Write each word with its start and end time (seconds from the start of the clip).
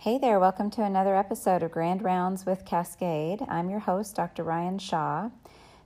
Hey 0.00 0.16
there, 0.16 0.40
welcome 0.40 0.70
to 0.70 0.82
another 0.82 1.14
episode 1.14 1.62
of 1.62 1.72
Grand 1.72 2.00
Rounds 2.00 2.46
with 2.46 2.64
Cascade. 2.64 3.42
I'm 3.46 3.68
your 3.68 3.80
host, 3.80 4.16
Dr. 4.16 4.42
Ryan 4.44 4.78
Shaw. 4.78 5.28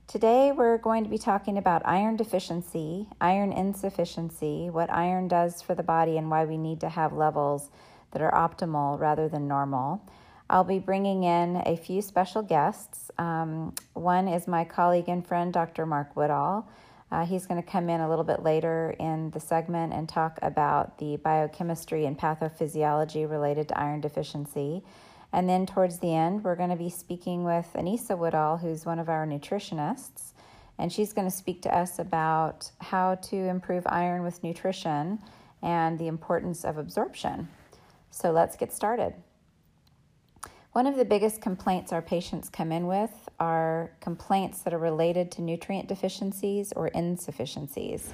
Today 0.07 0.53
we're 0.53 0.77
going 0.77 1.03
to 1.03 1.09
be 1.09 1.17
talking 1.17 1.57
about 1.57 1.81
iron 1.83 2.15
deficiency, 2.15 3.09
iron 3.19 3.51
insufficiency, 3.51 4.69
what 4.69 4.89
iron 4.89 5.27
does 5.27 5.61
for 5.61 5.75
the 5.75 5.83
body, 5.83 6.15
and 6.15 6.31
why 6.31 6.45
we 6.45 6.57
need 6.57 6.79
to 6.79 6.87
have 6.87 7.11
levels 7.11 7.69
that 8.11 8.21
are 8.21 8.31
optimal 8.31 8.97
rather 8.97 9.27
than 9.27 9.49
normal. 9.49 10.01
I'll 10.49 10.63
be 10.63 10.79
bringing 10.79 11.25
in 11.25 11.61
a 11.65 11.75
few 11.75 12.01
special 12.01 12.41
guests. 12.41 13.11
Um, 13.17 13.75
one 13.95 14.29
is 14.29 14.47
my 14.47 14.63
colleague 14.63 15.09
and 15.09 15.27
friend, 15.27 15.51
Dr. 15.51 15.85
Mark 15.85 16.15
Woodall. 16.15 16.69
Uh, 17.11 17.25
he's 17.25 17.45
going 17.45 17.61
to 17.61 17.69
come 17.69 17.89
in 17.89 18.01
a 18.01 18.09
little 18.09 18.23
bit 18.23 18.43
later 18.43 18.95
in 18.99 19.29
the 19.31 19.39
segment 19.39 19.93
and 19.93 20.09
talk 20.09 20.39
about 20.41 20.97
the 20.97 21.17
biochemistry 21.17 22.05
and 22.05 22.17
pathophysiology 22.17 23.29
related 23.29 23.67
to 23.67 23.79
iron 23.79 24.01
deficiency. 24.01 24.83
And 25.31 25.47
then 25.47 25.65
towards 25.65 25.99
the 25.99 26.13
end, 26.13 26.43
we're 26.43 26.55
going 26.55 26.69
to 26.69 26.75
be 26.75 26.89
speaking 26.89 27.43
with 27.43 27.67
Anissa 27.75 28.17
Woodall, 28.17 28.57
who's 28.57 28.85
one 28.85 28.99
of 28.99 29.09
our 29.09 29.27
nutritionists. 29.27 30.33
And 30.77 30.91
she's 30.91 31.13
going 31.13 31.29
to 31.29 31.35
speak 31.35 31.61
to 31.63 31.75
us 31.75 31.99
about 31.99 32.69
how 32.81 33.15
to 33.15 33.35
improve 33.35 33.83
iron 33.85 34.23
with 34.23 34.43
nutrition 34.43 35.19
and 35.61 35.97
the 35.99 36.07
importance 36.07 36.65
of 36.65 36.77
absorption. 36.77 37.47
So 38.11 38.31
let's 38.31 38.55
get 38.55 38.73
started. 38.73 39.13
One 40.71 40.87
of 40.87 40.97
the 40.97 41.05
biggest 41.05 41.41
complaints 41.41 41.93
our 41.93 42.01
patients 42.01 42.49
come 42.49 42.71
in 42.71 42.87
with 42.87 43.24
are 43.39 43.91
complaints 43.99 44.61
that 44.61 44.73
are 44.73 44.79
related 44.79 45.31
to 45.31 45.41
nutrient 45.41 45.87
deficiencies 45.87 46.73
or 46.73 46.87
insufficiencies. 46.89 48.13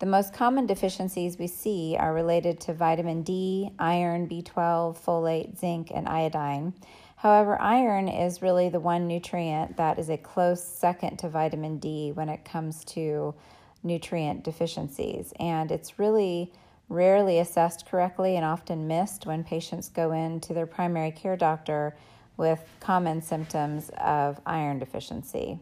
The 0.00 0.06
most 0.06 0.32
common 0.32 0.66
deficiencies 0.66 1.38
we 1.38 1.46
see 1.46 1.96
are 1.98 2.14
related 2.14 2.58
to 2.60 2.72
vitamin 2.72 3.22
D, 3.22 3.70
iron, 3.78 4.28
B12, 4.28 4.98
folate, 4.98 5.58
zinc, 5.58 5.90
and 5.94 6.08
iodine. 6.08 6.72
However, 7.16 7.60
iron 7.60 8.08
is 8.08 8.40
really 8.40 8.70
the 8.70 8.80
one 8.80 9.06
nutrient 9.06 9.76
that 9.76 9.98
is 9.98 10.08
a 10.08 10.16
close 10.16 10.64
second 10.64 11.18
to 11.18 11.28
vitamin 11.28 11.78
D 11.78 12.12
when 12.12 12.30
it 12.30 12.46
comes 12.46 12.82
to 12.86 13.34
nutrient 13.82 14.42
deficiencies. 14.42 15.34
And 15.38 15.70
it's 15.70 15.98
really 15.98 16.50
rarely 16.88 17.38
assessed 17.38 17.86
correctly 17.86 18.36
and 18.36 18.44
often 18.44 18.88
missed 18.88 19.26
when 19.26 19.44
patients 19.44 19.90
go 19.90 20.12
in 20.12 20.40
to 20.40 20.54
their 20.54 20.66
primary 20.66 21.10
care 21.10 21.36
doctor 21.36 21.94
with 22.40 22.58
common 22.80 23.20
symptoms 23.20 23.90
of 23.98 24.40
iron 24.46 24.78
deficiency. 24.78 25.60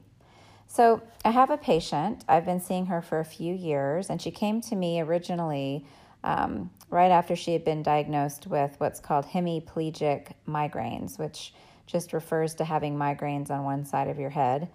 So, 0.69 1.03
I 1.25 1.31
have 1.31 1.51
a 1.51 1.57
patient. 1.57 2.25
I've 2.29 2.45
been 2.45 2.61
seeing 2.61 2.87
her 2.87 3.03
for 3.03 3.19
a 3.21 3.25
few 3.25 3.53
years, 3.53 4.11
and 4.11 4.23
she 4.23 4.31
came 4.31 4.61
to 4.63 4.77
me 4.77 5.01
originally 5.01 5.85
um, 6.23 6.71
right 6.89 7.11
after 7.11 7.35
she 7.35 7.53
had 7.53 7.65
been 7.65 7.83
diagnosed 7.83 8.47
with 8.47 8.77
what's 8.79 9.01
called 9.01 9.25
hemiplegic 9.27 10.33
migraines, 10.47 11.19
which 11.19 11.53
just 11.87 12.13
refers 12.13 12.55
to 12.55 12.65
having 12.65 12.97
migraines 12.97 13.51
on 13.51 13.65
one 13.65 13.85
side 13.85 14.09
of 14.09 14.19
your 14.19 14.31
head. 14.31 14.69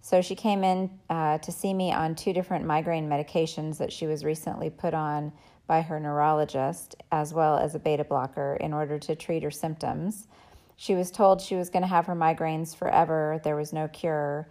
So, 0.00 0.22
she 0.22 0.34
came 0.34 0.64
in 0.64 0.90
uh, 1.08 1.38
to 1.38 1.52
see 1.52 1.72
me 1.72 1.92
on 1.92 2.16
two 2.16 2.32
different 2.32 2.64
migraine 2.64 3.08
medications 3.08 3.78
that 3.78 3.92
she 3.92 4.06
was 4.06 4.24
recently 4.24 4.70
put 4.70 4.92
on 4.92 5.32
by 5.66 5.82
her 5.82 6.00
neurologist, 6.00 6.96
as 7.12 7.32
well 7.32 7.56
as 7.58 7.74
a 7.74 7.78
beta 7.78 8.04
blocker, 8.04 8.56
in 8.60 8.72
order 8.72 8.98
to 8.98 9.14
treat 9.14 9.42
her 9.42 9.50
symptoms. 9.50 10.26
She 10.76 10.94
was 10.94 11.10
told 11.10 11.40
she 11.40 11.56
was 11.56 11.70
going 11.70 11.82
to 11.82 11.88
have 11.88 12.06
her 12.06 12.16
migraines 12.16 12.76
forever, 12.76 13.40
there 13.44 13.56
was 13.56 13.72
no 13.72 13.88
cure. 13.88 14.48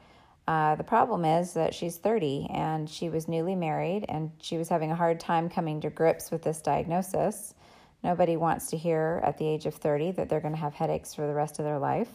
Uh, 0.47 0.75
the 0.75 0.83
problem 0.83 1.23
is 1.23 1.53
that 1.53 1.73
she's 1.73 1.97
30 1.97 2.47
and 2.51 2.89
she 2.89 3.09
was 3.09 3.29
newly 3.29 3.55
married 3.55 4.05
and 4.09 4.31
she 4.41 4.57
was 4.57 4.67
having 4.67 4.91
a 4.91 4.95
hard 4.95 5.19
time 5.19 5.49
coming 5.49 5.79
to 5.81 5.89
grips 5.89 6.31
with 6.31 6.41
this 6.41 6.61
diagnosis. 6.61 7.53
Nobody 8.03 8.35
wants 8.35 8.67
to 8.71 8.77
hear 8.77 9.21
at 9.23 9.37
the 9.37 9.47
age 9.47 9.65
of 9.65 9.75
30 9.75 10.11
that 10.11 10.27
they're 10.27 10.41
going 10.41 10.53
to 10.53 10.59
have 10.59 10.73
headaches 10.73 11.15
for 11.15 11.25
the 11.25 11.33
rest 11.33 11.59
of 11.59 11.65
their 11.65 11.79
life. 11.79 12.09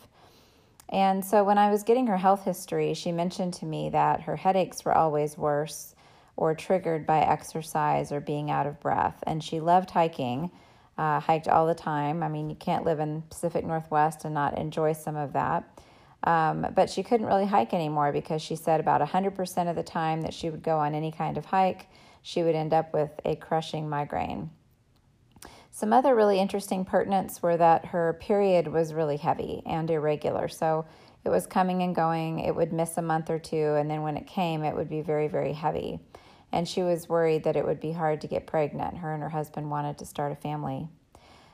And 0.91 1.25
so 1.25 1.45
when 1.45 1.59
I 1.59 1.71
was 1.71 1.83
getting 1.83 2.07
her 2.07 2.17
health 2.17 2.45
history, 2.45 2.95
she 2.95 3.13
mentioned 3.13 3.55
to 3.55 3.67
me 3.67 3.91
that 3.91 4.23
her 4.23 4.37
headaches 4.37 4.85
were 4.85 4.97
always 4.97 5.37
worse 5.37 5.95
or 6.37 6.55
triggered 6.55 7.07
by 7.07 7.21
exercise 7.21 8.13
or 8.13 8.21
being 8.21 8.51
out 8.51 8.67
of 8.67 8.81
breath. 8.81 9.23
And 9.27 9.43
she 9.43 9.61
loved 9.61 9.91
hiking, 9.91 10.51
uh, 10.99 11.21
hiked 11.21 11.49
all 11.49 11.67
the 11.67 11.75
time. 11.75 12.23
I 12.23 12.29
mean, 12.29 12.51
you 12.51 12.57
can't 12.57 12.85
live 12.85 13.01
in 13.01 13.23
Pacific 13.23 13.65
Northwest 13.65 14.25
and 14.25 14.35
not 14.35 14.59
enjoy 14.59 14.93
some 14.93 15.17
of 15.17 15.33
that. 15.33 15.81
Um, 16.25 16.67
but 16.75 16.91
she 16.91 17.05
couldn't 17.05 17.27
really 17.27 17.47
hike 17.47 17.73
anymore 17.73 18.13
because 18.13 18.43
she 18.43 18.57
said 18.57 18.81
about 18.81 19.01
100% 19.01 19.71
of 19.71 19.77
the 19.77 19.83
time 19.85 20.23
that 20.23 20.35
she 20.35 20.51
would 20.51 20.63
go 20.63 20.79
on 20.79 20.95
any 20.95 21.13
kind 21.13 21.39
of 21.39 21.45
hike, 21.45 21.89
she 22.23 22.43
would 22.43 22.57
end 22.57 22.75
up 22.75 22.93
with 22.93 23.11
a 23.25 23.37
crushing 23.37 23.89
migraine. 23.89 24.51
Some 25.71 25.93
other 25.93 26.17
really 26.17 26.41
interesting 26.41 26.85
pertinents 26.85 27.41
were 27.41 27.57
that 27.57 27.87
her 27.87 28.19
period 28.21 28.67
was 28.67 28.93
really 28.93 29.17
heavy 29.17 29.63
and 29.65 29.89
irregular. 29.89 30.49
So 30.49 30.87
it 31.25 31.29
was 31.29 31.47
coming 31.47 31.83
and 31.83 31.95
going. 31.95 32.41
It 32.41 32.55
would 32.55 32.73
miss 32.73 32.99
a 32.99 33.03
month 33.03 33.31
or 33.31 33.39
two, 33.39 33.77
and 33.77 33.89
then 33.89 34.03
when 34.03 34.17
it 34.17 34.27
came, 34.27 34.65
it 34.65 34.75
would 34.75 34.89
be 34.89 35.03
very, 35.03 35.29
very 35.29 35.53
heavy. 35.53 36.01
And 36.53 36.67
she 36.67 36.83
was 36.83 37.09
worried 37.09 37.45
that 37.45 37.57
it 37.57 37.65
would 37.65 37.81
be 37.81 37.93
hard 37.93 38.21
to 38.23 38.27
get 38.27 38.47
pregnant. 38.47 38.99
Her 38.99 39.13
and 39.13 39.23
her 39.23 39.29
husband 39.29 39.71
wanted 39.71 39.99
to 39.99 40.07
start 40.07 40.33
a 40.33 40.37
family. 40.37 40.89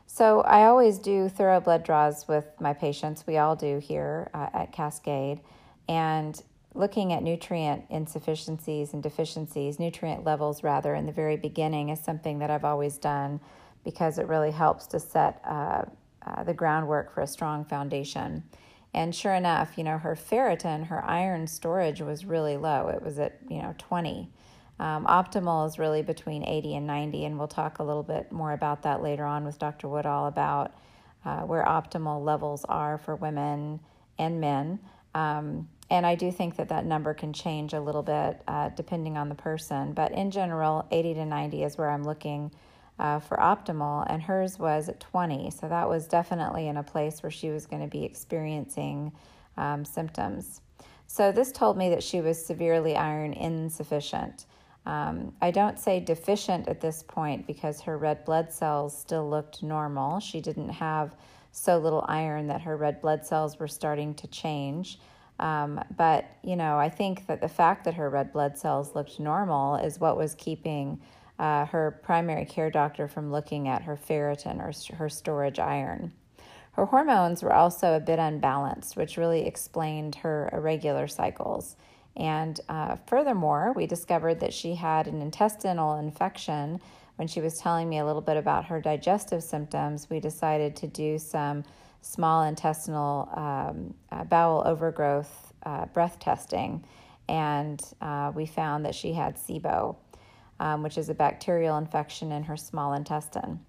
So 0.07 0.43
I 0.43 0.67
always 0.67 0.99
do 0.99 1.29
thorough 1.29 1.61
blood 1.61 1.83
draws 1.83 2.29
with 2.29 2.47
my 2.61 2.73
patients. 2.73 3.27
We 3.27 3.39
all 3.39 3.57
do 3.57 3.79
here 3.79 4.31
uh, 4.35 4.49
at 4.53 4.73
Cascade. 4.73 5.41
And 5.89 6.41
looking 6.75 7.13
at 7.13 7.23
nutrient 7.23 7.85
insufficiencies 7.91 8.93
and 8.93 9.03
deficiencies, 9.03 9.79
nutrient 9.79 10.25
levels 10.25 10.63
rather, 10.63 10.95
in 10.95 11.07
the 11.07 11.13
very 11.13 11.37
beginning 11.37 11.89
is 11.89 12.01
something 12.01 12.39
that 12.41 12.51
I've 12.51 12.65
always 12.65 12.99
done 12.99 13.41
because 13.85 14.19
it 14.19 14.27
really 14.27 14.51
helps 14.51 14.87
to 14.89 15.01
set 15.01 15.41
uh, 15.45 15.83
uh, 16.27 16.43
the 16.45 16.55
groundwork 16.55 17.13
for 17.13 17.21
a 17.21 17.27
strong 17.27 17.65
foundation. 17.65 18.43
And 18.93 19.15
sure 19.15 19.35
enough, 19.35 19.77
you 19.77 19.85
know, 19.85 19.99
her 19.99 20.15
ferritin, 20.15 20.87
her 20.87 21.05
iron 21.05 21.47
storage 21.47 22.01
was 22.01 22.25
really 22.25 22.57
low. 22.57 22.89
It 22.89 23.03
was 23.03 23.19
at, 23.19 23.39
you 23.49 23.61
know, 23.61 23.75
20. 23.79 24.31
Um, 24.79 25.07
optimal 25.07 25.67
is 25.69 25.79
really 25.79 26.03
between 26.03 26.45
80 26.45 26.77
and 26.77 26.87
90, 26.87 27.25
and 27.25 27.39
we'll 27.39 27.49
talk 27.49 27.79
a 27.79 27.83
little 27.83 28.03
bit 28.03 28.33
more 28.33 28.53
about 28.53 28.83
that 28.83 29.03
later 29.03 29.25
on 29.25 29.45
with 29.45 29.59
Dr. 29.59 29.89
Woodall 29.89 30.27
about 30.27 30.75
uh, 31.25 31.41
where 31.41 31.65
optimal 31.65 32.25
levels 32.25 32.65
are 32.69 32.99
for 32.99 33.15
women 33.17 33.81
and 34.19 34.41
men. 34.41 34.81
Um, 35.15 35.69
and 35.91 36.05
I 36.05 36.15
do 36.15 36.33
think 36.33 36.57
that 36.57 36.71
that 36.71 36.85
number 36.85 37.15
can 37.15 37.33
change 37.33 37.73
a 37.73 37.81
little 37.81 38.03
bit 38.03 38.43
uh, 38.49 38.71
depending 38.71 39.17
on 39.17 39.29
the 39.29 39.35
person, 39.35 39.93
but 39.93 40.13
in 40.13 40.31
general, 40.31 40.87
80 40.91 41.15
to 41.15 41.27
90 41.27 41.63
is 41.63 41.79
where 41.79 41.91
I'm 41.91 42.03
looking 42.03 42.51
uh, 42.99 43.19
for 43.21 43.37
optimal, 43.37 44.07
and 44.09 44.23
hers 44.23 44.59
was 44.59 44.89
at 44.89 45.01
20. 45.01 45.51
So 45.51 45.69
that 45.69 45.89
was 45.89 46.07
definitely 46.07 46.69
in 46.69 46.77
a 46.77 46.83
place 46.83 47.23
where 47.23 47.31
she 47.31 47.51
was 47.51 47.67
going 47.67 47.83
to 47.83 47.89
be 47.89 48.05
experiencing 48.05 49.13
um, 49.57 49.85
symptoms. 49.85 50.61
So 51.07 51.33
this 51.33 51.53
told 51.53 51.77
me 51.77 51.91
that 51.91 52.03
she 52.03 52.21
was 52.21 52.45
severely 52.45 52.97
iron 52.97 53.33
insufficient. 53.33 54.47
Um, 54.87 55.33
I 55.41 55.51
don't 55.51 55.79
say 55.79 56.01
deficient 56.01 56.69
at 56.69 56.81
this 56.81 57.03
point 57.03 57.47
because 57.47 57.81
her 57.83 57.97
red 57.97 58.25
blood 58.25 58.53
cells 58.53 58.97
still 58.97 59.29
looked 59.29 59.63
normal. 59.63 60.21
She 60.21 60.41
didn't 60.41 60.69
have 60.71 61.15
so 61.53 61.79
little 61.79 62.05
iron 62.09 62.49
that 62.49 62.63
her 62.63 62.77
red 62.77 63.01
blood 63.01 63.25
cells 63.25 63.59
were 63.59 63.69
starting 63.69 64.15
to 64.17 64.27
change. 64.27 64.99
Um, 65.39 65.83
but, 65.97 66.27
you 66.43 66.57
know, 66.57 66.79
I 66.79 66.89
think 66.89 67.27
that 67.27 67.41
the 67.41 67.49
fact 67.49 67.85
that 67.85 67.95
her 67.95 68.11
red 68.11 68.33
blood 68.33 68.59
cells 68.59 68.95
looked 68.95 69.19
normal 69.19 69.77
is 69.77 69.99
what 69.99 70.17
was 70.17 70.35
keeping 70.35 71.01
uh, 71.39 71.65
her 71.67 72.01
primary 72.03 72.45
care 72.45 72.71
doctor 72.71 73.09
from 73.09 73.33
looking 73.33 73.69
at 73.69 73.83
her 73.83 73.97
ferritin 73.97 74.61
or 74.61 74.97
her 74.97 75.09
storage 75.09 75.59
iron. 75.59 76.13
Her 76.73 76.87
hormones 76.87 77.43
were 77.43 77.53
also 77.53 77.95
a 77.95 78.01
bit 78.01 78.19
unbalanced, 78.19 78.97
which 78.97 79.17
really 79.17 79.47
explained 79.47 80.17
her 80.17 80.51
irregular 80.53 81.07
cycles. 81.07 81.77
And 82.17 82.61
uh, 82.69 82.97
furthermore, 83.07 83.73
we 83.75 83.87
discovered 83.87 84.41
that 84.41 84.53
she 84.53 84.75
had 84.75 85.09
an 85.09 85.21
intestinal 85.21 85.99
infection. 85.99 86.81
When 87.17 87.29
she 87.29 87.41
was 87.41 87.59
telling 87.59 87.89
me 87.89 87.99
a 87.99 88.05
little 88.05 88.23
bit 88.23 88.37
about 88.37 88.67
her 88.67 88.81
digestive 88.81 89.43
symptoms, 89.43 90.09
we 90.11 90.21
decided 90.21 90.77
to 90.77 90.87
do 90.87 91.19
some 91.19 91.65
small 92.03 92.43
intestinal 92.45 93.29
um, 93.35 93.95
uh, 94.13 94.25
bowel 94.25 94.63
overgrowth 94.67 95.53
uh, 95.65 95.87
breath 95.87 96.19
testing. 96.19 96.85
And 97.29 97.83
uh, 98.01 98.33
we 98.35 98.47
found 98.47 98.85
that 98.85 98.95
she 98.95 99.13
had 99.13 99.37
SIBO, 99.37 99.97
um, 100.61 100.83
which 100.83 100.99
is 100.99 101.09
a 101.09 101.15
bacterial 101.15 101.79
infection 101.79 102.33
in 102.33 102.45
her 102.45 102.57
small 102.57 102.93
intestine. 102.93 103.61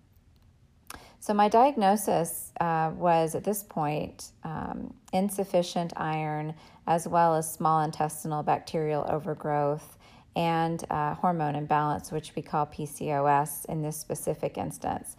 So, 1.19 1.33
my 1.33 1.50
diagnosis 1.50 2.51
uh, 2.59 2.91
was 2.95 3.33
at 3.33 3.44
this 3.44 3.63
point 3.63 4.31
um, 4.44 4.94
insufficient 5.12 5.94
iron, 5.95 6.53
as 6.88 7.08
well 7.08 7.36
as 7.36 7.52
small 7.52 7.82
intestinal 7.82 8.44
bacterial 8.44 9.06
overgrowth 9.10 9.98
and 10.36 10.84
uh, 10.90 11.16
hormone 11.16 11.56
imbalance, 11.56 12.12
which 12.12 12.34
we 12.36 12.42
call 12.42 12.66
PCOS 12.66 13.66
in 13.66 13.82
this 13.82 13.98
specific 13.98 14.58
instance. 14.58 15.16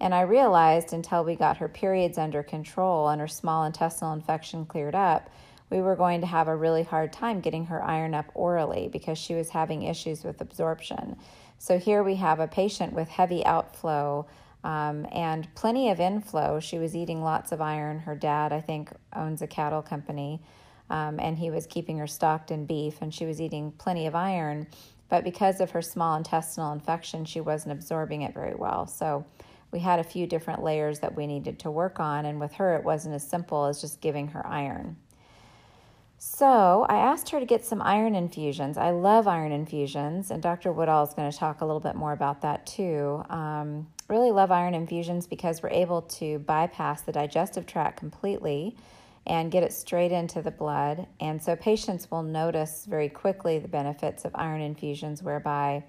And 0.00 0.14
I 0.14 0.20
realized 0.22 0.92
until 0.92 1.24
we 1.24 1.34
got 1.34 1.56
her 1.56 1.68
periods 1.68 2.18
under 2.18 2.42
control 2.42 3.08
and 3.08 3.20
her 3.20 3.28
small 3.28 3.64
intestinal 3.64 4.12
infection 4.12 4.64
cleared 4.66 4.94
up, 4.94 5.30
we 5.70 5.80
were 5.80 5.96
going 5.96 6.20
to 6.20 6.26
have 6.26 6.48
a 6.48 6.56
really 6.56 6.82
hard 6.82 7.12
time 7.12 7.40
getting 7.40 7.66
her 7.66 7.82
iron 7.82 8.14
up 8.14 8.30
orally 8.34 8.88
because 8.88 9.18
she 9.18 9.34
was 9.34 9.50
having 9.50 9.82
issues 9.82 10.24
with 10.24 10.40
absorption. 10.40 11.16
So 11.58 11.78
here 11.78 12.02
we 12.02 12.14
have 12.16 12.40
a 12.40 12.46
patient 12.46 12.92
with 12.92 13.08
heavy 13.08 13.44
outflow 13.44 14.26
um, 14.64 15.06
and 15.12 15.52
plenty 15.54 15.90
of 15.90 16.00
inflow. 16.00 16.60
She 16.60 16.78
was 16.78 16.96
eating 16.96 17.22
lots 17.22 17.52
of 17.52 17.60
iron. 17.60 17.98
Her 17.98 18.14
dad, 18.14 18.52
I 18.52 18.60
think, 18.60 18.90
owns 19.14 19.42
a 19.42 19.46
cattle 19.46 19.82
company, 19.82 20.40
um, 20.90 21.18
and 21.20 21.38
he 21.38 21.50
was 21.50 21.66
keeping 21.66 21.98
her 21.98 22.06
stocked 22.06 22.50
in 22.50 22.66
beef, 22.66 22.98
and 23.00 23.12
she 23.12 23.26
was 23.26 23.40
eating 23.40 23.72
plenty 23.72 24.06
of 24.06 24.14
iron. 24.14 24.66
But 25.08 25.24
because 25.24 25.60
of 25.60 25.70
her 25.70 25.82
small 25.82 26.16
intestinal 26.16 26.72
infection, 26.72 27.24
she 27.24 27.40
wasn't 27.40 27.72
absorbing 27.72 28.22
it 28.22 28.34
very 28.34 28.54
well. 28.54 28.86
So 28.86 29.24
we 29.70 29.80
had 29.80 29.98
a 29.98 30.04
few 30.04 30.26
different 30.26 30.62
layers 30.62 31.00
that 31.00 31.14
we 31.14 31.26
needed 31.26 31.58
to 31.60 31.70
work 31.70 32.00
on, 32.00 32.24
and 32.26 32.40
with 32.40 32.54
her, 32.54 32.76
it 32.76 32.84
wasn't 32.84 33.14
as 33.14 33.26
simple 33.26 33.66
as 33.66 33.80
just 33.80 34.00
giving 34.00 34.28
her 34.28 34.46
iron. 34.46 34.96
So 36.20 36.84
I 36.88 36.96
asked 36.96 37.30
her 37.30 37.38
to 37.38 37.46
get 37.46 37.64
some 37.64 37.80
iron 37.80 38.16
infusions. 38.16 38.76
I 38.76 38.90
love 38.90 39.28
iron 39.28 39.52
infusions, 39.52 40.30
and 40.30 40.42
Dr. 40.42 40.72
Woodall 40.72 41.04
is 41.04 41.14
going 41.14 41.30
to 41.30 41.36
talk 41.36 41.60
a 41.60 41.64
little 41.64 41.80
bit 41.80 41.94
more 41.94 42.12
about 42.12 42.42
that 42.42 42.66
too. 42.66 43.22
Um, 43.30 43.86
really 44.08 44.32
love 44.32 44.50
iron 44.50 44.74
infusions 44.74 45.26
because 45.26 45.62
we're 45.62 45.70
able 45.70 46.02
to 46.02 46.40
bypass 46.40 47.02
the 47.02 47.12
digestive 47.12 47.66
tract 47.66 47.98
completely 47.98 48.74
and 49.28 49.52
get 49.52 49.62
it 49.62 49.72
straight 49.72 50.12
into 50.12 50.42
the 50.42 50.50
blood. 50.50 51.06
And 51.20 51.42
so 51.42 51.54
patients 51.54 52.10
will 52.10 52.22
notice 52.22 52.86
very 52.88 53.08
quickly 53.08 53.58
the 53.58 53.68
benefits 53.68 54.24
of 54.24 54.32
iron 54.34 54.60
infusions, 54.60 55.22
whereby 55.22 55.84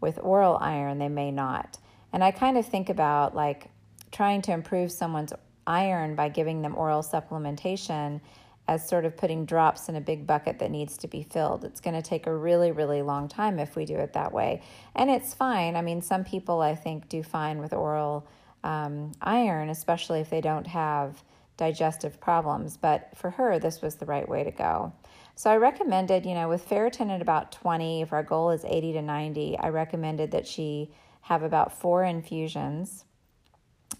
with 0.00 0.18
oral 0.22 0.58
iron, 0.60 0.98
they 0.98 1.08
may 1.08 1.30
not. 1.30 1.78
And 2.12 2.22
I 2.22 2.30
kind 2.30 2.58
of 2.58 2.66
think 2.66 2.90
about 2.90 3.34
like 3.34 3.70
trying 4.10 4.42
to 4.42 4.52
improve 4.52 4.92
someone's 4.92 5.32
iron 5.66 6.14
by 6.14 6.28
giving 6.28 6.60
them 6.60 6.76
oral 6.76 7.02
supplementation 7.02 8.20
as 8.68 8.88
sort 8.88 9.04
of 9.04 9.16
putting 9.16 9.44
drops 9.44 9.88
in 9.88 9.96
a 9.96 10.00
big 10.00 10.26
bucket 10.26 10.58
that 10.58 10.70
needs 10.70 10.96
to 10.98 11.08
be 11.08 11.22
filled. 11.22 11.64
It's 11.64 11.80
going 11.80 11.94
to 11.94 12.02
take 12.02 12.26
a 12.26 12.34
really, 12.34 12.70
really 12.70 13.02
long 13.02 13.28
time 13.28 13.58
if 13.58 13.74
we 13.74 13.84
do 13.84 13.96
it 13.96 14.12
that 14.12 14.32
way. 14.32 14.62
And 14.94 15.10
it's 15.10 15.34
fine. 15.34 15.74
I 15.74 15.82
mean, 15.82 16.00
some 16.00 16.24
people 16.24 16.60
I 16.60 16.74
think 16.74 17.08
do 17.08 17.22
fine 17.22 17.58
with 17.58 17.72
oral 17.72 18.26
um, 18.62 19.12
iron, 19.20 19.68
especially 19.68 20.20
if 20.20 20.30
they 20.30 20.40
don't 20.40 20.66
have 20.66 21.22
digestive 21.62 22.18
problems. 22.18 22.76
But 22.76 23.10
for 23.14 23.30
her, 23.30 23.60
this 23.60 23.80
was 23.80 23.94
the 23.94 24.04
right 24.04 24.28
way 24.28 24.42
to 24.42 24.50
go. 24.50 24.92
So 25.36 25.48
I 25.48 25.58
recommended, 25.58 26.26
you 26.26 26.34
know, 26.34 26.48
with 26.48 26.68
ferritin 26.68 27.08
at 27.08 27.22
about 27.22 27.52
20, 27.52 28.02
if 28.02 28.12
our 28.12 28.24
goal 28.24 28.50
is 28.50 28.64
80 28.64 28.94
to 28.94 29.02
90, 29.02 29.58
I 29.58 29.68
recommended 29.68 30.32
that 30.32 30.44
she 30.44 30.90
have 31.20 31.44
about 31.44 31.78
four 31.78 32.02
infusions. 32.02 33.04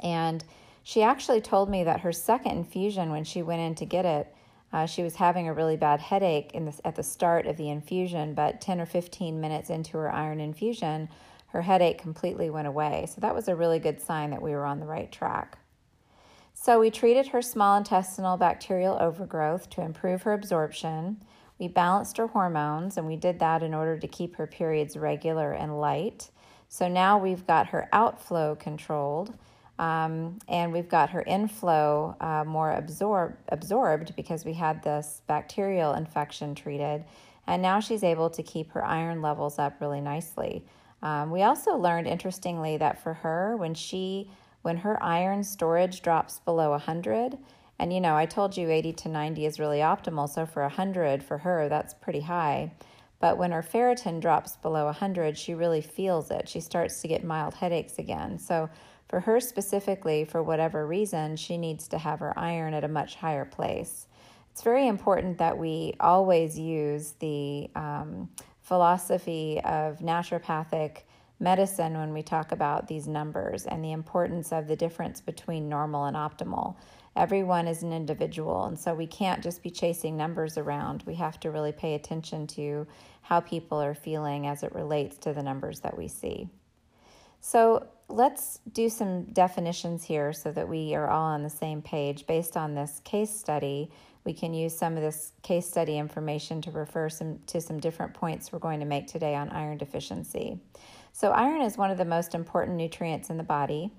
And 0.01 0.43
she 0.83 1.05
actually 1.05 1.41
told 1.41 1.71
me 1.71 1.85
that 1.85 2.01
her 2.01 2.11
second 2.11 2.51
infusion, 2.51 3.11
when 3.11 3.23
she 3.23 3.43
went 3.43 3.63
in 3.63 3.77
to 3.77 3.87
get 3.87 4.05
it, 4.05 4.35
uh, 4.73 4.87
she 4.87 5.05
was 5.05 5.15
having 5.15 5.47
a 5.47 5.55
really 5.55 5.77
bad 5.77 6.01
headache 6.01 6.51
in 6.55 6.65
this, 6.65 6.81
at 6.85 6.97
the 6.97 7.03
start 7.05 7.47
of 7.47 7.57
the 7.57 7.71
infusion, 7.71 8.35
but 8.35 8.61
10 8.61 8.81
or 8.81 8.87
15 8.87 9.41
minutes 9.41 9.71
into 9.71 9.99
her 9.99 10.13
iron 10.13 10.41
infusion, 10.41 11.09
her 11.49 11.63
headache 11.63 11.99
completely 11.99 12.51
went 12.51 12.67
away. 12.67 13.07
So 13.15 13.21
that 13.21 13.37
was 13.37 13.47
a 13.47 13.55
really 13.55 13.79
good 13.79 14.01
sign 14.01 14.31
that 14.31 14.43
we 14.43 14.51
were 14.51 14.65
on 14.65 14.81
the 14.81 14.87
right 14.87 15.13
track. 15.13 15.59
So 16.63 16.79
we 16.79 16.93
treated 16.93 17.27
her 17.27 17.43
small 17.43 17.77
intestinal 17.77 18.37
bacterial 18.37 18.97
overgrowth 19.01 19.69
to 19.71 19.81
improve 19.81 20.23
her 20.23 20.33
absorption. 20.33 21.21
We 21.59 21.67
balanced 21.67 22.19
her 22.19 22.29
hormones, 22.29 22.97
and 22.97 23.05
we 23.05 23.17
did 23.17 23.41
that 23.41 23.65
in 23.65 23.75
order 23.75 23.99
to 23.99 24.07
keep 24.07 24.37
her 24.37 24.47
periods 24.47 24.97
regular 24.97 25.51
and 25.51 25.81
light. 25.81 26.31
So 26.69 26.87
now 26.87 27.19
we've 27.19 27.45
got 27.49 27.67
her 27.67 27.89
outflow 27.93 28.55
controlled 28.55 29.37
um, 29.81 30.39
and 30.47 30.73
we've 30.73 30.89
got 30.89 31.11
her 31.11 31.23
inflow 31.23 32.17
uh, 32.21 32.45
more 32.47 32.71
absorb, 32.71 33.37
absorbed 33.49 34.15
because 34.15 34.45
we 34.45 34.53
had 34.53 34.85
this 34.85 35.23
bacterial 35.27 35.95
infection 35.95 36.55
treated. 36.55 37.03
And 37.49 37.61
now 37.61 37.81
she's 37.81 38.05
able 38.05 38.31
to 38.31 38.43
keep 38.45 38.71
her 38.71 38.85
iron 38.85 39.21
levels 39.21 39.59
up 39.59 39.81
really 39.81 40.01
nicely. 40.01 40.65
Um, 41.03 41.33
we 41.33 41.43
also 41.43 41.77
learned, 41.77 42.07
interestingly, 42.07 42.77
that 42.77 43.03
for 43.03 43.15
her, 43.15 43.57
when 43.57 43.75
she 43.75 44.31
when 44.63 44.79
her 44.79 45.03
iron 45.03 45.45
storage 45.45 46.03
drops 46.03 46.41
below 46.41 46.71
100, 46.71 47.39
and 47.79 47.93
you 47.93 48.01
know, 48.01 48.17
I 48.17 48.27
told 48.27 48.57
you 48.57 48.71
80 48.71 48.93
to 48.93 49.09
90 49.09 49.45
is 49.47 49.59
really 49.59 49.79
optimal. 49.79 50.29
So 50.29 50.47
for 50.47 50.63
100 50.63 51.23
for 51.23 51.39
her, 51.39 51.69
that's 51.69 51.95
pretty 51.95 52.21
high. 52.21 52.73
But 53.19 53.39
when 53.39 53.53
her 53.53 53.63
ferritin 53.63 54.21
drops 54.21 54.57
below 54.57 54.87
100, 54.87 55.37
she 55.37 55.55
really 55.55 55.81
feels 55.81 56.31
it. 56.31 56.49
She 56.49 56.61
starts 56.61 57.01
to 57.01 57.09
get 57.09 57.25
mild 57.25 57.55
headaches 57.55 57.99
again. 57.99 58.39
So 58.39 58.69
for 59.09 59.21
her 59.21 59.41
specifically, 59.41 60.25
for 60.25 60.43
whatever 60.43 60.87
reason, 60.87 61.37
she 61.37 61.57
needs 61.57 61.87
to 61.89 61.99
have 61.99 62.21
her 62.21 62.37
iron 62.39 62.75
at 62.75 62.85
a 62.85 62.89
much 62.89 63.15
higher 63.15 63.45
place. 63.45 64.07
It's 64.51 64.63
very 64.63 64.87
important 64.87 65.39
that 65.39 65.57
we 65.57 65.95
always 66.01 66.59
use 66.59 67.15
the 67.21 67.71
um, 67.75 68.29
philosophy 68.61 69.61
of 69.65 69.99
naturopathic 69.99 71.03
medicine 71.43 71.99
when 71.99 72.13
we 72.13 72.23
talk 72.23 72.53
about 72.53 72.87
these 72.87 73.09
numbers 73.09 73.67
and 73.67 73.85
the 73.85 73.93
importance 73.93 74.53
of 74.53 74.69
the 74.69 74.77
difference 74.77 75.21
between 75.21 75.69
normal 75.69 76.05
and 76.05 76.17
optimal. 76.17 76.77
Everyone 77.17 77.69
is 77.69 77.83
an 77.83 77.93
individual, 77.93 78.65
and 78.65 78.79
so 78.79 78.95
we 78.95 79.07
can't 79.07 79.43
just 79.43 79.63
be 79.63 79.71
chasing 79.71 80.17
numbers 80.17 80.57
around. 80.57 81.03
We 81.05 81.17
have 81.17 81.39
to 81.41 81.51
really 81.51 81.73
pay 81.73 81.95
attention 81.95 82.47
to 82.49 82.87
how 83.21 83.41
people 83.41 83.83
are 83.83 83.95
feeling 83.95 84.47
as 84.47 84.63
it 84.63 84.75
relates 84.75 85.19
to 85.19 85.33
the 85.33 85.43
numbers 85.43 85.81
that 85.81 85.99
we 85.99 86.09
see. 86.09 86.49
So, 87.41 87.87
let's 88.09 88.61
do 88.73 88.89
some 88.89 89.25
definitions 89.25 90.05
here 90.05 90.33
so 90.33 90.53
that 90.53 90.69
we 90.69 90.95
are 90.95 91.09
all 91.09 91.25
on 91.25 91.43
the 91.43 91.51
same 91.51 91.83
page. 91.83 92.27
Based 92.27 92.57
on 92.57 92.75
this 92.75 93.01
case 93.05 93.31
study, 93.31 93.91
we 94.25 94.33
can 94.33 94.55
use 94.55 94.77
some 94.77 94.97
of 94.97 95.03
this 95.03 95.33
case 95.43 95.67
study 95.67 95.99
information 95.99 96.63
to 96.63 96.71
refer 96.71 97.09
some, 97.09 97.41
to 97.49 97.61
some 97.61 97.81
different 97.81 98.15
points 98.15 98.53
we're 98.53 98.59
going 98.59 98.81
to 98.81 98.87
make 98.87 99.07
today 99.09 99.35
on 99.35 99.51
iron 99.51 99.79
deficiency. 99.79 100.61
So, 101.13 101.31
iron 101.31 101.63
is 101.63 101.77
one 101.77 101.91
of 101.91 101.99
the 101.99 102.05
most 102.05 102.35
important 102.35 102.77
nutrients 102.77 103.31
in 103.31 103.37
the 103.37 103.43
body. 103.43 103.93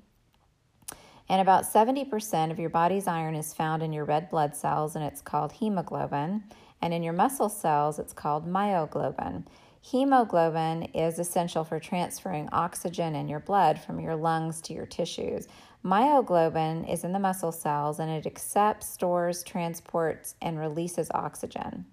And 1.30 1.40
about 1.40 1.64
70% 1.64 2.52
of 2.52 2.60
your 2.60 2.70
body's 2.70 3.08
iron 3.08 3.36
is 3.36 3.54
found 3.54 3.82
in 3.82 3.94
your 3.94 4.04
red 4.04 4.30
blood 4.30 4.56
cells, 4.56 4.96
and 4.96 5.06
it's 5.06 5.22
called 5.22 5.54
hemoglobin. 5.54 6.44
And 6.82 6.94
in 6.94 7.04
your 7.04 7.14
muscle 7.14 7.50
cells, 7.50 7.98
it's 7.98 8.14
called 8.14 8.46
myoglobin. 8.46 9.46
Hemoglobin 9.82 10.84
is 10.94 11.20
essential 11.20 11.64
for 11.64 11.80
transferring 11.80 12.50
oxygen 12.52 13.16
in 13.16 13.28
your 13.28 13.40
blood 13.42 13.80
from 13.80 14.00
your 14.00 14.16
lungs 14.16 14.62
to 14.62 14.74
your 14.74 14.86
tissues. 14.86 15.48
Myoglobin 15.84 16.92
is 16.92 17.04
in 17.04 17.12
the 17.12 17.20
muscle 17.20 17.52
cells 17.52 18.00
and 18.00 18.10
it 18.10 18.26
accepts, 18.26 18.88
stores, 18.90 19.44
transports, 19.44 20.36
and 20.42 20.58
releases 20.58 21.12
oxygen. 21.12 21.86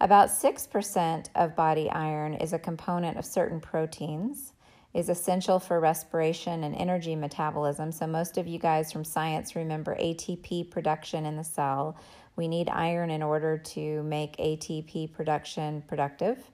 About 0.00 0.28
6% 0.28 1.26
of 1.34 1.56
body 1.56 1.90
iron 1.90 2.34
is 2.34 2.52
a 2.52 2.58
component 2.58 3.18
of 3.18 3.24
certain 3.24 3.60
proteins, 3.60 4.52
is 4.94 5.08
essential 5.08 5.58
for 5.58 5.80
respiration 5.80 6.62
and 6.62 6.74
energy 6.76 7.16
metabolism. 7.16 7.90
So, 7.90 8.06
most 8.06 8.38
of 8.38 8.46
you 8.46 8.60
guys 8.60 8.92
from 8.92 9.04
science 9.04 9.56
remember 9.56 9.96
ATP 9.96 10.70
production 10.70 11.26
in 11.26 11.36
the 11.36 11.42
cell. 11.42 11.96
We 12.36 12.46
need 12.46 12.68
iron 12.68 13.10
in 13.10 13.22
order 13.24 13.58
to 13.58 14.02
make 14.04 14.36
ATP 14.36 15.12
production 15.12 15.82
productive. 15.88 16.48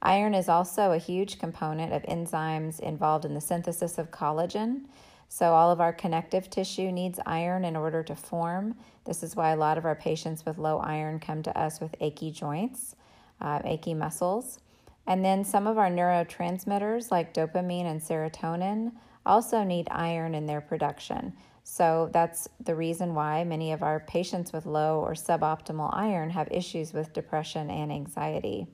Iron 0.00 0.34
is 0.34 0.48
also 0.48 0.92
a 0.92 0.98
huge 0.98 1.38
component 1.38 1.92
of 1.92 2.02
enzymes 2.04 2.80
involved 2.80 3.26
in 3.26 3.34
the 3.34 3.40
synthesis 3.40 3.98
of 3.98 4.10
collagen. 4.10 4.86
So, 5.28 5.52
all 5.52 5.70
of 5.70 5.80
our 5.80 5.92
connective 5.92 6.48
tissue 6.48 6.92
needs 6.92 7.18
iron 7.26 7.64
in 7.64 7.76
order 7.76 8.02
to 8.04 8.14
form. 8.14 8.76
This 9.04 9.22
is 9.22 9.36
why 9.36 9.50
a 9.50 9.56
lot 9.56 9.78
of 9.78 9.84
our 9.84 9.94
patients 9.94 10.46
with 10.46 10.58
low 10.58 10.78
iron 10.78 11.18
come 11.18 11.42
to 11.42 11.58
us 11.58 11.80
with 11.80 11.94
achy 12.00 12.30
joints, 12.30 12.94
uh, 13.40 13.60
achy 13.64 13.94
muscles. 13.94 14.60
And 15.06 15.24
then 15.24 15.44
some 15.44 15.66
of 15.66 15.78
our 15.78 15.90
neurotransmitters, 15.90 17.10
like 17.10 17.34
dopamine 17.34 17.84
and 17.84 18.00
serotonin, 18.00 18.92
also 19.24 19.62
need 19.62 19.88
iron 19.90 20.34
in 20.34 20.46
their 20.46 20.60
production. 20.60 21.32
So, 21.64 22.08
that's 22.12 22.48
the 22.64 22.76
reason 22.76 23.14
why 23.14 23.42
many 23.42 23.72
of 23.72 23.82
our 23.82 24.00
patients 24.00 24.52
with 24.52 24.64
low 24.64 25.00
or 25.00 25.12
suboptimal 25.12 25.90
iron 25.92 26.30
have 26.30 26.48
issues 26.50 26.92
with 26.92 27.12
depression 27.12 27.70
and 27.70 27.90
anxiety. 27.90 28.68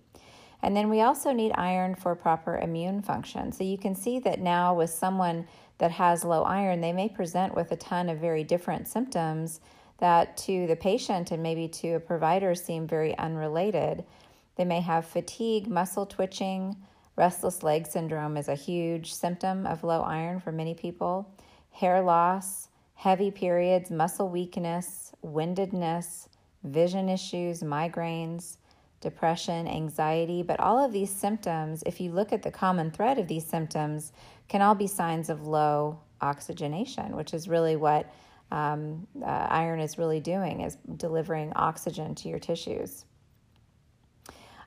And 0.63 0.77
then 0.77 0.89
we 0.89 1.01
also 1.01 1.33
need 1.33 1.53
iron 1.57 1.97
for 1.97 2.15
proper 2.15 2.59
immune 2.59 3.03
function. 3.03 3.51
So 3.51 3.65
you 3.65 3.77
can 3.77 3.97
see 3.97 4.21
that 4.21 4.41
now 4.41 4.75
with 4.75 4.91
someone 4.91 5.47
that 5.83 5.91
has 5.91 6.25
low 6.25 6.45
iron, 6.45 6.81
they 6.81 6.93
may 6.93 7.09
present 7.09 7.57
with 7.57 7.73
a 7.73 7.77
ton 7.77 8.09
of 8.09 8.19
very 8.19 8.45
different 8.45 8.87
symptoms 8.87 9.59
that 9.99 10.37
to 10.37 10.69
the 10.69 10.77
patient 10.77 11.33
and 11.33 11.43
maybe 11.43 11.67
to 11.67 11.95
a 11.95 12.01
provider 12.01 12.55
seem 12.55 12.87
very 12.87 13.19
unrelated. 13.19 14.05
They 14.55 14.65
may 14.65 14.81
have 14.81 15.05
fatigue, 15.05 15.67
muscle 15.67 16.07
twitching, 16.07 16.77
restless 17.17 17.65
leg 17.65 17.89
syndrome 17.89 18.37
is 18.37 18.47
a 18.47 18.55
huge 18.55 19.13
symptom 19.13 19.67
of 19.67 19.83
low 19.83 20.03
iron 20.03 20.39
for 20.39 20.53
many 20.53 20.73
people, 20.73 21.29
hair 21.73 22.01
loss, 22.01 22.69
heavy 22.95 23.33
periods, 23.33 23.91
muscle 23.91 24.29
weakness, 24.29 25.11
windedness, 25.23 26.29
vision 26.63 27.09
issues, 27.09 27.65
migraines 27.65 28.59
depression, 29.03 29.69
anxiety, 29.69 30.43
but 30.43 30.59
all 30.59 30.83
of 30.83 30.93
these 30.93 31.11
symptoms, 31.11 31.83
if 31.85 32.01
you 32.01 32.11
look 32.11 32.33
at 32.33 32.43
the 32.43 32.51
common 32.51 32.91
thread 32.91 33.19
of 33.19 33.29
these 33.29 33.45
symptoms, 33.45 34.13
can 34.49 34.63
all 34.63 34.75
be 34.75 34.87
signs 34.87 35.29
of 35.29 35.47
low 35.47 36.01
oxygenation, 36.23 37.15
which 37.15 37.35
is 37.35 37.49
really 37.49 37.77
what 37.77 38.11
um, 38.51 39.07
uh, 39.23 39.27
iron 39.27 39.81
is 39.81 39.99
really 39.99 40.21
doing, 40.21 40.63
is 40.63 40.79
delivering 40.97 41.53
oxygen 41.55 42.15
to 42.15 42.29
your 42.31 42.39
tissues. 42.39 43.05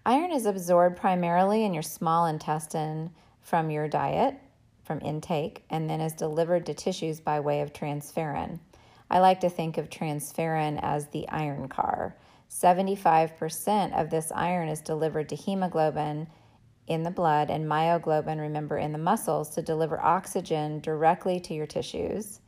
Iron 0.05 0.31
is 0.31 0.45
absorbed 0.45 0.97
primarily 0.97 1.63
in 1.63 1.73
your 1.73 1.81
small 1.83 2.27
intestine 2.27 3.09
from 3.41 3.71
your 3.71 3.87
diet. 3.87 4.35
from 4.85 5.01
intake 5.01 5.63
and 5.71 5.89
then 5.89 5.99
is 5.99 6.13
delivered 6.13 6.65
to 6.67 6.73
tissues 6.73 7.19
by 7.19 7.39
way 7.39 7.61
of 7.61 7.73
transferrin. 7.73 8.59
I 9.09 9.19
like 9.19 9.39
to 9.39 9.49
think 9.49 9.77
of 9.77 9.89
transferrin 9.89 10.79
as 10.81 11.07
the 11.07 11.27
iron 11.29 11.67
car. 11.67 12.15
75% 12.49 13.99
of 13.99 14.09
this 14.09 14.31
iron 14.33 14.69
is 14.69 14.81
delivered 14.81 15.29
to 15.29 15.35
hemoglobin 15.35 16.27
in 16.87 17.03
the 17.03 17.11
blood 17.11 17.49
and 17.49 17.65
myoglobin, 17.65 18.39
remember, 18.39 18.77
in 18.77 18.91
the 18.91 18.97
muscles 18.97 19.49
to 19.51 19.61
deliver 19.61 19.99
oxygen 19.99 20.79
directly 20.79 21.39
to 21.39 21.53
your 21.53 21.65
tissues. 21.65 22.41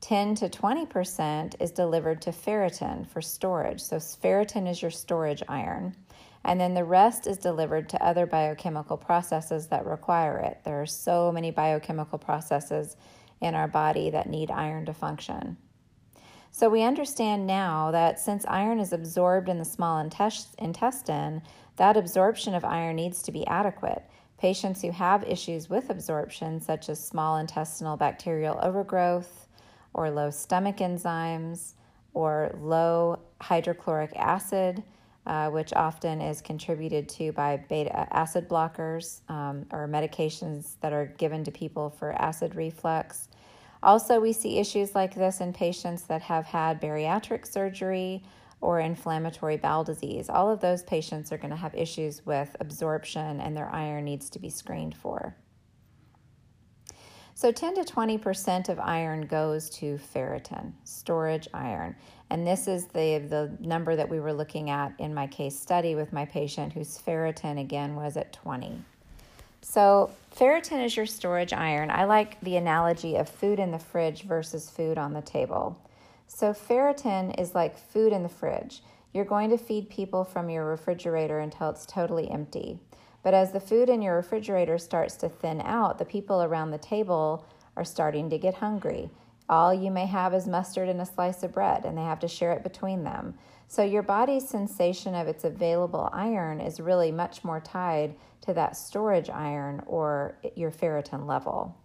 10 0.00 0.34
to 0.34 0.48
20% 0.48 1.54
is 1.60 1.70
delivered 1.70 2.20
to 2.22 2.30
ferritin 2.30 3.06
for 3.06 3.20
storage. 3.20 3.80
So, 3.80 3.96
ferritin 3.96 4.68
is 4.68 4.82
your 4.82 4.90
storage 4.90 5.42
iron. 5.48 5.94
And 6.44 6.60
then 6.60 6.74
the 6.74 6.84
rest 6.84 7.28
is 7.28 7.38
delivered 7.38 7.88
to 7.90 8.04
other 8.04 8.26
biochemical 8.26 8.96
processes 8.96 9.68
that 9.68 9.86
require 9.86 10.38
it. 10.38 10.58
There 10.64 10.82
are 10.82 10.86
so 10.86 11.30
many 11.30 11.52
biochemical 11.52 12.18
processes 12.18 12.96
in 13.40 13.54
our 13.54 13.68
body 13.68 14.10
that 14.10 14.28
need 14.28 14.50
iron 14.50 14.86
to 14.86 14.94
function. 14.94 15.56
So 16.54 16.68
we 16.68 16.82
understand 16.82 17.46
now 17.46 17.90
that 17.92 18.20
since 18.20 18.44
iron 18.46 18.78
is 18.78 18.92
absorbed 18.92 19.48
in 19.48 19.58
the 19.58 19.64
small 19.64 19.98
intestine, 19.98 21.42
that 21.76 21.96
absorption 21.96 22.54
of 22.54 22.62
iron 22.62 22.96
needs 22.96 23.22
to 23.22 23.32
be 23.32 23.46
adequate. 23.46 24.04
Patients 24.36 24.82
who 24.82 24.90
have 24.90 25.24
issues 25.24 25.70
with 25.70 25.88
absorption, 25.88 26.60
such 26.60 26.90
as 26.90 27.02
small 27.02 27.38
intestinal 27.38 27.96
bacterial 27.96 28.58
overgrowth, 28.62 29.48
or 29.94 30.10
low 30.10 30.28
stomach 30.28 30.76
enzymes, 30.76 31.72
or 32.12 32.54
low 32.60 33.18
hydrochloric 33.40 34.12
acid, 34.14 34.82
uh, 35.26 35.48
which 35.48 35.72
often 35.72 36.20
is 36.20 36.42
contributed 36.42 37.08
to 37.08 37.32
by 37.32 37.56
beta 37.56 38.14
acid 38.14 38.46
blockers 38.46 39.20
um, 39.30 39.64
or 39.70 39.88
medications 39.88 40.74
that 40.82 40.92
are 40.92 41.06
given 41.16 41.44
to 41.44 41.50
people 41.50 41.88
for 41.88 42.12
acid 42.20 42.54
reflux 42.54 43.28
also, 43.82 44.20
we 44.20 44.32
see 44.32 44.58
issues 44.58 44.94
like 44.94 45.14
this 45.14 45.40
in 45.40 45.52
patients 45.52 46.02
that 46.02 46.22
have 46.22 46.46
had 46.46 46.80
bariatric 46.80 47.46
surgery 47.46 48.22
or 48.60 48.78
inflammatory 48.78 49.56
bowel 49.56 49.82
disease. 49.82 50.30
All 50.30 50.48
of 50.48 50.60
those 50.60 50.84
patients 50.84 51.32
are 51.32 51.38
going 51.38 51.50
to 51.50 51.56
have 51.56 51.74
issues 51.74 52.24
with 52.24 52.54
absorption 52.60 53.40
and 53.40 53.56
their 53.56 53.68
iron 53.68 54.04
needs 54.04 54.30
to 54.30 54.38
be 54.38 54.50
screened 54.50 54.94
for. 54.94 55.34
So 57.34 57.50
10 57.50 57.74
to 57.74 57.82
20% 57.82 58.68
of 58.68 58.78
iron 58.78 59.22
goes 59.22 59.68
to 59.70 59.98
ferritin, 60.14 60.72
storage 60.84 61.48
iron. 61.52 61.96
And 62.30 62.46
this 62.46 62.68
is 62.68 62.86
the, 62.86 63.18
the 63.18 63.56
number 63.58 63.96
that 63.96 64.08
we 64.08 64.20
were 64.20 64.32
looking 64.32 64.70
at 64.70 64.92
in 64.98 65.12
my 65.12 65.26
case 65.26 65.58
study 65.58 65.96
with 65.96 66.12
my 66.12 66.24
patient 66.24 66.72
whose 66.72 66.98
ferritin 66.98 67.58
again 67.60 67.96
was 67.96 68.16
at 68.16 68.32
20. 68.32 68.80
So, 69.62 70.10
ferritin 70.34 70.84
is 70.84 70.96
your 70.96 71.06
storage 71.06 71.52
iron. 71.52 71.90
I 71.90 72.04
like 72.04 72.40
the 72.40 72.56
analogy 72.56 73.16
of 73.16 73.28
food 73.28 73.58
in 73.58 73.70
the 73.70 73.78
fridge 73.78 74.22
versus 74.22 74.70
food 74.70 74.98
on 74.98 75.12
the 75.12 75.22
table. 75.22 75.78
So, 76.26 76.52
ferritin 76.52 77.38
is 77.38 77.54
like 77.54 77.76
food 77.76 78.12
in 78.12 78.22
the 78.22 78.28
fridge. 78.28 78.82
You're 79.12 79.26
going 79.26 79.50
to 79.50 79.58
feed 79.58 79.90
people 79.90 80.24
from 80.24 80.48
your 80.48 80.64
refrigerator 80.64 81.40
until 81.40 81.68
it's 81.68 81.84
totally 81.84 82.30
empty. 82.30 82.78
But 83.22 83.34
as 83.34 83.52
the 83.52 83.60
food 83.60 83.88
in 83.88 84.00
your 84.00 84.16
refrigerator 84.16 84.78
starts 84.78 85.16
to 85.16 85.28
thin 85.28 85.60
out, 85.60 85.98
the 85.98 86.04
people 86.04 86.42
around 86.42 86.70
the 86.70 86.78
table 86.78 87.46
are 87.76 87.84
starting 87.84 88.30
to 88.30 88.38
get 88.38 88.54
hungry. 88.54 89.10
All 89.52 89.74
you 89.74 89.90
may 89.90 90.06
have 90.06 90.32
is 90.32 90.46
mustard 90.46 90.88
and 90.88 91.02
a 91.02 91.04
slice 91.04 91.42
of 91.42 91.52
bread, 91.52 91.84
and 91.84 91.98
they 91.98 92.02
have 92.04 92.20
to 92.20 92.26
share 92.26 92.52
it 92.52 92.62
between 92.62 93.04
them. 93.04 93.34
So, 93.68 93.82
your 93.82 94.02
body's 94.02 94.48
sensation 94.48 95.14
of 95.14 95.28
its 95.28 95.44
available 95.44 96.08
iron 96.10 96.58
is 96.58 96.80
really 96.80 97.12
much 97.12 97.44
more 97.44 97.60
tied 97.60 98.14
to 98.46 98.54
that 98.54 98.78
storage 98.78 99.28
iron 99.28 99.82
or 99.86 100.38
your 100.56 100.70
ferritin 100.70 101.26
level. 101.26 101.76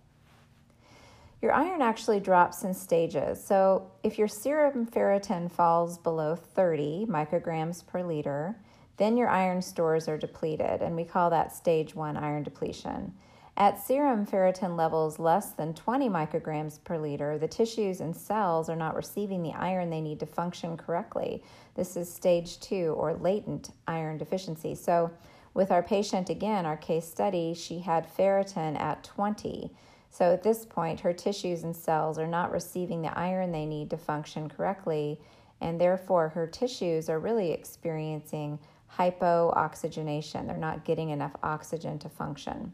Your 1.41 1.51
iron 1.51 1.81
actually 1.81 2.21
drops 2.21 2.63
in 2.63 2.73
stages. 2.73 3.43
So, 3.43 3.91
if 4.01 4.17
your 4.17 4.29
serum 4.29 4.85
ferritin 4.85 5.51
falls 5.51 5.97
below 5.97 6.37
30 6.37 7.07
micrograms 7.09 7.85
per 7.85 8.01
liter, 8.01 8.57
then 8.95 9.17
your 9.17 9.27
iron 9.27 9.61
stores 9.61 10.07
are 10.07 10.17
depleted, 10.17 10.81
and 10.81 10.95
we 10.95 11.03
call 11.03 11.29
that 11.31 11.51
stage 11.53 11.93
one 11.93 12.15
iron 12.15 12.43
depletion. 12.43 13.13
At 13.59 13.81
serum 13.83 14.27
ferritin 14.27 14.77
levels 14.77 15.17
less 15.17 15.49
than 15.49 15.73
20 15.73 16.09
micrograms 16.09 16.83
per 16.83 16.95
liter, 16.95 17.39
the 17.39 17.47
tissues 17.47 18.01
and 18.01 18.15
cells 18.15 18.69
are 18.69 18.75
not 18.75 18.95
receiving 18.95 19.41
the 19.41 19.53
iron 19.53 19.89
they 19.89 19.99
need 19.99 20.19
to 20.19 20.27
function 20.27 20.77
correctly. 20.77 21.41
This 21.73 21.97
is 21.97 22.07
stage 22.07 22.59
two 22.59 22.93
or 22.95 23.15
latent 23.15 23.71
iron 23.87 24.19
deficiency. 24.19 24.75
So, 24.75 25.09
with 25.55 25.71
our 25.71 25.81
patient, 25.81 26.29
again, 26.29 26.67
our 26.67 26.77
case 26.77 27.07
study, 27.07 27.55
she 27.55 27.79
had 27.79 28.07
ferritin 28.15 28.79
at 28.79 29.03
20. 29.03 29.71
So 30.11 30.31
at 30.31 30.43
this 30.43 30.63
point, 30.63 30.99
her 30.99 31.13
tissues 31.13 31.63
and 31.63 31.75
cells 31.75 32.19
are 32.19 32.27
not 32.27 32.51
receiving 32.51 33.01
the 33.01 33.17
iron 33.17 33.51
they 33.51 33.65
need 33.65 33.89
to 33.89 33.97
function 33.97 34.49
correctly, 34.49 35.19
and 35.61 35.81
therefore 35.81 36.29
her 36.29 36.45
tissues 36.45 37.09
are 37.09 37.17
really 37.17 37.53
experiencing 37.53 38.59
hypooxygenation. 38.99 40.45
They're 40.45 40.57
not 40.57 40.85
getting 40.85 41.09
enough 41.09 41.35
oxygen 41.41 41.97
to 41.99 42.09
function. 42.09 42.73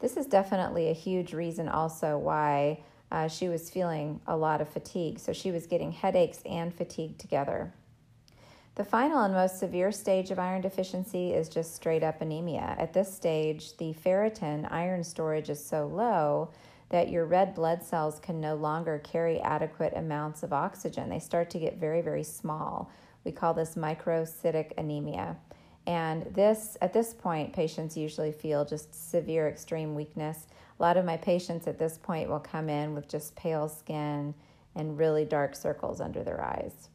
This 0.00 0.16
is 0.16 0.26
definitely 0.26 0.88
a 0.88 0.94
huge 0.94 1.34
reason, 1.34 1.68
also, 1.68 2.18
why 2.18 2.80
uh, 3.10 3.28
she 3.28 3.48
was 3.48 3.70
feeling 3.70 4.20
a 4.26 4.36
lot 4.36 4.60
of 4.60 4.68
fatigue. 4.68 5.18
So 5.18 5.32
she 5.32 5.50
was 5.50 5.66
getting 5.66 5.92
headaches 5.92 6.40
and 6.46 6.74
fatigue 6.74 7.18
together. 7.18 7.72
The 8.76 8.84
final 8.84 9.22
and 9.22 9.34
most 9.34 9.58
severe 9.58 9.90
stage 9.90 10.30
of 10.30 10.38
iron 10.38 10.60
deficiency 10.60 11.32
is 11.32 11.48
just 11.48 11.74
straight 11.74 12.04
up 12.04 12.20
anemia. 12.22 12.76
At 12.78 12.92
this 12.92 13.12
stage, 13.12 13.76
the 13.76 13.92
ferritin 13.92 14.70
iron 14.70 15.02
storage 15.02 15.50
is 15.50 15.64
so 15.64 15.88
low 15.88 16.50
that 16.90 17.10
your 17.10 17.26
red 17.26 17.54
blood 17.54 17.82
cells 17.82 18.20
can 18.20 18.40
no 18.40 18.54
longer 18.54 19.00
carry 19.02 19.40
adequate 19.40 19.94
amounts 19.96 20.44
of 20.44 20.52
oxygen. 20.52 21.08
They 21.08 21.18
start 21.18 21.50
to 21.50 21.58
get 21.58 21.78
very, 21.78 22.02
very 22.02 22.22
small. 22.22 22.90
We 23.24 23.32
call 23.32 23.52
this 23.52 23.74
microcytic 23.74 24.72
anemia. 24.78 25.36
And 25.88 26.26
this 26.34 26.76
at 26.82 26.92
this 26.92 27.14
point, 27.14 27.54
patients 27.54 27.96
usually 27.96 28.30
feel 28.30 28.66
just 28.66 29.10
severe 29.10 29.48
extreme 29.48 29.94
weakness. 29.94 30.46
A 30.78 30.82
lot 30.82 30.98
of 30.98 31.06
my 31.06 31.16
patients 31.16 31.66
at 31.66 31.78
this 31.78 31.96
point 31.96 32.28
will 32.28 32.40
come 32.40 32.68
in 32.68 32.94
with 32.94 33.08
just 33.08 33.34
pale 33.36 33.70
skin 33.70 34.34
and 34.76 34.98
really 34.98 35.24
dark 35.24 35.56
circles 35.56 36.02
under 36.02 36.22
their 36.22 36.44
eyes. 36.44 36.90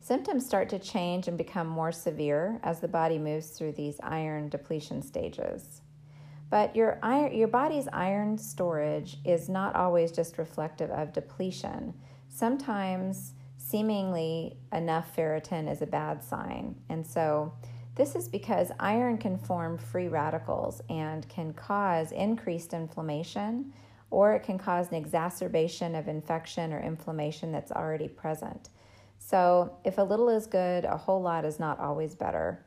Symptoms 0.00 0.44
start 0.44 0.68
to 0.70 0.80
change 0.80 1.28
and 1.28 1.38
become 1.38 1.68
more 1.68 1.92
severe 1.92 2.58
as 2.64 2.80
the 2.80 2.88
body 2.88 3.16
moves 3.16 3.50
through 3.50 3.72
these 3.72 4.00
iron 4.02 4.48
depletion 4.48 5.00
stages. 5.00 5.82
But 6.50 6.74
your, 6.74 6.98
iron, 7.00 7.32
your 7.32 7.46
body's 7.46 7.86
iron 7.92 8.38
storage 8.38 9.18
is 9.24 9.48
not 9.48 9.76
always 9.76 10.10
just 10.10 10.36
reflective 10.36 10.90
of 10.90 11.12
depletion. 11.12 11.94
Sometimes, 12.28 13.34
seemingly 13.68 14.56
enough 14.72 15.14
ferritin 15.14 15.70
is 15.70 15.82
a 15.82 15.86
bad 15.86 16.22
sign. 16.22 16.74
And 16.88 17.06
so, 17.06 17.52
this 17.94 18.14
is 18.14 18.28
because 18.28 18.70
iron 18.78 19.18
can 19.18 19.36
form 19.38 19.76
free 19.76 20.06
radicals 20.06 20.80
and 20.88 21.28
can 21.28 21.52
cause 21.52 22.12
increased 22.12 22.72
inflammation, 22.72 23.72
or 24.10 24.34
it 24.34 24.44
can 24.44 24.56
cause 24.56 24.88
an 24.88 24.94
exacerbation 24.94 25.96
of 25.96 26.06
infection 26.06 26.72
or 26.72 26.80
inflammation 26.80 27.50
that's 27.50 27.72
already 27.72 28.06
present. 28.06 28.68
So, 29.18 29.76
if 29.84 29.98
a 29.98 30.02
little 30.02 30.28
is 30.28 30.46
good, 30.46 30.84
a 30.84 30.96
whole 30.96 31.20
lot 31.20 31.44
is 31.44 31.58
not 31.58 31.80
always 31.80 32.14
better. 32.14 32.64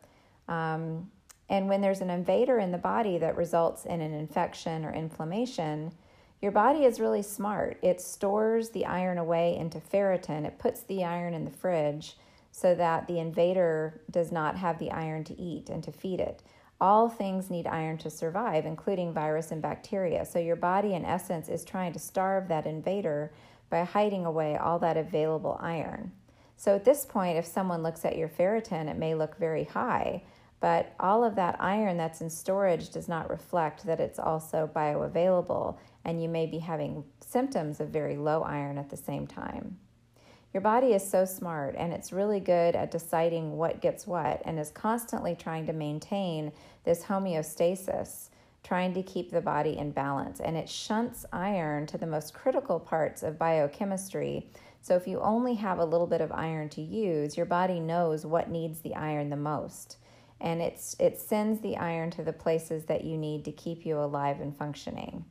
Um, 0.50 1.10
and 1.50 1.67
when 1.67 1.81
there's 1.81 2.01
an 2.01 2.10
invader 2.10 2.60
in 2.60 2.72
the 2.72 2.77
body 2.77 3.17
that 3.17 3.38
results 3.38 3.86
in 3.86 4.01
an 4.01 4.13
infection 4.13 4.86
or 4.86 4.93
inflammation, 4.93 5.93
your 6.41 6.51
body 6.51 6.86
is 6.86 7.00
really 7.00 7.21
smart. 7.21 7.77
It 7.81 8.01
stores 8.01 8.69
the 8.69 8.86
iron 8.86 9.17
away 9.17 9.55
into 9.57 9.79
ferritin, 9.79 10.45
it 10.45 10.60
puts 10.60 10.81
the 10.81 11.03
iron 11.03 11.33
in 11.33 11.45
the 11.45 11.51
fridge 11.51 12.17
so 12.51 12.75
that 12.75 13.07
the 13.07 13.19
invader 13.19 14.01
does 14.10 14.31
not 14.31 14.57
have 14.57 14.79
the 14.79 14.91
iron 14.91 15.24
to 15.25 15.39
eat 15.39 15.69
and 15.69 15.83
to 15.83 15.91
feed 15.91 16.19
it. 16.19 16.41
All 16.81 17.07
things 17.07 17.50
need 17.50 17.67
iron 17.67 17.98
to 18.00 18.10
survive, 18.10 18.65
including 18.65 19.13
virus 19.13 19.51
and 19.51 19.62
bacteria. 19.62 20.25
So, 20.25 20.39
your 20.39 20.55
body, 20.55 20.93
in 20.95 21.05
essence, 21.05 21.48
is 21.48 21.63
trying 21.63 21.93
to 21.93 22.00
starve 22.00 22.48
that 22.48 22.65
invader 22.65 23.31
by 23.69 23.83
hiding 23.83 24.25
away 24.25 24.57
all 24.57 24.77
that 24.79 24.98
available 24.98 25.57
iron. 25.62 26.12
So 26.62 26.75
at 26.75 26.86
this 26.86 27.05
point, 27.07 27.39
if 27.39 27.45
someone 27.48 27.81
looks 27.81 28.05
at 28.05 28.17
your 28.17 28.27
ferritin, 28.27 28.88
it 28.88 28.95
may 28.98 29.15
look 29.15 29.36
very 29.39 29.63
high, 29.63 30.21
but 30.60 30.93
all 31.00 31.24
of 31.24 31.33
that 31.38 31.55
iron 31.60 31.98
that's 31.98 32.21
in 32.21 32.29
storage 32.29 32.91
does 32.91 33.07
not 33.07 33.31
reflect 33.31 33.83
that 33.88 34.00
it's 34.00 34.19
also 34.19 34.69
bioavailable, 34.75 35.77
and 36.05 36.22
you 36.22 36.29
may 36.29 36.46
be 36.46 36.60
having 36.60 37.03
symptoms 37.25 37.79
of 37.79 37.89
very 37.89 38.17
low 38.17 38.41
iron 38.43 38.77
at 38.77 38.89
the 38.89 38.98
same 38.98 39.27
time. 39.27 39.77
Your 40.53 40.62
body 40.62 40.93
is 40.93 41.08
so 41.08 41.24
smart 41.24 41.75
and 41.77 41.93
it's 41.93 42.12
really 42.12 42.39
good 42.39 42.75
at 42.75 42.91
deciding 42.91 43.58
what 43.58 43.81
gets 43.81 44.05
what 44.05 44.41
and 44.46 44.60
is 44.60 44.72
constantly 44.72 45.36
trying 45.36 45.65
to 45.67 45.74
maintain 45.74 46.51
this 46.84 47.03
homeostasis, 47.03 48.29
trying 48.63 48.93
to 48.93 49.03
keep 49.03 49.31
the 49.31 49.39
body 49.39 49.77
in 49.77 49.91
balance. 49.91 50.41
And 50.41 50.58
it 50.58 50.67
shunts 50.67 51.25
iron 51.31 51.88
to 51.88 51.98
the 51.98 52.05
most 52.05 52.34
critical 52.34 52.79
parts 52.79 53.24
of 53.24 53.39
biochemistry 53.39 54.48
so 54.81 54.96
if 54.96 55.08
you 55.08 55.20
only 55.20 55.53
have 55.55 55.77
a 55.77 55.86
little 55.86 56.08
bit 56.08 56.22
of 56.22 56.31
iron 56.31 56.67
to 56.70 56.81
use, 56.81 57.38
your 57.38 57.46
body 57.46 57.79
knows 57.79 58.25
what 58.25 58.50
needs 58.50 58.79
the 58.79 58.96
iron 58.96 59.29
the 59.29 59.36
most. 59.36 59.98
And 60.39 60.60
it's, 60.60 60.96
it 61.00 61.20
sends 61.20 61.62
the 61.62 61.77
iron 61.77 62.10
to 62.12 62.24
the 62.24 62.34
places 62.34 62.86
that 62.86 63.03
you 63.03 63.15
need 63.15 63.46
to 63.46 63.51
keep 63.51 63.86
you 63.86 64.00
alive 64.00 64.41
and 64.41 64.58
functioning. 64.58 65.24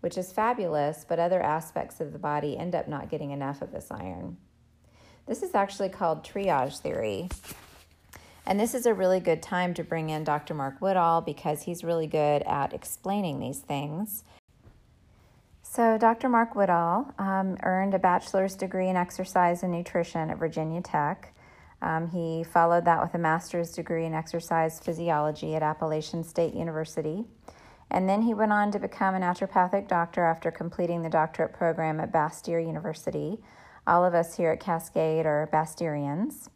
Which 0.00 0.16
is 0.16 0.32
fabulous, 0.32 1.04
but 1.08 1.18
other 1.18 1.42
aspects 1.42 2.00
of 2.00 2.12
the 2.12 2.18
body 2.18 2.56
end 2.56 2.74
up 2.74 2.88
not 2.88 3.10
getting 3.10 3.30
enough 3.30 3.62
of 3.62 3.72
this 3.72 3.88
iron. 3.90 4.36
This 5.26 5.42
is 5.42 5.54
actually 5.54 5.90
called 5.90 6.24
triage 6.24 6.78
theory. 6.80 7.28
And 8.46 8.58
this 8.58 8.74
is 8.74 8.86
a 8.86 8.94
really 8.94 9.20
good 9.20 9.42
time 9.42 9.74
to 9.74 9.84
bring 9.84 10.08
in 10.08 10.24
Dr. 10.24 10.54
Mark 10.54 10.80
Woodall 10.80 11.20
because 11.20 11.62
he's 11.62 11.84
really 11.84 12.06
good 12.06 12.42
at 12.44 12.72
explaining 12.72 13.40
these 13.40 13.58
things. 13.58 14.24
So, 15.62 15.98
Dr. 15.98 16.30
Mark 16.30 16.54
Woodall 16.54 17.12
um, 17.18 17.58
earned 17.62 17.92
a 17.92 17.98
bachelor's 17.98 18.54
degree 18.54 18.88
in 18.88 18.96
exercise 18.96 19.62
and 19.62 19.70
nutrition 19.70 20.30
at 20.30 20.38
Virginia 20.38 20.80
Tech. 20.80 21.34
Um, 21.82 22.08
he 22.08 22.42
followed 22.42 22.86
that 22.86 23.02
with 23.02 23.12
a 23.12 23.18
master's 23.18 23.72
degree 23.72 24.06
in 24.06 24.14
exercise 24.14 24.80
physiology 24.80 25.54
at 25.54 25.62
Appalachian 25.62 26.24
State 26.24 26.54
University. 26.54 27.26
And 27.90 28.08
then 28.08 28.22
he 28.22 28.34
went 28.34 28.52
on 28.52 28.70
to 28.72 28.78
become 28.78 29.14
a 29.14 29.20
naturopathic 29.20 29.88
doctor 29.88 30.24
after 30.24 30.50
completing 30.50 31.02
the 31.02 31.08
doctorate 31.08 31.52
program 31.52 32.00
at 32.00 32.12
Bastyr 32.12 32.64
University. 32.64 33.38
All 33.86 34.04
of 34.04 34.14
us 34.14 34.36
here 34.36 34.50
at 34.50 34.60
Cascade 34.60 35.24
are 35.24 35.48
Bastyrians. 35.52 36.48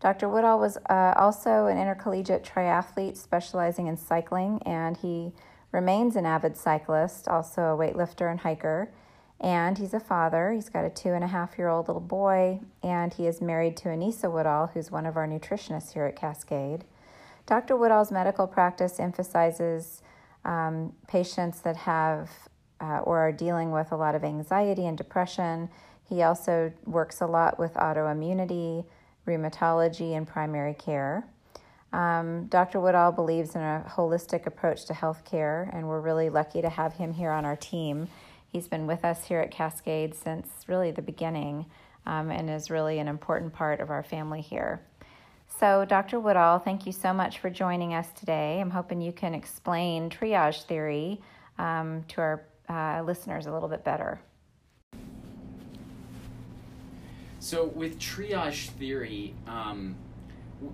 Dr. 0.00 0.28
Woodall 0.28 0.60
was 0.60 0.76
uh, 0.88 1.14
also 1.16 1.66
an 1.66 1.78
intercollegiate 1.78 2.44
triathlete 2.44 3.16
specializing 3.16 3.88
in 3.88 3.96
cycling, 3.96 4.62
and 4.64 4.96
he 4.96 5.32
remains 5.72 6.14
an 6.14 6.26
avid 6.26 6.56
cyclist, 6.56 7.26
also 7.26 7.62
a 7.62 7.76
weightlifter 7.76 8.30
and 8.30 8.40
hiker. 8.40 8.90
And 9.40 9.76
he's 9.76 9.92
a 9.92 10.00
father. 10.00 10.52
He's 10.52 10.68
got 10.68 10.84
a 10.84 10.90
two 10.90 11.12
and 11.12 11.24
a 11.24 11.26
half 11.26 11.58
year 11.58 11.68
old 11.68 11.88
little 11.88 12.00
boy, 12.00 12.60
and 12.82 13.12
he 13.12 13.26
is 13.26 13.40
married 13.40 13.76
to 13.78 13.88
Anissa 13.88 14.30
Woodall, 14.30 14.68
who's 14.68 14.90
one 14.90 15.06
of 15.06 15.16
our 15.16 15.26
nutritionists 15.26 15.92
here 15.92 16.06
at 16.06 16.16
Cascade. 16.16 16.84
Dr. 17.44 17.76
Woodall's 17.76 18.10
medical 18.10 18.46
practice 18.46 18.98
emphasizes 18.98 20.02
um, 20.46 20.92
patients 21.08 21.60
that 21.60 21.76
have 21.76 22.30
uh, 22.80 23.00
or 23.00 23.18
are 23.18 23.32
dealing 23.32 23.70
with 23.70 23.92
a 23.92 23.96
lot 23.96 24.14
of 24.14 24.24
anxiety 24.24 24.86
and 24.86 24.96
depression. 24.96 25.68
He 26.08 26.22
also 26.22 26.72
works 26.84 27.20
a 27.20 27.26
lot 27.26 27.58
with 27.58 27.74
autoimmunity, 27.74 28.84
rheumatology, 29.26 30.16
and 30.16 30.26
primary 30.26 30.74
care. 30.74 31.26
Um, 31.92 32.46
Dr. 32.46 32.80
Woodall 32.80 33.12
believes 33.12 33.54
in 33.54 33.62
a 33.62 33.84
holistic 33.88 34.46
approach 34.46 34.84
to 34.86 34.92
healthcare, 34.92 35.74
and 35.74 35.88
we're 35.88 36.00
really 36.00 36.30
lucky 36.30 36.62
to 36.62 36.68
have 36.68 36.94
him 36.94 37.12
here 37.12 37.30
on 37.30 37.44
our 37.44 37.56
team. 37.56 38.08
He's 38.52 38.68
been 38.68 38.86
with 38.86 39.04
us 39.04 39.24
here 39.24 39.40
at 39.40 39.50
Cascade 39.50 40.14
since 40.14 40.48
really 40.66 40.90
the 40.90 41.02
beginning 41.02 41.66
um, 42.06 42.30
and 42.30 42.48
is 42.48 42.70
really 42.70 42.98
an 42.98 43.08
important 43.08 43.52
part 43.52 43.80
of 43.80 43.90
our 43.90 44.02
family 44.02 44.40
here. 44.40 44.80
So, 45.58 45.86
Dr. 45.86 46.20
Woodall, 46.20 46.58
thank 46.58 46.84
you 46.84 46.92
so 46.92 47.14
much 47.14 47.38
for 47.38 47.48
joining 47.48 47.94
us 47.94 48.12
today. 48.12 48.60
I'm 48.60 48.70
hoping 48.70 49.00
you 49.00 49.12
can 49.12 49.34
explain 49.34 50.10
triage 50.10 50.64
theory 50.64 51.22
um, 51.58 52.04
to 52.08 52.20
our 52.20 52.44
uh, 52.68 53.02
listeners 53.02 53.46
a 53.46 53.52
little 53.52 53.68
bit 53.68 53.82
better. 53.82 54.20
So, 57.40 57.68
with 57.68 57.98
triage 57.98 58.68
theory, 58.70 59.34
um, 59.46 59.96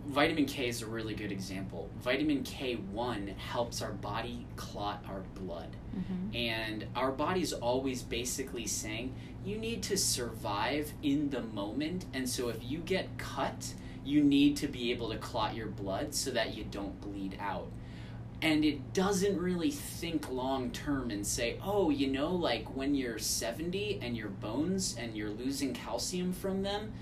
vitamin 0.08 0.46
K 0.46 0.66
is 0.66 0.82
a 0.82 0.86
really 0.86 1.14
good 1.14 1.30
example. 1.30 1.88
Vitamin 2.00 2.42
K1 2.42 3.36
helps 3.36 3.82
our 3.82 3.92
body 3.92 4.46
clot 4.56 5.04
our 5.08 5.20
blood. 5.40 5.76
Mm-hmm. 5.96 6.36
And 6.36 6.86
our 6.96 7.12
body's 7.12 7.52
always 7.52 8.02
basically 8.02 8.66
saying, 8.66 9.14
you 9.44 9.58
need 9.58 9.84
to 9.84 9.96
survive 9.96 10.92
in 11.04 11.30
the 11.30 11.42
moment. 11.42 12.06
And 12.12 12.28
so, 12.28 12.48
if 12.48 12.56
you 12.68 12.78
get 12.78 13.16
cut, 13.16 13.74
you 14.04 14.22
need 14.22 14.56
to 14.56 14.66
be 14.66 14.90
able 14.90 15.10
to 15.10 15.18
clot 15.18 15.54
your 15.54 15.68
blood 15.68 16.14
so 16.14 16.30
that 16.30 16.56
you 16.56 16.64
don't 16.64 17.00
bleed 17.00 17.36
out 17.40 17.68
and 18.42 18.64
it 18.64 18.92
doesn't 18.92 19.38
really 19.38 19.70
think 19.70 20.28
long 20.28 20.72
term 20.72 21.10
and 21.12 21.24
say, 21.24 21.58
oh, 21.64 21.90
you 21.90 22.08
know, 22.08 22.34
like 22.34 22.74
when 22.74 22.94
you're 22.94 23.18
70 23.18 24.00
and 24.02 24.16
your 24.16 24.28
bones 24.28 24.96
and 24.98 25.16
you're 25.16 25.30
losing 25.30 25.72
calcium 25.72 26.32
from 26.32 26.62
them, 26.62 26.92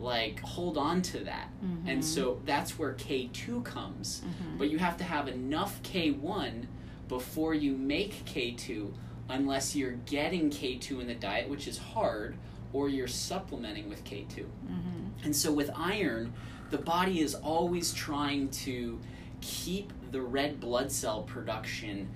like 0.00 0.40
hold 0.40 0.76
on 0.76 1.00
to 1.02 1.20
that. 1.20 1.50
Mm-hmm. 1.64 1.88
And 1.88 2.04
so 2.04 2.40
that's 2.44 2.78
where 2.78 2.94
K2 2.94 3.64
comes. 3.64 4.22
Mm-hmm. 4.22 4.58
But 4.58 4.70
you 4.70 4.78
have 4.78 4.96
to 4.96 5.04
have 5.04 5.28
enough 5.28 5.80
K1 5.84 6.66
before 7.06 7.54
you 7.54 7.76
make 7.76 8.24
K2 8.24 8.92
unless 9.28 9.76
you're 9.76 9.92
getting 9.92 10.50
K2 10.50 11.00
in 11.00 11.06
the 11.06 11.14
diet, 11.14 11.48
which 11.48 11.68
is 11.68 11.78
hard, 11.78 12.36
or 12.72 12.88
you're 12.88 13.08
supplementing 13.08 13.88
with 13.88 14.04
K2. 14.04 14.36
Mm-hmm. 14.36 15.24
And 15.24 15.34
so 15.34 15.52
with 15.52 15.70
iron, 15.74 16.32
the 16.70 16.78
body 16.78 17.20
is 17.20 17.34
always 17.34 17.92
trying 17.92 18.50
to 18.50 18.98
keep 19.40 19.92
the 20.10 20.20
red 20.20 20.60
blood 20.60 20.90
cell 20.90 21.22
production 21.22 22.08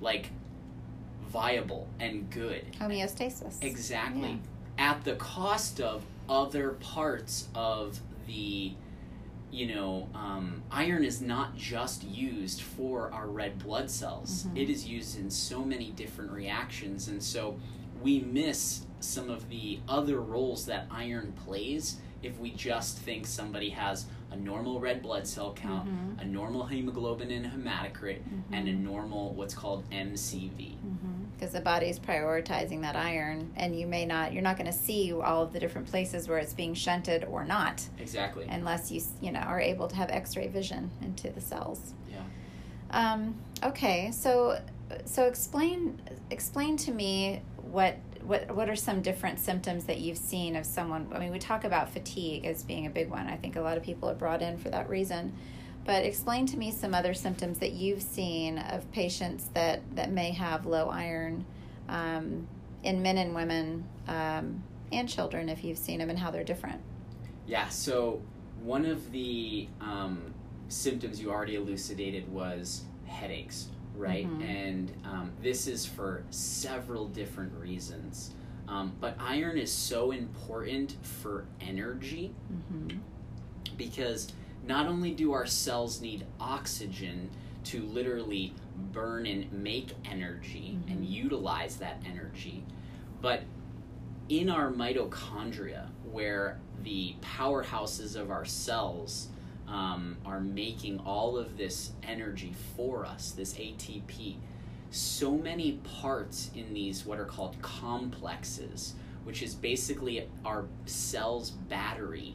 like 0.00 0.30
viable 1.28 1.88
and 1.98 2.28
good. 2.30 2.64
Homeostasis. 2.78 3.62
Exactly. 3.62 4.40
Yeah. 4.78 4.90
At 4.90 5.04
the 5.04 5.14
cost 5.14 5.80
of 5.80 6.04
other 6.28 6.70
parts 6.80 7.48
of 7.54 8.00
the 8.26 8.74
you 9.52 9.66
know, 9.66 10.08
um, 10.14 10.62
iron 10.70 11.04
is 11.04 11.20
not 11.20 11.54
just 11.54 12.02
used 12.04 12.62
for 12.62 13.12
our 13.12 13.26
red 13.26 13.58
blood 13.58 13.90
cells. 13.90 14.44
Mm-hmm. 14.44 14.56
It 14.56 14.70
is 14.70 14.88
used 14.88 15.18
in 15.18 15.30
so 15.30 15.62
many 15.62 15.90
different 15.90 16.32
reactions. 16.32 17.08
And 17.08 17.22
so 17.22 17.60
we 18.02 18.20
miss 18.20 18.86
some 19.00 19.30
of 19.30 19.48
the 19.48 19.80
other 19.88 20.20
roles 20.20 20.66
that 20.66 20.86
iron 20.90 21.32
plays 21.44 21.96
if 22.22 22.38
we 22.38 22.50
just 22.50 22.98
think 22.98 23.26
somebody 23.26 23.70
has 23.70 24.06
a 24.30 24.36
normal 24.36 24.80
red 24.80 25.02
blood 25.02 25.26
cell 25.26 25.52
count, 25.52 25.86
mm-hmm. 25.86 26.20
a 26.20 26.24
normal 26.24 26.64
hemoglobin 26.64 27.30
and 27.30 27.44
hematocrit, 27.44 28.20
mm-hmm. 28.20 28.54
and 28.54 28.68
a 28.68 28.72
normal 28.72 29.34
what's 29.34 29.54
called 29.54 29.84
MCV. 29.90 30.76
Because 31.34 31.48
mm-hmm. 31.48 31.56
the 31.56 31.60
body's 31.60 31.98
prioritizing 31.98 32.80
that 32.80 32.96
iron, 32.96 33.52
and 33.56 33.78
you 33.78 33.86
may 33.86 34.06
not, 34.06 34.32
you're 34.32 34.42
not 34.42 34.56
going 34.56 34.70
to 34.70 34.76
see 34.76 35.12
all 35.12 35.42
of 35.42 35.52
the 35.52 35.60
different 35.60 35.88
places 35.88 36.28
where 36.28 36.38
it's 36.38 36.54
being 36.54 36.72
shunted 36.72 37.24
or 37.24 37.44
not. 37.44 37.86
Exactly. 37.98 38.46
Unless 38.48 38.90
you, 38.90 39.02
you 39.20 39.32
know, 39.32 39.40
are 39.40 39.60
able 39.60 39.88
to 39.88 39.96
have 39.96 40.08
X-ray 40.08 40.48
vision 40.48 40.90
into 41.02 41.28
the 41.30 41.40
cells. 41.40 41.92
Yeah. 42.10 42.22
Um, 42.90 43.34
okay, 43.62 44.10
so 44.12 44.58
so 45.04 45.24
explain 45.26 46.00
explain 46.30 46.76
to 46.76 46.92
me 46.92 47.40
what 47.72 47.96
what 48.22 48.54
what 48.54 48.68
are 48.68 48.76
some 48.76 49.00
different 49.00 49.40
symptoms 49.40 49.84
that 49.84 49.98
you've 49.98 50.18
seen 50.18 50.54
of 50.54 50.64
someone 50.64 51.08
i 51.12 51.18
mean 51.18 51.32
we 51.32 51.38
talk 51.38 51.64
about 51.64 51.90
fatigue 51.90 52.44
as 52.44 52.62
being 52.62 52.86
a 52.86 52.90
big 52.90 53.08
one. 53.10 53.26
I 53.26 53.36
think 53.36 53.56
a 53.56 53.60
lot 53.60 53.76
of 53.76 53.82
people 53.82 54.08
are 54.08 54.14
brought 54.14 54.42
in 54.42 54.58
for 54.58 54.68
that 54.70 54.88
reason. 54.88 55.32
But 55.84 56.04
explain 56.04 56.46
to 56.46 56.56
me 56.56 56.70
some 56.70 56.94
other 56.94 57.12
symptoms 57.12 57.58
that 57.58 57.72
you've 57.72 58.02
seen 58.02 58.58
of 58.58 58.90
patients 58.92 59.48
that 59.54 59.80
that 59.96 60.12
may 60.12 60.30
have 60.30 60.66
low 60.66 60.88
iron 60.88 61.44
um, 61.88 62.46
in 62.84 63.02
men 63.02 63.18
and 63.18 63.34
women 63.34 63.84
um, 64.06 64.62
and 64.92 65.08
children 65.08 65.48
if 65.48 65.64
you've 65.64 65.78
seen 65.78 65.98
them 65.98 66.10
and 66.10 66.18
how 66.18 66.30
they're 66.30 66.44
different. 66.44 66.80
Yeah 67.46 67.68
so 67.68 68.22
one 68.62 68.86
of 68.86 69.10
the 69.10 69.68
um, 69.80 70.32
symptoms 70.68 71.20
you 71.20 71.30
already 71.32 71.56
elucidated 71.56 72.32
was 72.32 72.84
headaches 73.06 73.68
right? 73.96 74.26
Mm-hmm. 74.26 74.42
And 74.42 74.92
um, 75.04 75.32
this 75.42 75.66
is 75.66 75.86
for 75.86 76.24
several 76.30 77.08
different 77.08 77.52
reasons. 77.54 78.32
Um, 78.68 78.92
but 79.00 79.16
iron 79.18 79.58
is 79.58 79.72
so 79.72 80.12
important 80.12 80.96
for 81.02 81.44
energy 81.60 82.32
mm-hmm. 82.52 82.98
because 83.76 84.32
not 84.66 84.86
only 84.86 85.10
do 85.10 85.32
our 85.32 85.46
cells 85.46 86.00
need 86.00 86.24
oxygen 86.40 87.30
to 87.64 87.82
literally 87.82 88.54
burn 88.92 89.26
and 89.26 89.52
make 89.52 89.90
energy 90.04 90.78
mm-hmm. 90.78 90.92
and 90.92 91.04
utilize 91.04 91.76
that 91.76 92.00
energy, 92.06 92.64
but 93.20 93.42
in 94.28 94.48
our 94.48 94.70
mitochondria, 94.70 95.88
where 96.10 96.58
the 96.82 97.14
powerhouses 97.20 98.16
of 98.16 98.30
our 98.30 98.44
cells 98.44 99.28
um, 99.68 100.16
are 100.24 100.40
making 100.40 100.98
all 101.00 101.36
of 101.36 101.56
this 101.56 101.92
energy 102.02 102.54
for 102.76 103.04
us, 103.04 103.32
this 103.32 103.54
ATP. 103.54 104.36
So 104.90 105.32
many 105.32 105.80
parts 106.00 106.50
in 106.54 106.74
these, 106.74 107.06
what 107.06 107.18
are 107.18 107.24
called 107.24 107.56
complexes, 107.62 108.94
which 109.24 109.42
is 109.42 109.54
basically 109.54 110.28
our 110.44 110.66
cell's 110.86 111.50
battery. 111.50 112.34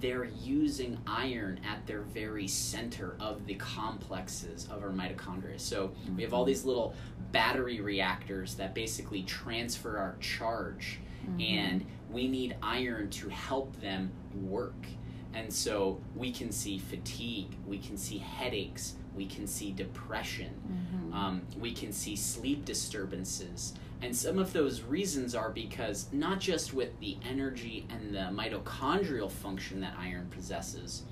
They're 0.00 0.30
using 0.42 0.98
iron 1.06 1.60
at 1.68 1.86
their 1.86 2.00
very 2.00 2.46
center 2.48 3.16
of 3.20 3.44
the 3.46 3.54
complexes 3.54 4.66
of 4.70 4.82
our 4.82 4.90
mitochondria. 4.90 5.60
So 5.60 5.92
we 6.16 6.22
have 6.22 6.32
all 6.32 6.44
these 6.44 6.64
little 6.64 6.94
battery 7.32 7.80
reactors 7.80 8.54
that 8.54 8.74
basically 8.74 9.22
transfer 9.24 9.98
our 9.98 10.16
charge, 10.20 11.00
mm-hmm. 11.26 11.40
and 11.40 11.86
we 12.10 12.28
need 12.28 12.56
iron 12.62 13.10
to 13.10 13.28
help 13.28 13.78
them 13.80 14.10
work 14.48 14.86
and 15.34 15.52
so 15.52 16.00
we 16.14 16.32
can 16.32 16.50
see 16.50 16.78
fatigue, 16.78 17.54
we 17.66 17.78
can 17.78 17.96
see 17.96 18.18
headaches, 18.18 18.94
we 19.14 19.26
can 19.26 19.46
see 19.46 19.70
depression, 19.70 20.52
mm-hmm. 20.66 21.14
um, 21.14 21.42
we 21.58 21.72
can 21.72 21.92
see 21.92 22.16
sleep 22.16 22.64
disturbances. 22.64 23.74
And 24.02 24.16
some 24.16 24.38
of 24.38 24.52
those 24.52 24.82
reasons 24.82 25.34
are 25.34 25.50
because 25.50 26.06
not 26.10 26.40
just 26.40 26.72
with 26.72 26.98
the 27.00 27.18
energy 27.28 27.86
and 27.90 28.14
the 28.14 28.30
mitochondrial 28.32 29.30
function 29.30 29.80
that 29.82 29.94
iron 29.98 30.28
possesses, 30.30 31.02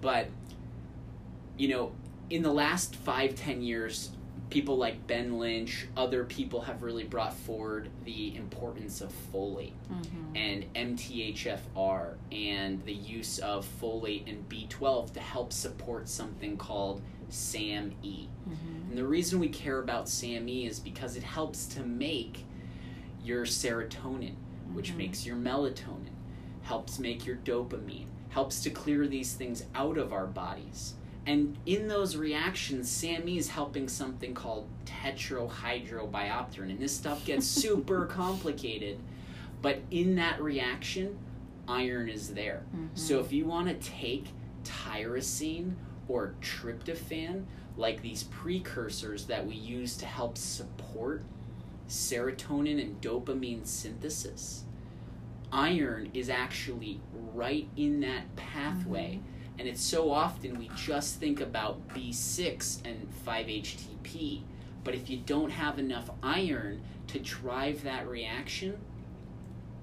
but, 0.00 0.28
you 1.56 1.68
know, 1.68 1.92
in 2.30 2.42
the 2.42 2.52
last 2.52 2.94
five, 2.94 3.34
ten 3.34 3.62
years, 3.62 4.10
people 4.50 4.76
like 4.76 5.06
Ben 5.06 5.38
Lynch, 5.38 5.86
other 5.96 6.24
people 6.24 6.62
have 6.62 6.82
really 6.82 7.04
brought 7.04 7.34
forward 7.34 7.88
the 8.04 8.34
importance 8.36 9.00
of 9.00 9.12
folate 9.32 9.72
Mm-hmm. 9.92 10.36
and 10.36 10.74
MTHFR 10.74 12.14
and 12.32 12.84
the 12.84 12.92
use 12.92 13.38
of 13.38 13.66
folate 13.80 14.28
and 14.28 14.48
B12 14.48 15.12
to 15.14 15.20
help 15.20 15.52
support 15.52 16.08
something 16.08 16.56
called 16.56 17.02
SAMe. 17.30 18.28
Mm-hmm. 18.48 18.88
And 18.90 18.98
the 18.98 19.06
reason 19.06 19.38
we 19.40 19.48
care 19.48 19.78
about 19.80 20.08
SAMe 20.08 20.66
is 20.66 20.80
because 20.80 21.16
it 21.16 21.22
helps 21.22 21.66
to 21.66 21.82
make 21.82 22.44
your 23.22 23.44
serotonin, 23.44 24.34
which 24.72 24.92
Mhm. 24.92 24.96
makes 24.96 25.26
your 25.26 25.36
melatonin, 25.36 26.12
helps 26.62 26.98
make 26.98 27.26
your 27.26 27.36
dopamine, 27.36 28.06
helps 28.30 28.62
to 28.62 28.70
clear 28.70 29.06
these 29.06 29.34
things 29.34 29.64
out 29.74 29.98
of 29.98 30.12
our 30.12 30.26
bodies. 30.26 30.94
And 31.26 31.58
in 31.66 31.88
those 31.88 32.16
reactions, 32.16 32.90
SAMe 32.90 33.36
is 33.36 33.48
helping 33.50 33.88
something 33.88 34.34
called 34.34 34.66
tetrahydrobiopterin. 34.86 36.70
And 36.70 36.78
this 36.78 36.94
stuff 36.94 37.24
gets 37.24 37.46
super 37.46 38.06
complicated. 38.06 38.98
But 39.60 39.80
in 39.90 40.14
that 40.16 40.40
reaction, 40.40 41.18
iron 41.66 42.08
is 42.08 42.32
there. 42.34 42.62
Mm-hmm. 42.74 42.86
So 42.94 43.20
if 43.20 43.32
you 43.32 43.44
want 43.44 43.68
to 43.68 43.74
take 43.74 44.26
tyrosine 44.64 45.74
or 46.08 46.34
tryptophan, 46.40 47.44
like 47.76 48.02
these 48.02 48.24
precursors 48.24 49.26
that 49.26 49.46
we 49.46 49.54
use 49.54 49.96
to 49.98 50.06
help 50.06 50.36
support 50.36 51.22
serotonin 51.88 52.80
and 52.80 53.00
dopamine 53.00 53.66
synthesis, 53.66 54.64
iron 55.52 56.10
is 56.14 56.28
actually 56.28 57.00
right 57.34 57.68
in 57.76 58.00
that 58.00 58.34
pathway. 58.36 59.14
Mm-hmm. 59.14 59.37
And 59.58 59.66
it's 59.66 59.82
so 59.82 60.10
often 60.10 60.58
we 60.58 60.70
just 60.76 61.18
think 61.18 61.40
about 61.40 61.88
B6 61.88 62.84
and 62.84 63.08
5-HTP. 63.26 64.42
But 64.84 64.94
if 64.94 65.10
you 65.10 65.18
don't 65.18 65.50
have 65.50 65.78
enough 65.78 66.10
iron 66.22 66.80
to 67.08 67.18
drive 67.18 67.82
that 67.82 68.08
reaction, 68.08 68.78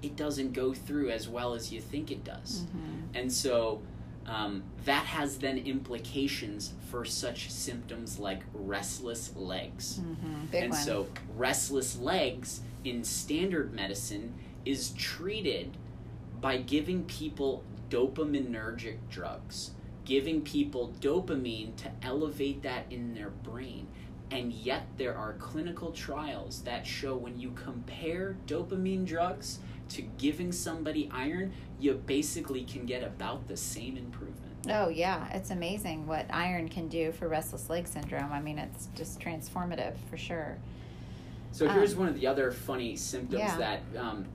it 0.01 0.15
doesn't 0.15 0.53
go 0.53 0.73
through 0.73 1.09
as 1.09 1.27
well 1.27 1.53
as 1.53 1.73
you 1.73 1.81
think 1.81 2.11
it 2.11 2.23
does. 2.23 2.61
Mm-hmm. 2.61 3.17
And 3.17 3.31
so 3.31 3.81
um, 4.27 4.63
that 4.85 5.05
has 5.05 5.37
then 5.37 5.57
implications 5.59 6.73
for 6.89 7.05
such 7.05 7.51
symptoms 7.51 8.19
like 8.19 8.41
restless 8.53 9.35
legs. 9.35 9.99
Mm-hmm. 9.99 10.45
Big 10.45 10.63
and 10.63 10.71
one. 10.71 10.81
so, 10.81 11.07
restless 11.35 11.97
legs 11.99 12.61
in 12.83 13.03
standard 13.03 13.73
medicine 13.73 14.33
is 14.63 14.91
treated 14.91 15.77
by 16.41 16.57
giving 16.57 17.03
people 17.03 17.63
dopaminergic 17.89 18.97
drugs, 19.09 19.71
giving 20.03 20.41
people 20.41 20.93
dopamine 20.99 21.75
to 21.77 21.91
elevate 22.01 22.61
that 22.63 22.85
in 22.89 23.13
their 23.13 23.29
brain. 23.29 23.87
And 24.31 24.51
yet, 24.51 24.87
there 24.97 25.15
are 25.15 25.33
clinical 25.33 25.91
trials 25.91 26.61
that 26.61 26.85
show 26.85 27.15
when 27.15 27.39
you 27.39 27.51
compare 27.51 28.35
dopamine 28.47 29.05
drugs 29.05 29.59
to 29.89 30.01
giving 30.17 30.51
somebody 30.51 31.09
iron, 31.13 31.53
you 31.79 31.93
basically 31.93 32.63
can 32.63 32.85
get 32.85 33.03
about 33.03 33.47
the 33.47 33.55
same 33.57 33.97
improvement. 33.97 34.41
Oh 34.67 34.89
yeah, 34.89 35.31
it's 35.31 35.51
amazing 35.51 36.07
what 36.07 36.25
iron 36.31 36.69
can 36.69 36.87
do 36.87 37.11
for 37.11 37.27
restless 37.27 37.69
leg 37.69 37.87
syndrome. 37.87 38.31
I 38.31 38.41
mean, 38.41 38.57
it's 38.57 38.89
just 38.95 39.19
transformative 39.19 39.93
for 40.09 40.17
sure. 40.17 40.57
So 41.51 41.69
here's 41.69 41.93
Um, 41.93 41.99
one 41.99 42.07
of 42.09 42.19
the 42.19 42.25
other 42.25 42.51
funny 42.51 42.95
symptoms 42.95 43.39
yeah. 43.39 43.57
that 43.57 43.81
um, 43.97 44.25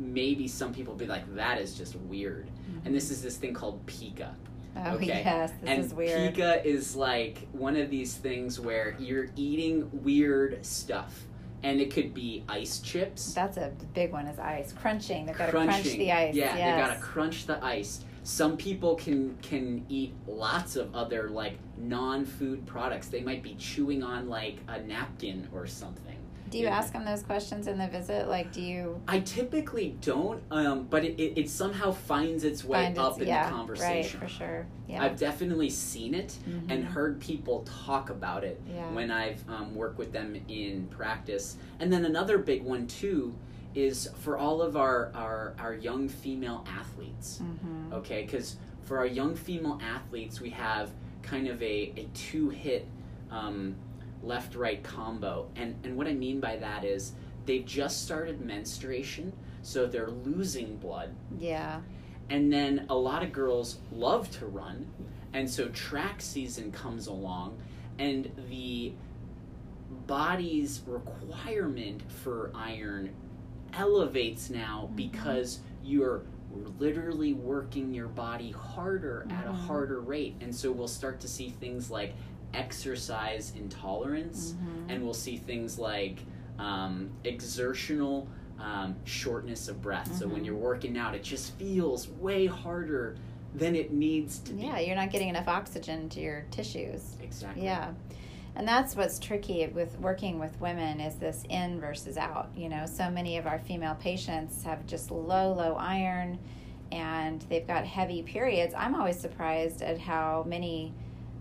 maybe 0.00 0.48
some 0.48 0.72
people 0.72 0.94
be 0.94 1.06
like, 1.06 1.32
that 1.36 1.60
is 1.60 1.76
just 1.76 1.94
weird. 1.96 2.46
Mm-hmm. 2.46 2.86
And 2.86 2.94
this 2.94 3.10
is 3.10 3.22
this 3.22 3.36
thing 3.36 3.54
called 3.54 3.84
pica. 3.86 4.34
Oh 4.76 4.92
Okay. 4.94 5.06
yes, 5.06 5.50
this 5.60 5.68
and 5.70 5.84
is 5.84 5.92
weird. 5.92 6.34
pica 6.34 6.66
is 6.66 6.96
like 6.96 7.46
one 7.52 7.76
of 7.76 7.90
these 7.90 8.14
things 8.14 8.58
where 8.58 8.96
you're 8.98 9.28
eating 9.36 9.88
weird 9.92 10.64
stuff. 10.64 11.26
And 11.62 11.78
it 11.78 11.92
could 11.92 12.14
be 12.14 12.42
ice 12.48 12.78
chips. 12.80 13.34
That's 13.34 13.58
a 13.58 13.72
big 13.92 14.12
one. 14.12 14.26
Is 14.26 14.38
ice 14.38 14.72
crunching? 14.72 15.26
They've 15.26 15.36
got 15.36 15.46
to 15.46 15.52
crunch 15.52 15.82
the 15.82 16.10
ice. 16.10 16.34
Yeah, 16.34 16.56
yes. 16.56 16.76
they 16.76 16.82
gotta 16.82 17.00
crunch 17.00 17.44
the 17.46 17.62
ice. 17.62 18.02
Some 18.22 18.56
people 18.56 18.94
can 18.94 19.36
can 19.42 19.84
eat 19.90 20.14
lots 20.26 20.76
of 20.76 20.94
other 20.94 21.28
like 21.28 21.58
non-food 21.76 22.64
products. 22.66 23.08
They 23.08 23.20
might 23.20 23.42
be 23.42 23.56
chewing 23.56 24.02
on 24.02 24.28
like 24.28 24.56
a 24.68 24.80
napkin 24.80 25.48
or 25.52 25.66
something. 25.66 26.16
Do 26.50 26.58
you 26.58 26.66
ask 26.66 26.92
them 26.92 27.04
those 27.04 27.22
questions 27.22 27.66
in 27.68 27.78
the 27.78 27.86
visit? 27.86 28.28
Like, 28.28 28.52
do 28.52 28.60
you 28.60 29.00
I 29.06 29.20
typically 29.20 29.96
don't, 30.00 30.42
um, 30.50 30.86
but 30.90 31.04
it, 31.04 31.20
it, 31.20 31.38
it 31.38 31.48
somehow 31.50 31.92
finds 31.92 32.42
its 32.44 32.64
way 32.64 32.84
find 32.86 32.98
up 32.98 33.12
it's 33.12 33.22
in 33.22 33.28
yeah, 33.28 33.44
the 33.48 33.50
conversation. 33.54 34.20
right 34.20 34.28
for 34.28 34.34
sure? 34.36 34.66
Yeah. 34.88 35.04
I've 35.04 35.16
definitely 35.16 35.70
seen 35.70 36.14
it 36.14 36.36
and 36.68 36.84
Mhm. 36.84 36.88
heard 36.88 37.20
people 37.20 37.64
talk 37.86 38.10
about 38.10 38.42
it 38.42 38.60
Yeah. 38.68 38.90
when 38.92 39.10
I've 39.10 39.42
um, 39.48 39.74
worked 39.74 39.98
with 39.98 40.12
them 40.12 40.36
in 40.48 40.86
practice. 40.88 41.56
And 41.78 41.92
then 41.92 42.04
another 42.04 42.38
big 42.38 42.64
one 42.64 42.86
too 42.88 43.34
is 43.76 44.08
for 44.18 44.36
all 44.36 44.60
of 44.60 44.76
our 44.76 45.12
our, 45.14 45.54
our 45.60 45.74
young 45.74 46.08
female 46.08 46.64
athletes. 46.68 47.40
Mhm. 47.42 47.92
Okay, 47.92 48.22
because 48.24 48.56
for 48.82 48.98
our 48.98 49.06
young 49.06 49.36
female 49.36 49.78
athletes, 49.80 50.40
we 50.40 50.50
have 50.50 50.90
kind 51.22 51.46
of 51.46 51.62
a, 51.62 51.92
a 51.96 52.08
two 52.12 52.48
hit 52.48 52.86
um, 53.30 53.76
left 54.22 54.54
right 54.54 54.82
combo. 54.82 55.48
And, 55.56 55.74
and 55.84 55.96
what 55.96 56.06
I 56.06 56.14
mean 56.14 56.40
by 56.40 56.56
that 56.56 56.84
is 56.84 57.12
they've 57.46 57.64
just 57.64 58.04
started 58.04 58.40
menstruation, 58.40 59.32
so 59.62 59.86
they're 59.86 60.10
losing 60.10 60.76
blood. 60.76 61.14
Yeah. 61.38 61.80
And 62.28 62.52
then 62.52 62.86
a 62.88 62.94
lot 62.94 63.22
of 63.22 63.32
girls 63.32 63.78
love 63.92 64.30
to 64.38 64.46
run, 64.46 64.86
and 65.32 65.48
so 65.48 65.68
track 65.68 66.20
season 66.20 66.70
comes 66.72 67.06
along, 67.06 67.58
and 67.98 68.30
the 68.48 68.92
body's 70.06 70.82
requirement 70.86 72.02
for 72.10 72.50
iron 72.54 73.10
elevates 73.72 74.50
now 74.50 74.88
Mhm. 74.92 74.96
because 74.96 75.60
you're 75.84 76.22
literally 76.78 77.32
working 77.32 77.94
your 77.94 78.08
body 78.08 78.50
harder 78.50 79.26
at 79.30 79.46
a 79.46 79.50
Mhm. 79.50 79.54
harder 79.66 80.00
rate. 80.00 80.34
And 80.40 80.54
so 80.54 80.72
we'll 80.72 80.88
start 80.88 81.20
to 81.20 81.28
see 81.28 81.50
things 81.50 81.90
like 81.90 82.14
exercise 82.54 83.52
intolerance, 83.56 84.54
Mhm. 84.54 84.90
and 84.92 85.04
we'll 85.04 85.14
see 85.14 85.36
things 85.36 85.78
like 85.78 86.20
um, 86.58 87.10
exertional 87.24 88.28
um, 88.58 88.94
shortness 89.04 89.68
of 89.68 89.80
breath. 89.80 90.14
So 90.14 90.28
when 90.28 90.42
Mhm. 90.42 90.44
you're 90.44 90.54
working 90.54 90.98
out, 90.98 91.14
it 91.14 91.22
just 91.22 91.52
feels 91.54 92.10
way 92.10 92.44
harder 92.44 93.16
than 93.54 93.74
it 93.74 93.90
needs 93.90 94.38
to 94.40 94.52
be. 94.52 94.64
Yeah, 94.64 94.78
you're 94.78 94.94
not 94.96 95.10
getting 95.10 95.30
enough 95.30 95.48
oxygen 95.48 96.10
to 96.10 96.20
your 96.20 96.44
tissues. 96.50 97.16
Exactly. 97.22 97.64
Yeah. 97.64 97.92
And 98.54 98.68
that's 98.68 98.94
what's 98.96 99.18
tricky 99.18 99.66
with 99.68 99.98
working 100.00 100.38
with 100.38 100.60
women 100.60 101.00
is 101.00 101.14
this 101.14 101.44
in 101.48 101.80
versus 101.80 102.18
out. 102.18 102.50
You 102.54 102.68
know, 102.68 102.84
so 102.84 103.08
many 103.10 103.38
of 103.38 103.46
our 103.46 103.58
female 103.60 103.94
patients 103.94 104.62
have 104.64 104.86
just 104.86 105.10
low, 105.10 105.54
low 105.54 105.76
iron 105.78 106.38
and 106.92 107.40
they've 107.48 107.66
got 107.66 107.86
heavy 107.86 108.22
periods. 108.22 108.74
I'm 108.76 108.94
always 108.94 109.18
surprised 109.18 109.80
at 109.80 109.98
how 109.98 110.44
many 110.46 110.92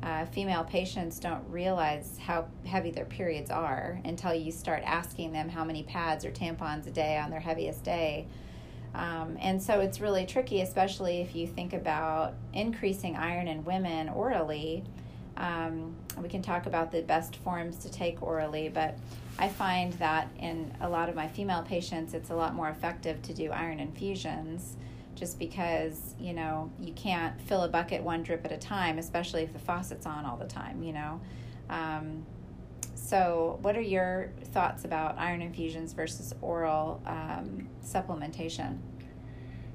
uh, 0.01 0.25
female 0.27 0.63
patients 0.63 1.19
don't 1.19 1.43
realize 1.49 2.17
how 2.19 2.47
heavy 2.65 2.91
their 2.91 3.05
periods 3.05 3.49
are 3.49 3.99
until 4.05 4.33
you 4.33 4.51
start 4.51 4.81
asking 4.85 5.33
them 5.33 5.49
how 5.49 5.63
many 5.63 5.83
pads 5.83 6.23
or 6.23 6.31
tampons 6.31 6.87
a 6.87 6.91
day 6.91 7.17
on 7.17 7.29
their 7.29 7.39
heaviest 7.39 7.83
day. 7.83 8.25
Um, 8.95 9.37
and 9.39 9.61
so 9.61 9.81
it's 9.81 9.99
really 9.99 10.25
tricky, 10.25 10.61
especially 10.61 11.21
if 11.21 11.35
you 11.35 11.45
think 11.47 11.73
about 11.73 12.33
increasing 12.53 13.15
iron 13.15 13.47
in 13.47 13.63
women 13.65 14.09
orally. 14.09 14.83
Um, 15.37 15.95
we 16.17 16.29
can 16.29 16.41
talk 16.41 16.65
about 16.65 16.91
the 16.91 17.01
best 17.01 17.35
forms 17.37 17.77
to 17.79 17.91
take 17.91 18.21
orally, 18.23 18.69
but 18.69 18.97
I 19.37 19.47
find 19.49 19.93
that 19.93 20.29
in 20.39 20.73
a 20.81 20.89
lot 20.89 21.09
of 21.09 21.15
my 21.15 21.27
female 21.27 21.61
patients, 21.61 22.13
it's 22.13 22.29
a 22.29 22.35
lot 22.35 22.55
more 22.55 22.69
effective 22.69 23.21
to 23.23 23.33
do 23.33 23.51
iron 23.51 23.79
infusions 23.79 24.75
just 25.15 25.37
because, 25.39 26.15
you 26.19 26.33
know, 26.33 26.71
you 26.79 26.93
can't 26.93 27.39
fill 27.41 27.63
a 27.63 27.67
bucket 27.67 28.03
one 28.03 28.23
drip 28.23 28.45
at 28.45 28.51
a 28.51 28.57
time, 28.57 28.97
especially 28.97 29.43
if 29.43 29.53
the 29.53 29.59
faucet's 29.59 30.05
on 30.05 30.25
all 30.25 30.37
the 30.37 30.47
time, 30.47 30.81
you 30.81 30.93
know. 30.93 31.19
Um, 31.69 32.25
so, 32.95 33.59
what 33.61 33.75
are 33.75 33.81
your 33.81 34.31
thoughts 34.51 34.85
about 34.85 35.17
iron 35.17 35.41
infusions 35.41 35.93
versus 35.93 36.33
oral 36.41 37.01
um, 37.05 37.67
supplementation? 37.85 38.77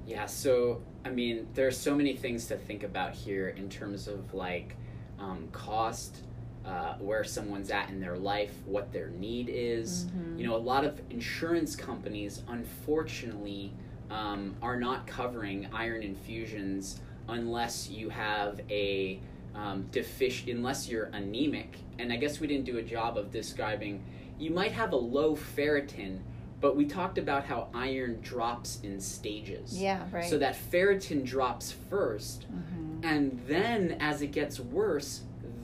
Yeah, 0.07 0.27
so 0.27 0.83
I 1.05 1.11
mean, 1.11 1.47
there 1.55 1.67
are 1.67 1.73
so 1.73 1.95
many 1.95 2.15
things 2.17 2.47
to 2.47 2.57
think 2.57 2.83
about 2.83 3.15
here 3.15 3.49
in 3.49 3.69
terms 3.69 4.09
of 4.09 4.33
like 4.35 4.77
um, 5.19 5.49
cost, 5.53 6.19
uh, 6.65 6.95
where 6.95 7.25
someone's 7.25 7.71
at 7.71 7.91
in 7.91 8.01
their 8.01 8.17
life, 8.17 8.53
what 8.65 8.93
their 8.93 9.09
need 9.09 9.49
is. 9.51 10.07
Mhm. 10.07 10.39
You 10.39 10.47
know, 10.47 10.57
a 10.57 10.59
lot 10.59 10.85
of 10.85 11.01
insurance 11.11 11.77
companies, 11.77 12.43
unfortunately, 12.49 13.73
um, 14.15 14.55
are 14.63 14.77
not 14.79 15.07
covering 15.07 15.67
iron 15.73 16.03
infusions 16.03 17.01
unless 17.29 17.91
you 17.91 18.09
have 18.11 18.61
a 18.71 19.19
um, 19.55 19.85
defic- 19.93 20.51
unless 20.51 20.89
you're 20.89 21.07
anemic. 21.07 21.77
And 21.99 22.13
I 22.13 22.17
guess 22.17 22.39
we 22.41 22.47
didn't 22.47 22.65
do 22.65 22.79
a 22.79 22.83
job 22.83 23.17
of 23.19 23.31
describing. 23.31 24.03
You 24.39 24.51
might 24.51 24.73
have 24.73 24.93
a 24.93 24.97
low 24.97 25.35
ferritin, 25.37 26.19
but 26.61 26.77
we 26.77 26.85
talked 26.87 27.19
about 27.19 27.45
how 27.45 27.69
iron 27.75 28.21
drops 28.21 28.81
in 28.83 29.01
stages. 29.01 29.77
Yeah, 29.81 30.05
right. 30.13 30.29
So 30.29 30.39
that 30.39 30.57
ferritin 30.57 31.25
drops 31.25 31.73
first, 31.91 32.47
Mhm. 32.53 33.05
and 33.05 33.41
then 33.47 33.97
as 34.01 34.23
it 34.23 34.29
gets 34.33 34.59
worse, 34.61 35.23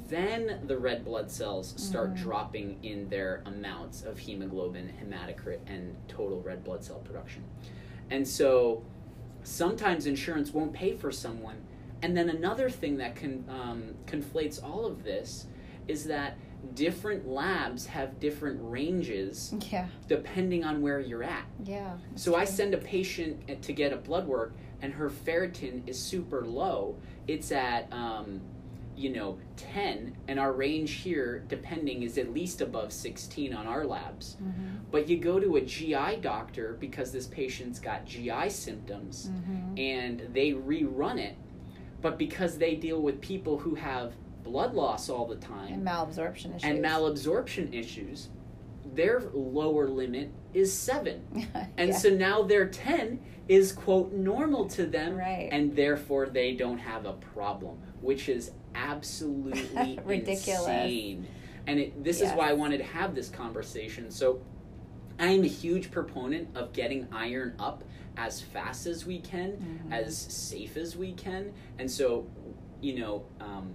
then 0.08 0.60
the 0.66 0.76
red 0.76 1.04
blood 1.04 1.30
cells 1.30 1.72
start 1.76 2.14
dropping 2.16 2.78
in 2.82 3.08
their 3.08 3.42
amounts 3.46 4.02
of 4.02 4.18
hemoglobin, 4.18 4.92
hematocrit, 5.00 5.60
and 5.68 5.94
total 6.08 6.40
red 6.42 6.64
blood 6.64 6.82
cell 6.82 6.98
production. 6.98 7.44
And 8.10 8.26
so 8.26 8.82
sometimes 9.42 10.06
insurance 10.06 10.52
won't 10.52 10.72
pay 10.72 10.94
for 10.96 11.10
someone. 11.12 11.56
And 12.02 12.16
then 12.16 12.28
another 12.30 12.70
thing 12.70 12.96
that 12.98 13.14
can 13.16 13.44
um, 13.48 13.94
conflates 14.06 14.62
all 14.62 14.86
of 14.86 15.04
this 15.04 15.46
is 15.88 16.04
that 16.06 16.36
different 16.74 17.26
labs 17.26 17.86
have 17.86 18.20
different 18.20 18.58
ranges 18.62 19.54
Yeah. 19.70 19.86
depending 20.08 20.64
on 20.64 20.82
where 20.82 21.00
you're 21.00 21.22
at. 21.24 21.44
Yeah. 21.64 21.96
So 22.16 22.34
I 22.34 22.44
send 22.44 22.74
a 22.74 22.78
patient 22.78 23.62
to 23.62 23.72
get 23.72 23.92
a 23.92 23.96
blood 23.96 24.26
work, 24.26 24.54
and 24.82 24.92
her 24.92 25.08
ferritin 25.10 25.86
is 25.88 25.98
super 25.98 26.44
low. 26.46 26.96
It's 27.26 27.50
at, 27.52 27.90
um, 27.92 28.40
you 29.00 29.10
know, 29.10 29.38
10, 29.56 30.14
and 30.28 30.38
our 30.38 30.52
range 30.52 30.90
here, 30.92 31.42
depending, 31.48 32.02
is 32.02 32.18
at 32.18 32.32
least 32.34 32.60
above 32.60 32.92
16 32.92 33.54
on 33.54 33.66
our 33.66 33.86
labs. 33.86 34.36
Mm-hmm. 34.42 34.76
But 34.90 35.08
you 35.08 35.16
go 35.16 35.40
to 35.40 35.56
a 35.56 35.60
GI 35.62 36.18
doctor 36.20 36.76
because 36.78 37.10
this 37.10 37.26
patient's 37.26 37.80
got 37.80 38.04
GI 38.04 38.50
symptoms, 38.50 39.30
Mm-hmm. 39.30 39.78
and 39.78 40.28
they 40.34 40.52
rerun 40.52 41.18
it. 41.18 41.36
But 42.02 42.18
because 42.18 42.58
they 42.58 42.74
deal 42.76 43.00
with 43.00 43.20
people 43.20 43.58
who 43.58 43.74
have 43.74 44.12
blood 44.42 44.74
loss 44.74 45.08
all 45.08 45.26
the 45.26 45.36
time, 45.36 45.72
And 45.72 45.86
malabsorption 45.86 46.56
issues. 46.56 46.64
and 46.64 46.84
malabsorption 46.84 47.72
issues, 47.74 48.28
their 48.94 49.20
lower 49.32 49.88
limit 49.88 50.30
is 50.52 50.72
seven. 50.72 51.22
And 51.78 51.90
Yeah. 51.90 51.96
so 51.96 52.10
now 52.10 52.42
their 52.42 52.66
10 52.68 53.20
is, 53.48 53.72
quote, 53.72 54.12
normal 54.12 54.68
to 54.70 54.84
them. 54.86 55.16
Right. 55.16 55.48
And 55.50 55.74
therefore 55.74 56.26
they 56.26 56.54
don't 56.54 56.78
have 56.78 57.04
a 57.06 57.12
problem, 57.14 57.78
which 58.00 58.28
is 58.28 58.50
absolutely 58.74 59.98
Ridiculous. 60.04 60.60
insane. 60.60 61.26
And 61.66 61.78
it, 61.78 62.02
this 62.04 62.20
is 62.20 62.30
why 62.32 62.48
I 62.50 62.52
wanted 62.54 62.78
to 62.78 62.84
have 62.84 63.14
this 63.14 63.28
conversation. 63.28 64.10
So 64.10 64.40
I 65.18 65.26
am 65.28 65.44
a 65.44 65.48
huge 65.48 65.90
proponent 65.90 66.48
of 66.56 66.72
getting 66.72 67.06
iron 67.12 67.54
up 67.58 67.84
as 68.16 68.40
fast 68.40 68.86
as 68.86 69.06
we 69.06 69.18
can, 69.20 69.52
Mhm. 69.88 69.92
as 69.92 70.16
safe 70.16 70.76
as 70.76 70.96
we 70.96 71.12
can. 71.12 71.52
And 71.78 71.90
so, 71.90 72.26
you 72.80 72.98
know, 72.98 73.24
um, 73.40 73.74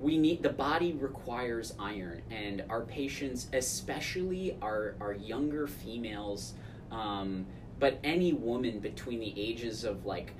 we 0.00 0.18
need 0.18 0.42
the 0.42 0.48
body 0.48 0.94
requires 0.94 1.74
iron 1.78 2.22
and 2.28 2.64
our 2.68 2.80
patients 2.80 3.46
especially 3.52 4.56
our 4.60 4.96
our 5.00 5.12
younger 5.12 5.68
females 5.68 6.54
um, 6.90 7.46
but 7.78 8.00
any 8.02 8.32
woman 8.32 8.80
between 8.80 9.20
the 9.20 9.32
ages 9.40 9.84
of 9.84 10.04
like 10.04 10.32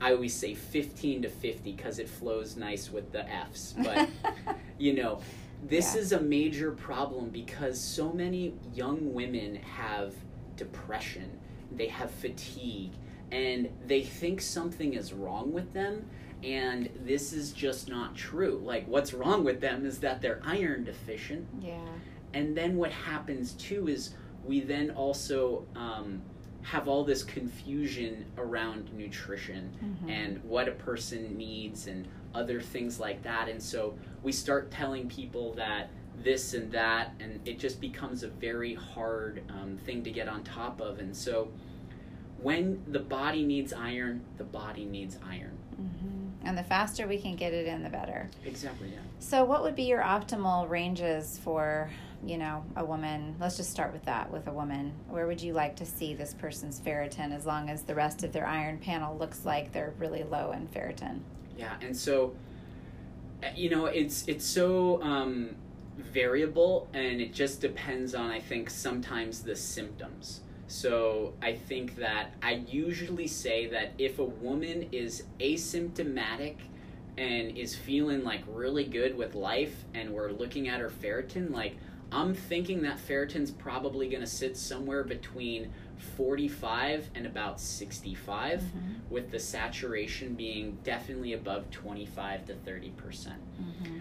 i 0.00 0.12
always 0.12 0.34
say 0.34 0.54
15 0.54 1.22
to 1.22 1.28
50 1.28 1.72
because 1.72 1.98
it 1.98 2.08
flows 2.08 2.56
nice 2.56 2.90
with 2.90 3.12
the 3.12 3.28
f's 3.28 3.74
but 3.84 4.08
you 4.78 4.92
know 4.94 5.20
this 5.62 5.94
Yeah. 5.94 6.00
is 6.00 6.12
a 6.12 6.20
major 6.20 6.72
problem 6.72 7.28
because 7.28 7.78
so 7.80 8.12
many 8.12 8.54
young 8.74 9.12
women 9.12 9.56
have 9.56 10.14
depression 10.56 11.38
they 11.72 11.88
have 11.88 12.10
fatigue 12.10 12.92
and 13.30 13.68
they 13.86 14.02
think 14.02 14.40
something 14.40 14.94
is 14.94 15.12
wrong 15.12 15.52
with 15.52 15.72
them 15.72 16.04
and 16.42 16.88
this 17.04 17.32
is 17.32 17.52
just 17.52 17.88
not 17.88 18.16
true 18.16 18.60
like 18.64 18.86
what's 18.88 19.12
wrong 19.12 19.44
with 19.44 19.60
them 19.60 19.84
is 19.86 19.98
that 20.00 20.20
they're 20.22 20.40
iron 20.44 20.82
deficient 20.84 21.46
yeah. 21.60 21.78
and 22.34 22.56
then 22.56 22.76
what 22.76 22.90
happens 22.90 23.52
too 23.52 23.86
is 23.88 24.14
we 24.44 24.60
then 24.60 24.90
also 24.92 25.66
um, 25.76 26.22
have 26.62 26.88
all 26.88 27.04
this 27.04 27.22
confusion 27.22 28.24
around 28.36 28.92
nutrition 28.92 29.70
Mhm. 29.82 30.10
and 30.10 30.44
what 30.44 30.68
a 30.68 30.72
person 30.72 31.36
needs 31.36 31.86
and 31.86 32.06
other 32.34 32.60
things 32.60 33.00
like 33.00 33.22
that. 33.22 33.48
And 33.48 33.62
so 33.62 33.94
we 34.22 34.32
start 34.32 34.70
telling 34.70 35.08
people 35.08 35.54
that 35.54 35.90
this 36.22 36.52
and 36.54 36.70
that 36.72 37.14
and 37.18 37.40
it 37.48 37.58
just 37.58 37.80
becomes 37.80 38.22
a 38.22 38.28
very 38.28 38.74
hard 38.74 39.42
um, 39.48 39.78
thing 39.78 40.02
to 40.04 40.10
get 40.10 40.28
on 40.28 40.44
top 40.44 40.80
of. 40.80 40.98
And 40.98 41.16
so 41.16 41.50
when 42.38 42.82
the 42.86 42.98
body 42.98 43.44
needs 43.44 43.72
iron 43.72 44.22
the 44.36 44.44
body 44.44 44.84
needs 44.84 45.18
iron 45.26 45.56
And 46.44 46.56
the 46.56 46.62
faster 46.62 47.06
we 47.06 47.18
can 47.18 47.36
get 47.36 47.52
it 47.52 47.66
in, 47.66 47.82
the 47.82 47.90
better. 47.90 48.30
exactly 48.44 48.88
yeah 48.92 49.00
So, 49.18 49.44
what 49.44 49.62
would 49.62 49.76
be 49.76 49.82
your 49.84 50.00
optimal 50.02 50.68
ranges 50.68 51.38
for, 51.44 51.90
you 52.24 52.38
know, 52.38 52.64
a 52.76 52.84
woman? 52.84 53.36
Let's 53.38 53.56
just 53.56 53.70
start 53.70 53.92
with 53.92 54.04
that 54.06 54.30
with 54.32 54.46
a 54.46 54.52
woman. 54.52 54.92
Where 55.08 55.26
would 55.26 55.40
you 55.42 55.52
like 55.52 55.76
to 55.76 55.86
see 55.86 56.14
this 56.14 56.32
person's 56.34 56.80
ferritin 56.80 57.34
as 57.34 57.44
long 57.44 57.68
as 57.68 57.82
the 57.82 57.94
rest 57.94 58.24
of 58.24 58.32
their 58.32 58.46
iron 58.46 58.78
panel 58.78 59.16
looks 59.18 59.44
like 59.44 59.72
they're 59.72 59.92
really 59.98 60.22
low 60.22 60.52
in 60.52 60.66
ferritin? 60.68 61.20
Yeah, 61.58 61.74
and 61.82 61.94
so 61.96 62.34
uh, 63.42 63.48
you 63.54 63.70
know, 63.70 63.86
it's 63.86 64.24
it's 64.26 64.44
so 64.44 65.00
um, 65.02 65.56
variable, 65.98 66.88
and 66.92 67.20
it 67.20 67.32
just 67.32 67.60
depends 67.60 68.14
on 68.14 68.30
I 68.30 68.40
think 68.40 68.70
sometimes 68.70 69.42
the 69.42 69.56
symptoms. 69.56 70.40
So 70.70 71.34
I 71.42 71.54
think 71.54 71.96
that 71.96 72.32
I 72.40 72.62
usually 72.68 73.26
say 73.26 73.66
that 73.66 73.92
if 73.98 74.20
a 74.20 74.24
woman 74.24 74.88
is 74.92 75.24
asymptomatic 75.40 76.58
and 77.18 77.58
is 77.58 77.74
feeling 77.74 78.22
like 78.22 78.44
really 78.46 78.84
good 78.84 79.16
with 79.16 79.34
life, 79.34 79.84
and 79.94 80.12
we're 80.12 80.30
looking 80.30 80.68
at 80.68 80.78
her 80.78 80.88
ferritin, 80.88 81.50
like 81.50 81.76
I'm 82.12 82.34
thinking 82.34 82.82
that 82.82 82.98
ferritin's 83.00 83.50
probably 83.50 84.08
going 84.08 84.20
to 84.20 84.28
sit 84.28 84.56
somewhere 84.56 85.02
between 85.02 85.72
45 86.16 87.10
and 87.16 87.26
about 87.26 87.60
65 87.60 88.62
with 89.10 89.32
the 89.32 89.40
saturation 89.40 90.34
being 90.34 90.78
definitely 90.84 91.32
above 91.32 91.68
25 91.72 92.46
to 92.46 92.54
30 92.54 92.90
percent. 92.90 93.40
Mm-hmm. 93.60 93.98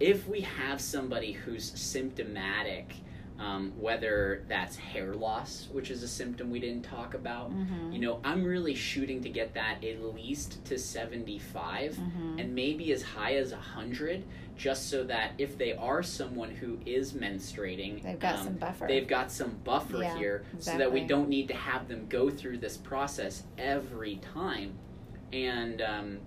If 0.00 0.26
we 0.26 0.40
have 0.40 0.80
somebody 0.80 1.30
who's 1.30 1.70
symptomatic, 1.80 2.96
um, 3.38 3.72
whether 3.78 4.44
that's 4.48 4.76
hair 4.76 5.14
loss, 5.14 5.68
which 5.72 5.90
is 5.90 6.02
a 6.04 6.08
symptom 6.08 6.50
we 6.50 6.60
didn't 6.60 6.82
talk 6.84 7.14
about, 7.14 7.50
Mm-hmm. 7.50 7.92
you 7.92 7.98
know, 8.00 8.20
I'm 8.24 8.44
really 8.44 8.74
shooting 8.74 9.20
to 9.22 9.28
get 9.28 9.54
that 9.54 9.82
at 9.84 10.14
least 10.14 10.64
to 10.66 10.78
75 10.78 11.92
Mm-hmm. 11.96 12.38
and 12.38 12.54
maybe 12.54 12.92
as 12.92 13.02
high 13.02 13.34
as 13.34 13.52
100, 13.52 14.22
just 14.56 14.88
so 14.88 15.02
that 15.04 15.32
if 15.38 15.58
they 15.58 15.72
are 15.74 16.02
someone 16.02 16.50
who 16.50 16.78
is 16.86 17.12
menstruating, 17.12 18.02
They've 18.02 18.18
got 18.18 18.36
um, 18.38 18.44
some 18.44 18.54
buffer. 18.54 18.86
they've 18.86 19.08
got 19.08 19.32
some 19.32 19.58
buffer 19.64 19.98
Yeah, 20.02 20.16
here 20.16 20.44
so 20.60 20.78
that 20.78 20.92
we 20.92 21.00
don't 21.00 21.28
need 21.28 21.48
to 21.48 21.54
have 21.54 21.88
them 21.88 22.06
go 22.08 22.30
through 22.30 22.58
this 22.58 22.76
process 22.76 23.42
every 23.58 24.16
time 24.16 24.74
and 25.32 25.82
um, 25.82 26.18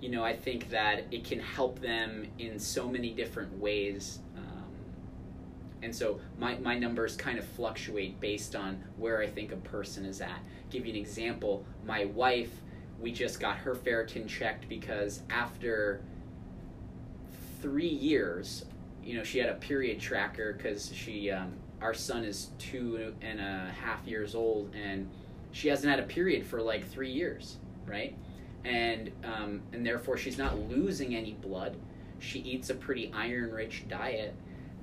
you 0.00 0.10
know 0.10 0.22
i 0.24 0.36
think 0.36 0.68
that 0.70 1.04
it 1.10 1.24
can 1.24 1.40
help 1.40 1.80
them 1.80 2.26
in 2.38 2.58
so 2.58 2.86
many 2.88 3.10
different 3.10 3.58
ways 3.58 4.18
and 5.82 5.94
so 5.94 6.20
my, 6.38 6.56
my 6.58 6.78
numbers 6.78 7.16
kind 7.16 7.38
of 7.38 7.44
fluctuate 7.44 8.20
based 8.20 8.56
on 8.56 8.82
where 8.96 9.20
i 9.20 9.26
think 9.26 9.52
a 9.52 9.56
person 9.56 10.04
is 10.04 10.20
at. 10.20 10.40
Give 10.70 10.86
you 10.86 10.92
an 10.92 10.98
example 10.98 11.64
my 11.86 12.06
wife 12.06 12.50
we 13.00 13.12
just 13.12 13.40
got 13.40 13.56
her 13.58 13.74
ferritin 13.74 14.28
checked 14.28 14.68
because 14.68 15.22
after 15.30 16.00
three 17.62 17.86
years 17.86 18.64
you 19.02 19.14
know 19.14 19.22
she 19.22 19.38
had 19.38 19.48
a 19.48 19.54
period 19.54 20.00
tracker 20.00 20.52
because 20.52 20.92
she 20.92 21.30
um, 21.30 21.52
our 21.80 21.94
son 21.94 22.24
is 22.24 22.50
two 22.58 23.14
and 23.22 23.40
a 23.40 23.72
half 23.80 24.06
years 24.06 24.34
old 24.34 24.74
and 24.74 25.08
she 25.52 25.68
hasn't 25.68 25.90
had 25.90 26.00
a 26.00 26.06
period 26.06 26.44
for 26.44 26.60
like 26.60 26.86
three 26.88 27.10
years 27.10 27.56
right? 27.88 28.16
And 28.64 29.10
um, 29.24 29.62
and 29.72 29.84
therefore 29.84 30.16
she's 30.16 30.38
not 30.38 30.58
losing 30.68 31.14
any 31.14 31.32
blood. 31.32 31.76
She 32.18 32.40
eats 32.40 32.70
a 32.70 32.74
pretty 32.74 33.10
iron 33.14 33.52
rich 33.52 33.84
diet 33.88 34.34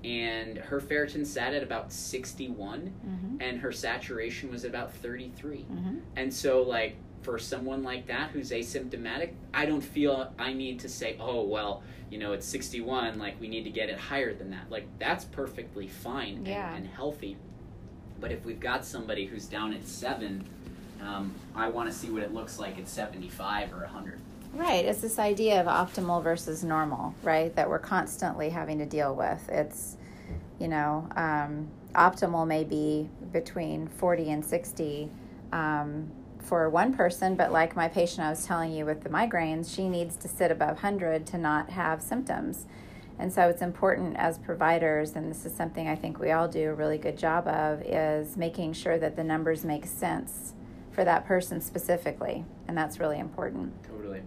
and 0.05 0.57
her 0.57 0.79
ferritin 0.79 1.25
sat 1.25 1.53
at 1.53 1.63
about 1.63 1.91
61 1.91 2.93
Mm-hmm. 3.05 3.41
and 3.41 3.59
her 3.59 3.71
saturation 3.71 4.49
was 4.51 4.63
about 4.63 4.93
33 4.93 5.65
Mm-hmm. 5.71 5.97
and 6.15 6.33
so, 6.33 6.61
like, 6.61 6.95
for 7.23 7.39
someone 7.39 7.81
like 7.83 8.05
that 8.07 8.29
who's 8.29 8.51
asymptomatic, 8.51 9.31
I 9.53 9.65
don't 9.65 9.81
feel 9.81 10.31
I 10.37 10.53
need 10.53 10.79
to 10.81 10.89
say, 10.89 11.17
oh, 11.19 11.43
well, 11.43 11.81
you 12.11 12.19
know, 12.19 12.33
it's 12.33 12.45
61, 12.45 13.17
like, 13.17 13.41
we 13.41 13.47
need 13.47 13.63
to 13.63 13.71
get 13.71 13.89
it 13.89 13.97
higher 13.97 14.31
than 14.35 14.51
that. 14.51 14.69
Like, 14.69 14.85
that's 14.99 15.25
perfectly 15.25 15.87
fine 15.87 16.35
and, 16.37 16.47
Yeah. 16.47 16.75
and 16.75 16.85
healthy. 16.85 17.35
But 18.19 18.31
if 18.31 18.45
we've 18.45 18.59
got 18.59 18.85
somebody 18.85 19.25
who's 19.25 19.47
down 19.47 19.73
at 19.73 19.87
seven, 19.87 20.47
um, 21.01 21.33
I 21.55 21.67
want 21.69 21.89
to 21.89 21.95
see 21.95 22.11
what 22.11 22.21
it 22.21 22.31
looks 22.33 22.59
like 22.59 22.77
at 22.77 22.87
75 22.87 23.73
or 23.73 23.79
100. 23.81 24.19
Right. 24.55 24.85
It's 24.85 25.01
this 25.01 25.19
idea 25.19 25.59
of 25.59 25.67
optimal 25.67 26.23
versus 26.23 26.63
normal, 26.63 27.13
right? 27.23 27.53
That 27.57 27.69
we're 27.69 27.77
constantly 27.77 28.49
having 28.49 28.79
to 28.79 28.85
deal 28.85 29.13
with. 29.13 29.49
It's, 29.49 29.97
you 30.59 30.69
know, 30.69 31.09
um, 31.17 31.67
optimal 31.93 32.47
may 32.47 32.63
be 32.63 33.09
between 33.33 33.87
40 33.87 34.31
and 34.31 34.45
60 34.45 35.09
um, 35.51 36.09
for 36.39 36.69
one 36.69 36.93
person, 36.93 37.35
but 37.35 37.51
like 37.51 37.75
my 37.75 37.89
patient 37.89 38.21
I 38.21 38.29
was 38.29 38.45
telling 38.45 38.71
you 38.71 38.85
with 38.85 39.03
the 39.03 39.09
migraines, 39.09 39.75
she 39.75 39.89
needs 39.89 40.15
to 40.17 40.29
sit 40.29 40.51
above 40.51 40.75
100 40.75 41.25
to 41.27 41.37
not 41.37 41.69
have 41.71 42.01
symptoms. 42.01 42.65
And 43.19 43.33
so 43.33 43.49
it's 43.49 43.61
important 43.61 44.15
as 44.15 44.37
providers, 44.37 45.17
and 45.17 45.29
this 45.29 45.45
is 45.45 45.53
something 45.53 45.89
I 45.89 45.95
think 45.95 46.19
we 46.19 46.31
all 46.31 46.47
do 46.47 46.69
a 46.69 46.73
really 46.73 46.97
good 46.97 47.17
job 47.17 47.47
of, 47.47 47.81
is 47.81 48.37
making 48.37 48.71
sure 48.73 48.97
that 48.99 49.17
the 49.17 49.23
numbers 49.23 49.65
make 49.65 49.85
sense 49.85 50.53
for 50.91 51.03
that 51.03 51.25
person 51.25 51.59
specifically. 51.59 52.45
And 52.69 52.77
that's 52.77 52.99
really 52.99 53.19
important. 53.19 53.73
Totally. 53.83 54.21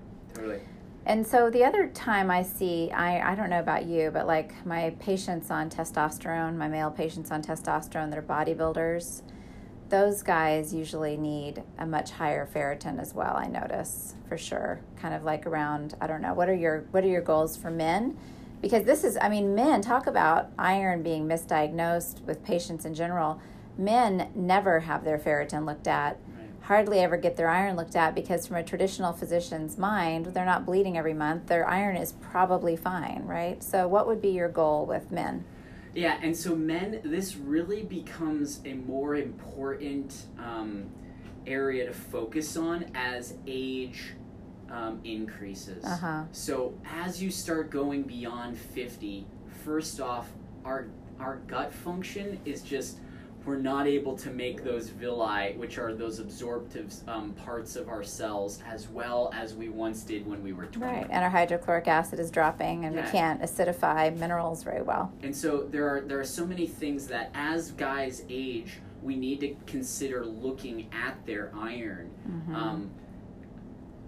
And 1.07 1.27
so 1.27 1.48
the 1.48 1.64
other 1.64 1.88
time 1.88 2.31
I 2.31 2.42
see, 2.42 2.90
I, 2.90 3.33
I 3.33 3.35
don't 3.35 3.48
know 3.48 3.61
about 3.61 3.87
you, 3.87 4.11
but 4.11 4.27
like 4.27 4.66
my 4.66 4.90
patients 5.01 5.51
on 5.51 5.70
testosterone, 5.70 6.57
my 6.57 6.68
male 6.68 6.90
patients 6.90 7.31
on 7.31 7.42
testosterone, 7.42 8.11
they're 8.11 8.20
bodybuilders. 8.20 9.22
Those 9.88 10.22
guys 10.22 10.74
usually 10.74 11.16
need 11.16 11.62
a 11.79 11.87
much 11.87 12.11
higher 12.11 12.46
ferritin 12.46 13.01
as 13.01 13.14
well. 13.14 13.35
I 13.37 13.46
notice 13.46 14.16
for 14.29 14.37
sure, 14.37 14.81
kind 14.96 15.14
of 15.14 15.24
like 15.24 15.46
around. 15.46 15.94
I 15.98 16.07
don't 16.07 16.20
know. 16.20 16.35
What 16.35 16.51
are 16.51 16.55
your 16.55 16.85
What 16.90 17.05
are 17.05 17.09
your 17.09 17.22
goals 17.22 17.57
for 17.57 17.70
men? 17.70 18.18
Because 18.61 18.85
this 18.85 19.03
is, 19.03 19.16
I 19.18 19.31
mean, 19.31 19.55
men 19.55 19.81
talk 19.81 20.07
about 20.07 20.51
iron 20.59 21.03
being 21.03 21.27
misdiagnosed 21.27 22.22
with 22.24 22.44
patients 22.44 22.85
in 22.85 22.92
general. 22.92 23.40
Men 23.79 24.31
never 24.35 24.81
have 24.81 25.05
their 25.05 25.18
ferritin 25.18 25.64
looked 25.64 25.87
at 25.87 26.18
hardly 26.68 26.98
ever 26.98 27.16
get 27.16 27.35
their 27.35 27.48
iron 27.48 27.76
looked 27.76 27.96
at 27.96 28.14
because 28.14 28.46
from 28.46 28.57
a 28.57 28.62
traditional 28.62 29.14
physician's 29.14 29.78
mind 29.78 30.26
they're 30.26 30.44
not 30.44 30.66
bleeding 30.66 30.98
every 30.98 31.14
month. 31.14 31.46
Their 31.46 31.66
iron 31.66 31.96
is 31.96 32.12
probably 32.12 32.76
fine 32.76 33.22
right? 33.24 33.62
So 33.62 33.88
what 33.88 34.07
would 34.07 34.20
be 34.20 34.28
your 34.28 34.50
goal 34.50 34.85
with 34.85 35.11
men? 35.11 35.44
Yeah 35.94 36.18
and 36.22 36.37
so 36.37 36.54
men 36.54 37.00
this 37.04 37.37
really 37.37 37.85
becomes 37.85 38.61
a 38.66 38.74
more 38.74 39.14
important 39.16 40.26
um, 40.38 40.90
area 41.46 41.87
to 41.87 41.94
focus 41.94 42.54
on 42.59 42.85
as 42.94 43.35
age 43.46 44.12
um, 44.70 45.00
increases. 45.04 45.83
Uh-huh. 45.83 46.24
so 46.33 46.74
as 46.92 47.22
you 47.22 47.31
start 47.31 47.70
going 47.70 48.02
beyond 48.02 48.59
50 48.59 49.26
first 49.64 50.02
off 50.02 50.28
our 50.66 50.88
our 51.18 51.37
gut 51.46 51.72
function 51.72 52.38
is 52.44 52.61
just 52.61 52.98
we're 53.48 53.56
not 53.56 53.87
able 53.87 54.14
to 54.14 54.28
make 54.30 54.62
those 54.62 54.90
villi, 54.90 55.54
which 55.56 55.78
are 55.78 55.94
those 55.94 56.18
absorptive 56.18 56.92
um, 57.08 57.32
parts 57.32 57.76
of 57.76 57.88
our 57.88 58.04
cells, 58.04 58.62
as 58.68 58.88
well 58.88 59.32
as 59.34 59.54
we 59.54 59.70
once 59.70 60.02
did 60.02 60.26
when 60.26 60.42
we 60.42 60.52
were 60.52 60.66
20. 60.66 60.92
Right, 60.92 61.06
and 61.08 61.24
our 61.24 61.30
hydrochloric 61.30 61.88
acid 61.88 62.20
is 62.20 62.30
dropping, 62.30 62.84
and 62.84 62.94
Yeah. 62.94 63.06
we 63.06 63.11
can't 63.11 63.40
acidify 63.40 64.14
minerals 64.14 64.62
very 64.62 64.82
well. 64.82 65.11
And 65.22 65.34
so 65.34 65.62
there 65.62 65.88
are 65.88 66.02
there 66.02 66.20
are 66.20 66.24
so 66.26 66.46
many 66.46 66.66
things 66.66 67.06
that 67.06 67.30
as 67.32 67.70
guys 67.70 68.22
age, 68.28 68.80
we 69.02 69.16
need 69.16 69.40
to 69.40 69.56
consider 69.66 70.26
looking 70.26 70.87
at 70.92 71.24
their 71.24 71.50
iron. 71.58 72.11
Mhm. 72.28 72.54
Um, 72.54 72.90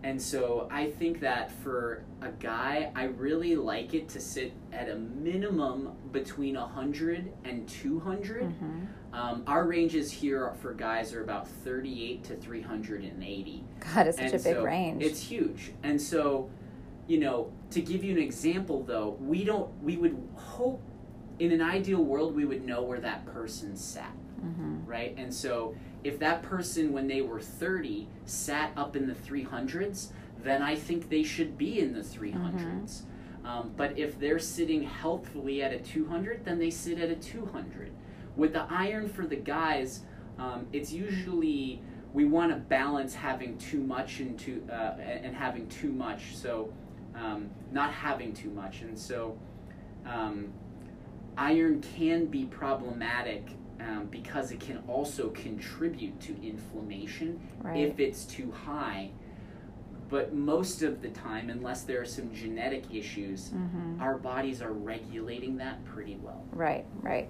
and 0.03 0.21
so 0.21 0.69
I 0.71 0.91
think 0.91 1.21
that 1.21 1.51
for 1.51 2.03
a 2.21 2.29
guy, 2.29 2.91
I 2.95 3.05
really 3.05 3.57
like 3.57 3.95
it 3.95 4.09
to 4.11 4.21
sit 4.21 4.53
at 4.71 4.91
a 4.91 4.97
minimum 4.97 5.93
between 6.13 6.57
100 6.57 7.33
and 7.45 7.67
200. 7.69 8.43
Mhm. 8.45 8.87
Um, 9.13 9.43
our 9.47 9.65
ranges 9.67 10.11
here 10.13 10.53
for 10.61 10.73
guys 10.73 11.13
are 11.13 11.23
about 11.23 11.49
38 11.49 12.23
to 12.25 12.37
380. 12.37 13.65
God, 13.95 14.07
it's 14.07 14.17
such 14.17 14.27
and 14.27 14.35
a 14.35 14.39
big 14.39 14.55
so 14.57 14.63
range. 14.65 15.03
It's 15.03 15.21
huge. 15.21 15.73
And 15.83 16.01
so, 16.01 16.49
you 17.09 17.19
know, 17.19 17.51
to 17.71 17.81
give 17.81 18.05
you 18.05 18.13
an 18.13 18.23
example 18.23 18.85
though, 18.85 19.17
we 19.21 19.45
don't, 19.45 19.71
we 19.83 19.97
would 19.97 20.17
hope 20.37 20.81
in 21.41 21.51
an 21.53 21.61
ideal 21.63 22.03
world 22.05 22.37
we 22.37 22.45
would 22.45 22.65
know 22.65 22.83
where 22.83 23.01
that 23.01 23.25
person 23.27 23.75
sat, 23.77 24.13
Mhm. 24.45 24.87
right? 24.87 25.15
And 25.17 25.33
so 25.35 25.75
if 26.05 26.19
that 26.21 26.43
person 26.43 26.93
when 26.93 27.09
they 27.09 27.21
were 27.23 27.41
30 27.41 28.07
sat 28.27 28.71
up 28.77 28.95
in 28.95 29.07
the 29.09 29.15
300s, 29.15 30.13
then 30.43 30.63
I 30.63 30.77
think 30.77 31.09
they 31.09 31.23
should 31.23 31.59
be 31.59 31.81
in 31.81 31.95
the 31.95 32.03
300s. 32.03 33.03
Um, 33.45 33.73
but 33.77 33.99
if 33.99 34.19
they're 34.21 34.39
sitting 34.39 34.83
healthfully 34.83 35.63
at 35.63 35.73
a 35.73 35.79
200, 35.79 36.45
then 36.45 36.59
they 36.59 36.71
sit 36.71 36.99
at 36.99 37.11
a 37.11 37.17
200. 37.17 37.91
With 38.41 38.55
the 38.55 38.65
iron 38.71 39.07
for 39.07 39.27
the 39.27 39.37
guys, 39.37 40.01
um, 40.39 40.67
it's 40.73 40.91
usually 40.91 41.83
we 42.15 42.25
want 42.25 42.51
to 42.53 42.57
balance 42.57 43.15
having 43.15 43.59
too 43.59 43.83
much 43.83 44.21
and 44.21 44.39
too 44.39 44.67
uh, 44.73 44.95
and 44.99 45.37
having 45.37 45.69
too 45.69 45.93
much. 45.93 46.35
So 46.37 46.73
um, 47.15 47.51
not 47.71 47.93
having 47.93 48.33
too 48.33 48.49
much, 48.49 48.81
and 48.81 48.99
so 48.99 49.37
um, 50.07 50.55
iron 51.37 51.83
can 51.83 52.25
be 52.25 52.47
problematic 52.47 53.47
um, 53.79 54.07
because 54.11 54.53
it 54.53 54.61
can 54.61 54.83
also 54.89 55.29
contribute 55.29 56.19
to 56.23 56.35
inflammation 56.43 57.39
right. 57.61 57.77
if 57.77 58.01
it's 58.01 58.25
too 58.25 58.51
high. 58.53 59.11
But 60.09 60.33
most 60.33 60.81
of 60.83 61.03
the 61.03 61.11
time, 61.11 61.51
unless 61.51 61.83
there 61.83 62.01
are 62.01 62.07
some 62.07 62.35
genetic 62.35 62.85
issues, 62.91 63.51
Mhm. 63.51 64.01
our 64.01 64.17
bodies 64.17 64.63
are 64.63 64.73
regulating 64.73 65.59
that 65.59 65.85
pretty 65.85 66.19
well. 66.23 66.43
Right, 66.53 66.87
right. 67.03 67.29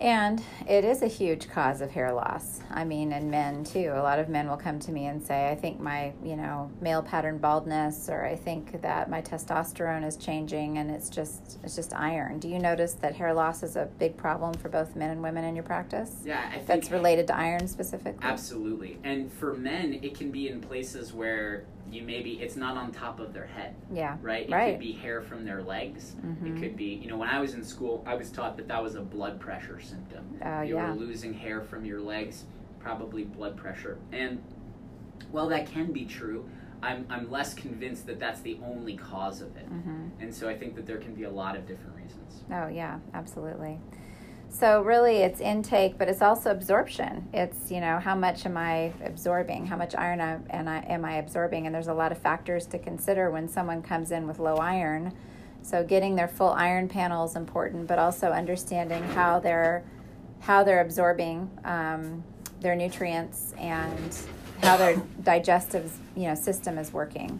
And 0.00 0.42
it 0.66 0.84
is 0.84 1.02
a 1.02 1.06
huge 1.06 1.48
cause 1.50 1.82
of 1.82 1.90
hair 1.90 2.10
loss. 2.12 2.60
I 2.70 2.84
mean, 2.84 3.12
in 3.12 3.28
men 3.30 3.64
too. 3.64 3.92
A 3.94 4.02
lot 4.02 4.18
of 4.18 4.30
men 4.30 4.48
will 4.48 4.56
come 4.56 4.78
to 4.80 4.92
me 4.92 5.06
and 5.06 5.22
say, 5.22 5.50
I 5.50 5.54
think 5.54 5.78
my, 5.78 6.14
you 6.24 6.36
know, 6.36 6.70
male 6.80 7.02
pattern 7.02 7.36
baldness 7.36 8.08
or 8.08 8.24
I 8.24 8.34
think 8.34 8.80
that 8.80 9.10
my 9.10 9.20
testosterone 9.20 10.06
is 10.06 10.16
changing 10.16 10.78
and 10.78 10.90
it's 10.90 11.10
just 11.10 11.58
it's 11.62 11.76
just 11.76 11.92
iron. 11.94 12.38
Do 12.38 12.48
you 12.48 12.58
notice 12.58 12.94
that 12.94 13.14
hair 13.14 13.34
loss 13.34 13.62
is 13.62 13.76
a 13.76 13.90
big 13.98 14.16
problem 14.16 14.54
for 14.54 14.70
both 14.70 14.96
men 14.96 15.10
and 15.10 15.22
women 15.22 15.44
in 15.44 15.54
your 15.54 15.64
practice? 15.64 16.22
Yeah, 16.24 16.48
I 16.48 16.54
think 16.54 16.66
That's 16.66 16.90
related 16.90 17.26
to 17.26 17.36
iron 17.36 17.68
specifically? 17.68 18.18
absolutely. 18.22 18.98
And 19.04 19.30
for 19.30 19.52
men, 19.54 19.98
it 20.02 20.14
can 20.16 20.30
be 20.30 20.48
in 20.48 20.62
places 20.62 21.12
where 21.12 21.64
you 21.90 22.02
maybe 22.02 22.32
it's 22.40 22.56
not 22.56 22.76
on 22.76 22.92
top 22.92 23.18
of 23.20 23.32
their 23.32 23.46
head, 23.46 23.74
Yeah. 23.92 24.16
right? 24.22 24.48
It 24.48 24.52
Right. 24.52 24.72
could 24.72 24.80
be 24.80 24.92
hair 24.92 25.20
from 25.20 25.44
their 25.44 25.62
legs. 25.62 26.14
Mhm. 26.24 26.56
It 26.56 26.60
could 26.60 26.76
be, 26.76 26.94
you 26.94 27.08
know, 27.08 27.16
when 27.16 27.28
I 27.28 27.40
was 27.40 27.54
in 27.54 27.64
school, 27.64 28.02
I 28.06 28.14
was 28.14 28.30
taught 28.30 28.56
that 28.58 28.68
that 28.68 28.82
was 28.82 28.94
a 28.94 29.00
blood 29.00 29.40
pressure 29.40 29.80
symptom. 29.80 30.24
Oh, 30.44 30.60
you 30.62 30.76
yeah. 30.76 30.90
were 30.90 30.96
losing 30.98 31.34
hair 31.34 31.60
from 31.60 31.84
your 31.84 32.00
legs, 32.00 32.46
probably 32.78 33.24
blood 33.24 33.56
pressure. 33.56 33.98
And 34.12 34.40
while 35.30 35.48
that 35.48 35.66
can 35.66 35.92
be 35.92 36.04
true, 36.04 36.48
I'm, 36.82 37.04
I'm 37.10 37.30
less 37.30 37.52
convinced 37.52 38.06
that 38.06 38.18
that's 38.18 38.40
the 38.40 38.58
only 38.64 38.96
cause 38.96 39.42
of 39.42 39.54
it. 39.56 39.68
Mhm. 39.70 40.10
And 40.20 40.34
so 40.34 40.48
I 40.48 40.56
think 40.56 40.74
that 40.76 40.86
there 40.86 40.96
can 40.98 41.14
be 41.14 41.24
a 41.24 41.30
lot 41.30 41.56
of 41.56 41.66
different 41.66 41.96
reasons. 41.96 42.44
Oh, 42.50 42.68
yeah, 42.68 43.00
absolutely. 43.12 43.78
So, 44.52 44.82
really, 44.82 45.18
it's 45.18 45.40
intake, 45.40 45.96
but 45.96 46.08
it's 46.08 46.20
also 46.20 46.50
absorption. 46.50 47.28
It's, 47.32 47.70
you 47.70 47.80
know, 47.80 48.00
how 48.00 48.16
much 48.16 48.44
am 48.44 48.56
I 48.56 48.92
absorbing? 49.04 49.64
How 49.66 49.76
much 49.76 49.94
iron 49.94 50.20
I, 50.20 50.38
and 50.50 50.68
I, 50.68 50.84
am 50.88 51.04
I 51.04 51.14
absorbing? 51.14 51.66
And 51.66 51.74
there's 51.74 51.86
a 51.86 51.94
lot 51.94 52.10
of 52.10 52.18
factors 52.18 52.66
to 52.66 52.78
consider 52.78 53.30
when 53.30 53.48
someone 53.48 53.80
comes 53.80 54.10
in 54.10 54.26
with 54.26 54.40
low 54.40 54.56
iron. 54.56 55.14
So, 55.62 55.84
getting 55.84 56.16
their 56.16 56.26
full 56.26 56.50
iron 56.50 56.88
panel 56.88 57.24
is 57.24 57.36
important, 57.36 57.86
but 57.86 58.00
also 58.00 58.30
understanding 58.30 59.04
how 59.04 59.38
they're 59.38 59.84
how 60.40 60.64
they're 60.64 60.80
absorbing 60.80 61.48
um, 61.64 62.24
their 62.60 62.74
nutrients 62.74 63.54
and 63.58 64.18
how 64.62 64.76
their 64.76 64.96
digestive 65.22 65.92
you 66.16 66.24
know 66.24 66.34
system 66.34 66.76
is 66.76 66.92
working 66.92 67.38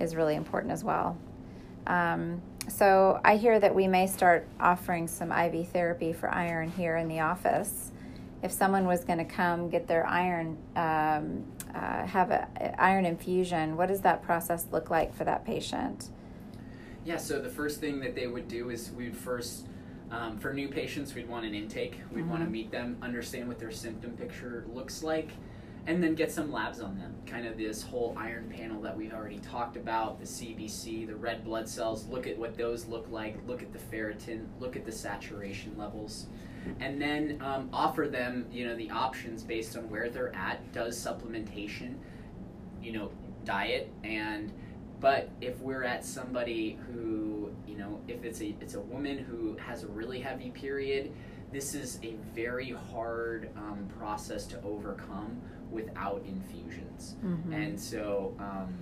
is 0.00 0.16
really 0.16 0.34
important 0.34 0.72
as 0.72 0.82
well. 0.82 1.16
Um, 1.86 2.42
so 2.68 3.20
I 3.24 3.36
hear 3.36 3.58
that 3.58 3.74
we 3.74 3.88
may 3.88 4.06
start 4.06 4.46
offering 4.60 5.08
some 5.08 5.32
IV 5.32 5.68
therapy 5.68 6.12
for 6.12 6.30
iron 6.30 6.70
here 6.70 6.96
in 6.96 7.08
the 7.08 7.20
office. 7.20 7.92
If 8.42 8.52
someone 8.52 8.86
was 8.86 9.04
going 9.04 9.18
to 9.18 9.24
come 9.24 9.68
get 9.68 9.88
their 9.88 10.06
iron, 10.06 10.56
um, 10.76 11.44
uh, 11.74 12.06
have 12.06 12.30
an 12.30 12.74
iron 12.78 13.04
infusion, 13.04 13.76
what 13.76 13.88
does 13.88 14.02
that 14.02 14.22
process 14.22 14.66
look 14.70 14.90
like 14.90 15.14
for 15.14 15.24
that 15.24 15.44
patient? 15.44 16.10
Yeah, 17.04 17.16
so 17.16 17.40
the 17.40 17.48
first 17.48 17.80
thing 17.80 18.00
that 18.00 18.14
they 18.14 18.26
would 18.26 18.48
do 18.48 18.70
is 18.70 18.90
we'd 18.92 19.16
first, 19.16 19.66
um, 20.10 20.38
for 20.38 20.52
new 20.52 20.68
patients, 20.68 21.14
we'd 21.14 21.28
want 21.28 21.46
an 21.46 21.54
intake. 21.54 22.00
We'd 22.12 22.28
want 22.28 22.44
to 22.44 22.50
meet 22.50 22.70
them, 22.70 22.98
understand 23.02 23.48
what 23.48 23.58
their 23.58 23.70
symptom 23.70 24.12
picture 24.12 24.66
looks 24.72 25.02
like, 25.02 25.30
and 25.88 26.02
then 26.02 26.14
get 26.14 26.30
some 26.30 26.52
labs 26.52 26.80
on 26.80 26.98
them. 26.98 27.14
Kind 27.26 27.46
of 27.46 27.56
this 27.56 27.82
whole 27.82 28.14
iron 28.18 28.52
panel 28.54 28.80
that 28.82 28.94
we've 28.94 29.14
already 29.14 29.38
talked 29.38 29.74
about 29.74 30.20
the 30.20 30.26
CBC, 30.26 31.06
the 31.06 31.16
red 31.16 31.42
blood 31.42 31.66
cells, 31.66 32.06
look 32.08 32.26
at 32.26 32.38
what 32.38 32.58
those 32.58 32.86
look 32.86 33.06
like, 33.10 33.38
look 33.46 33.62
at 33.62 33.72
the 33.72 33.78
ferritin, 33.78 34.46
look 34.60 34.76
at 34.76 34.84
the 34.84 34.92
saturation 34.92 35.74
levels. 35.78 36.26
And 36.78 37.00
then 37.00 37.40
um, 37.42 37.70
offer 37.72 38.06
them, 38.06 38.46
you 38.52 38.66
know, 38.66 38.76
the 38.76 38.90
options 38.90 39.42
based 39.42 39.78
on 39.78 39.88
where 39.88 40.10
they're 40.10 40.34
at. 40.36 40.72
Does 40.74 41.02
supplementation, 41.02 41.94
you 42.82 42.92
know, 42.92 43.10
diet 43.46 43.90
and 44.04 44.52
but 45.00 45.30
if 45.40 45.58
we're 45.60 45.84
at 45.84 46.04
somebody 46.04 46.76
who 46.86 47.50
you 47.66 47.78
know 47.78 48.00
if 48.08 48.24
it's 48.24 48.42
a 48.42 48.54
it's 48.60 48.74
a 48.74 48.80
woman 48.80 49.16
who 49.16 49.56
has 49.56 49.84
a 49.84 49.86
really 49.86 50.20
heavy 50.20 50.50
period 50.50 51.12
this 51.50 51.74
is 51.74 51.98
a 52.02 52.16
very 52.34 52.72
hard 52.90 53.48
um, 53.56 53.88
process 53.98 54.44
to 54.44 54.60
overcome 54.62 55.40
without 55.70 56.22
infusions 56.26 57.16
Mhm. 57.24 57.52
and 57.52 57.80
so 57.80 58.34
um, 58.38 58.74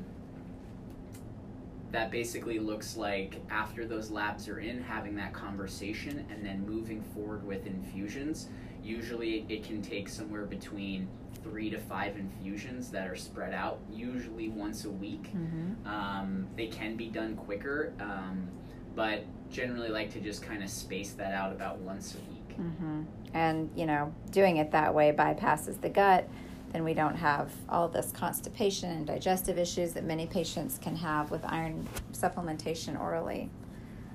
that 1.93 2.11
basically 2.11 2.59
looks 2.59 2.97
like 2.97 3.41
after 3.51 3.87
those 3.87 4.11
labs 4.11 4.49
are 4.49 4.59
in 4.59 4.83
having 4.83 5.17
that 5.17 5.33
conversation 5.33 6.25
and 6.31 6.45
then 6.45 6.67
moving 6.67 7.01
forward 7.15 7.47
with 7.47 7.67
infusions 7.67 8.49
usually 8.83 9.47
it 9.49 9.65
can 9.65 9.83
take 9.83 10.09
somewhere 10.09 10.45
between 10.45 11.09
three 11.43 11.71
to 11.71 11.79
five 11.79 12.17
infusions 12.17 12.91
that 12.91 13.09
are 13.09 13.17
spread 13.17 13.55
out 13.55 13.79
usually 13.93 14.49
once 14.49 14.85
a 14.85 14.91
week 14.91 15.33
Mhm. 15.35 15.87
um, 15.87 16.47
they 16.57 16.67
can 16.67 16.97
be 16.97 17.07
done 17.09 17.37
quicker, 17.37 17.93
um, 18.01 18.49
but 18.97 19.25
generally 19.51 19.89
like 19.89 20.11
to 20.11 20.21
just 20.21 20.43
kind 20.43 20.63
of 20.63 20.69
space 20.69 21.13
that 21.13 21.33
out 21.33 21.53
about 21.53 21.79
once 21.79 22.15
a 22.17 22.19
week. 22.31 22.57
Mhm. 22.59 23.05
And 23.33 23.71
you 23.77 23.87
know, 23.87 24.13
doing 24.33 24.57
it 24.57 24.73
that 24.73 24.93
way 24.95 25.13
bypasses 25.13 25.81
the 25.81 25.89
gut, 25.89 26.29
then 26.73 26.85
we 26.85 26.95
don't 26.95 27.17
have 27.17 27.53
all 27.69 27.89
this 27.89 28.13
constipation 28.13 28.91
and 28.91 29.07
digestive 29.07 29.59
issues 29.59 29.93
that 29.93 30.05
many 30.05 30.27
patients 30.27 30.79
can 30.81 30.97
have 30.97 31.31
with 31.31 31.45
iron 31.45 31.87
supplementation 32.13 33.01
orally. 33.01 33.51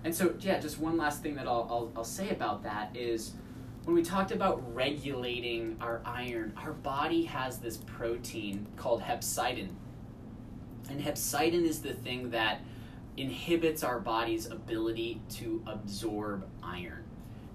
And 0.04 0.14
so, 0.14 0.34
yeah, 0.39 0.60
just 0.60 0.80
one 0.80 0.97
last 0.97 1.22
thing 1.22 1.36
that 1.36 1.47
I'll, 1.47 1.68
I'll, 1.70 1.91
I'll 1.97 2.04
say 2.04 2.30
about 2.30 2.64
that 2.64 2.95
is 2.95 3.34
when 3.84 3.95
we 3.95 4.04
talked 4.04 4.32
about 4.32 4.76
regulating 4.76 5.78
our 5.80 6.02
iron, 6.06 6.54
our 6.58 6.74
body 6.74 7.24
has 7.24 7.58
this 7.58 7.78
protein 7.78 8.68
called 8.78 9.02
hepcidin. 9.02 9.70
And 10.89 11.02
hepcidin 11.02 11.64
is 11.64 11.82
the 11.82 11.93
thing 11.93 12.32
that 12.32 12.62
inhibits 13.18 13.84
our 13.84 13.99
body's 13.99 14.47
ability 14.47 15.22
to 15.30 15.64
absorb 15.68 16.47
iron. 16.64 17.04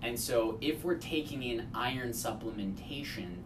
And 0.03 0.19
so, 0.19 0.59
if 0.61 0.85
we're 0.85 0.97
taking 0.97 1.43
in 1.43 1.69
iron 1.75 2.11
supplementation, 2.11 3.37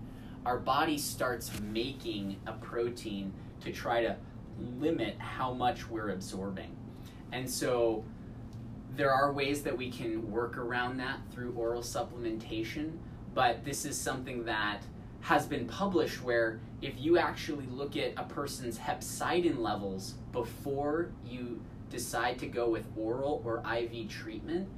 our 0.46 0.58
body 0.58 0.98
starts 0.98 1.50
making 1.60 2.36
a 2.46 2.52
protein 2.52 3.32
to 3.60 3.72
try 3.72 4.02
to 4.02 4.16
limit 4.78 5.18
how 5.18 5.52
much 5.52 5.88
we're 5.88 6.10
absorbing. 6.10 6.74
And 7.32 7.48
so, 7.48 8.04
there 8.96 9.12
are 9.12 9.32
ways 9.32 9.62
that 9.62 9.76
we 9.76 9.90
can 9.90 10.30
work 10.30 10.56
around 10.58 10.96
that 10.98 11.18
through 11.30 11.52
oral 11.56 11.82
supplementation, 11.82 12.92
but 13.34 13.64
this 13.64 13.84
is 13.84 13.96
something 13.96 14.44
that 14.44 14.82
has 15.20 15.46
been 15.46 15.66
published 15.66 16.22
where 16.22 16.60
if 16.82 16.94
you 16.98 17.18
actually 17.18 17.66
look 17.66 17.96
at 17.96 18.12
a 18.16 18.24
person's 18.24 18.78
hepcidin 18.78 19.58
levels 19.58 20.14
before 20.32 21.10
you 21.24 21.60
decide 21.90 22.38
to 22.38 22.46
go 22.46 22.68
with 22.68 22.84
oral 22.96 23.42
or 23.44 23.62
IV 23.70 24.08
treatment, 24.08 24.68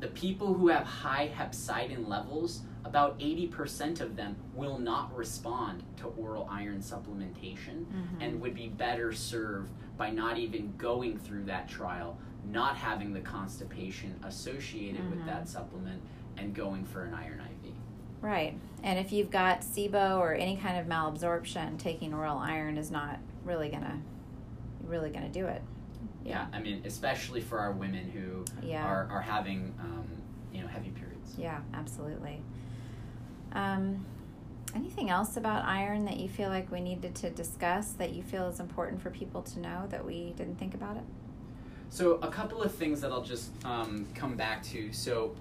the 0.00 0.08
people 0.08 0.52
who 0.52 0.68
have 0.68 0.84
high 0.84 1.30
hepcidin 1.34 2.08
levels, 2.08 2.62
about 2.84 3.18
80% 3.18 4.00
of 4.00 4.16
them 4.16 4.36
will 4.54 4.78
not 4.78 5.14
respond 5.16 5.82
to 5.98 6.06
oral 6.08 6.48
iron 6.50 6.80
supplementation 6.80 7.84
mm-hmm. 7.84 8.20
and 8.20 8.40
would 8.40 8.54
be 8.54 8.68
better 8.68 9.12
served 9.12 9.72
by 9.96 10.10
not 10.10 10.38
even 10.38 10.74
going 10.76 11.18
through 11.18 11.44
that 11.44 11.68
trial, 11.68 12.18
not 12.50 12.76
having 12.76 13.12
the 13.12 13.20
constipation 13.20 14.18
associated 14.24 15.00
mm-hmm. 15.00 15.10
with 15.10 15.26
that 15.26 15.48
supplement, 15.48 16.02
and 16.36 16.54
going 16.54 16.84
for 16.84 17.04
an 17.04 17.14
iron 17.14 17.40
IV. 17.40 17.72
Right. 18.20 18.58
And 18.82 18.98
if 18.98 19.12
you've 19.12 19.30
got 19.30 19.60
SIBO 19.60 20.18
or 20.18 20.34
any 20.34 20.56
kind 20.56 20.78
of 20.78 20.86
malabsorption, 20.86 21.78
taking 21.78 22.14
oral 22.14 22.38
iron 22.38 22.78
is 22.78 22.90
not 22.90 23.18
really 23.44 23.68
going 23.68 23.82
to 23.82 23.98
really 24.86 25.10
going 25.10 25.24
to 25.24 25.32
do 25.32 25.46
it. 25.46 25.62
Yeah, 26.24 26.46
I 26.52 26.60
mean, 26.60 26.82
especially 26.84 27.40
for 27.40 27.58
our 27.58 27.72
women 27.72 28.08
who 28.10 28.44
yeah. 28.66 28.84
are, 28.84 29.08
are 29.10 29.20
having, 29.20 29.74
um, 29.80 30.06
you 30.52 30.60
know, 30.60 30.68
heavy 30.68 30.90
periods. 30.90 31.34
Yeah, 31.36 31.60
absolutely. 31.74 32.42
Um, 33.52 34.04
anything 34.74 35.10
else 35.10 35.36
about 35.36 35.64
iron 35.64 36.04
that 36.06 36.16
you 36.16 36.28
feel 36.28 36.48
like 36.48 36.70
we 36.70 36.80
needed 36.80 37.14
to 37.16 37.30
discuss 37.30 37.92
that 37.92 38.12
you 38.12 38.22
feel 38.22 38.48
is 38.48 38.60
important 38.60 39.02
for 39.02 39.10
people 39.10 39.42
to 39.42 39.60
know 39.60 39.86
that 39.90 40.04
we 40.04 40.32
didn't 40.36 40.58
think 40.58 40.74
about 40.74 40.96
it? 40.96 41.04
So, 41.90 42.14
a 42.22 42.28
couple 42.28 42.62
of 42.62 42.74
things 42.74 43.02
that 43.02 43.12
I'll 43.12 43.22
just 43.22 43.50
um, 43.64 44.06
come 44.14 44.34
back 44.34 44.62
to. 44.64 44.92
So, 44.92 45.34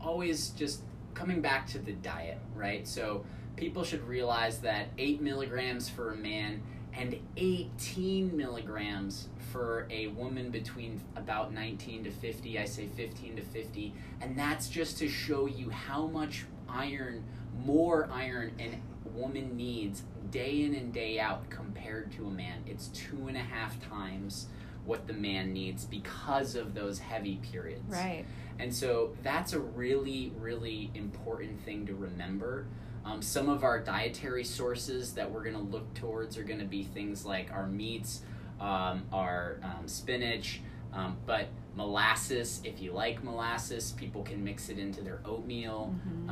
always 0.00 0.50
just 0.50 0.82
coming 1.12 1.42
back 1.42 1.66
to 1.68 1.78
the 1.78 1.92
diet, 1.92 2.38
right? 2.54 2.88
So, 2.88 3.24
people 3.56 3.84
should 3.84 4.06
realize 4.08 4.60
that 4.60 4.88
eight 4.96 5.20
milligrams 5.20 5.88
for 5.88 6.12
a 6.12 6.16
man 6.16 6.62
and 6.94 7.18
18 7.36 8.36
milligrams 8.36 9.28
for 9.52 9.86
a 9.90 10.08
woman 10.08 10.50
between 10.50 11.00
about 11.16 11.52
19 11.52 12.04
to 12.04 12.10
50. 12.10 12.58
I 12.58 12.64
say 12.64 12.86
15 12.86 13.36
to 13.36 13.42
50. 13.42 13.94
And 14.20 14.38
that's 14.38 14.68
just 14.68 14.98
to 14.98 15.08
show 15.08 15.46
you 15.46 15.70
how 15.70 16.06
much 16.06 16.44
iron, 16.68 17.24
more 17.64 18.08
iron, 18.12 18.52
an 18.58 18.82
woman 19.14 19.56
needs 19.56 20.02
day 20.30 20.62
in 20.62 20.74
and 20.74 20.92
day 20.92 21.18
out 21.18 21.48
compared 21.50 22.12
to 22.12 22.26
a 22.26 22.30
man. 22.30 22.62
It's 22.66 22.88
two 22.88 23.26
and 23.28 23.36
a 23.36 23.40
half 23.40 23.80
times 23.88 24.46
what 24.84 25.06
the 25.06 25.12
man 25.12 25.52
needs 25.52 25.84
because 25.84 26.54
of 26.54 26.74
those 26.74 26.98
heavy 26.98 27.36
periods. 27.52 27.90
Right. 27.90 28.24
And 28.58 28.74
so 28.74 29.16
that's 29.22 29.52
a 29.52 29.58
really, 29.60 30.32
really 30.38 30.90
important 30.94 31.62
thing 31.64 31.86
to 31.86 31.94
remember. 31.94 32.66
Um, 33.04 33.22
some 33.22 33.48
of 33.48 33.64
our 33.64 33.80
dietary 33.80 34.44
sources 34.44 35.12
that 35.14 35.30
we're 35.30 35.42
going 35.42 35.54
to 35.54 35.62
look 35.62 35.92
towards 35.94 36.36
are 36.36 36.42
going 36.42 36.58
to 36.58 36.66
be 36.66 36.82
things 36.82 37.24
like 37.24 37.50
our 37.52 37.66
meats, 37.66 38.22
um, 38.60 39.04
our 39.12 39.60
um, 39.62 39.86
spinach, 39.86 40.60
um, 40.92 41.16
but 41.26 41.48
molasses, 41.76 42.60
if 42.64 42.80
you 42.80 42.92
like 42.92 43.22
molasses, 43.22 43.92
people 43.92 44.22
can 44.22 44.42
mix 44.42 44.68
it 44.68 44.78
into 44.78 45.02
their 45.02 45.20
oatmeal. 45.24 45.94
Mm-hmm. 46.08 46.30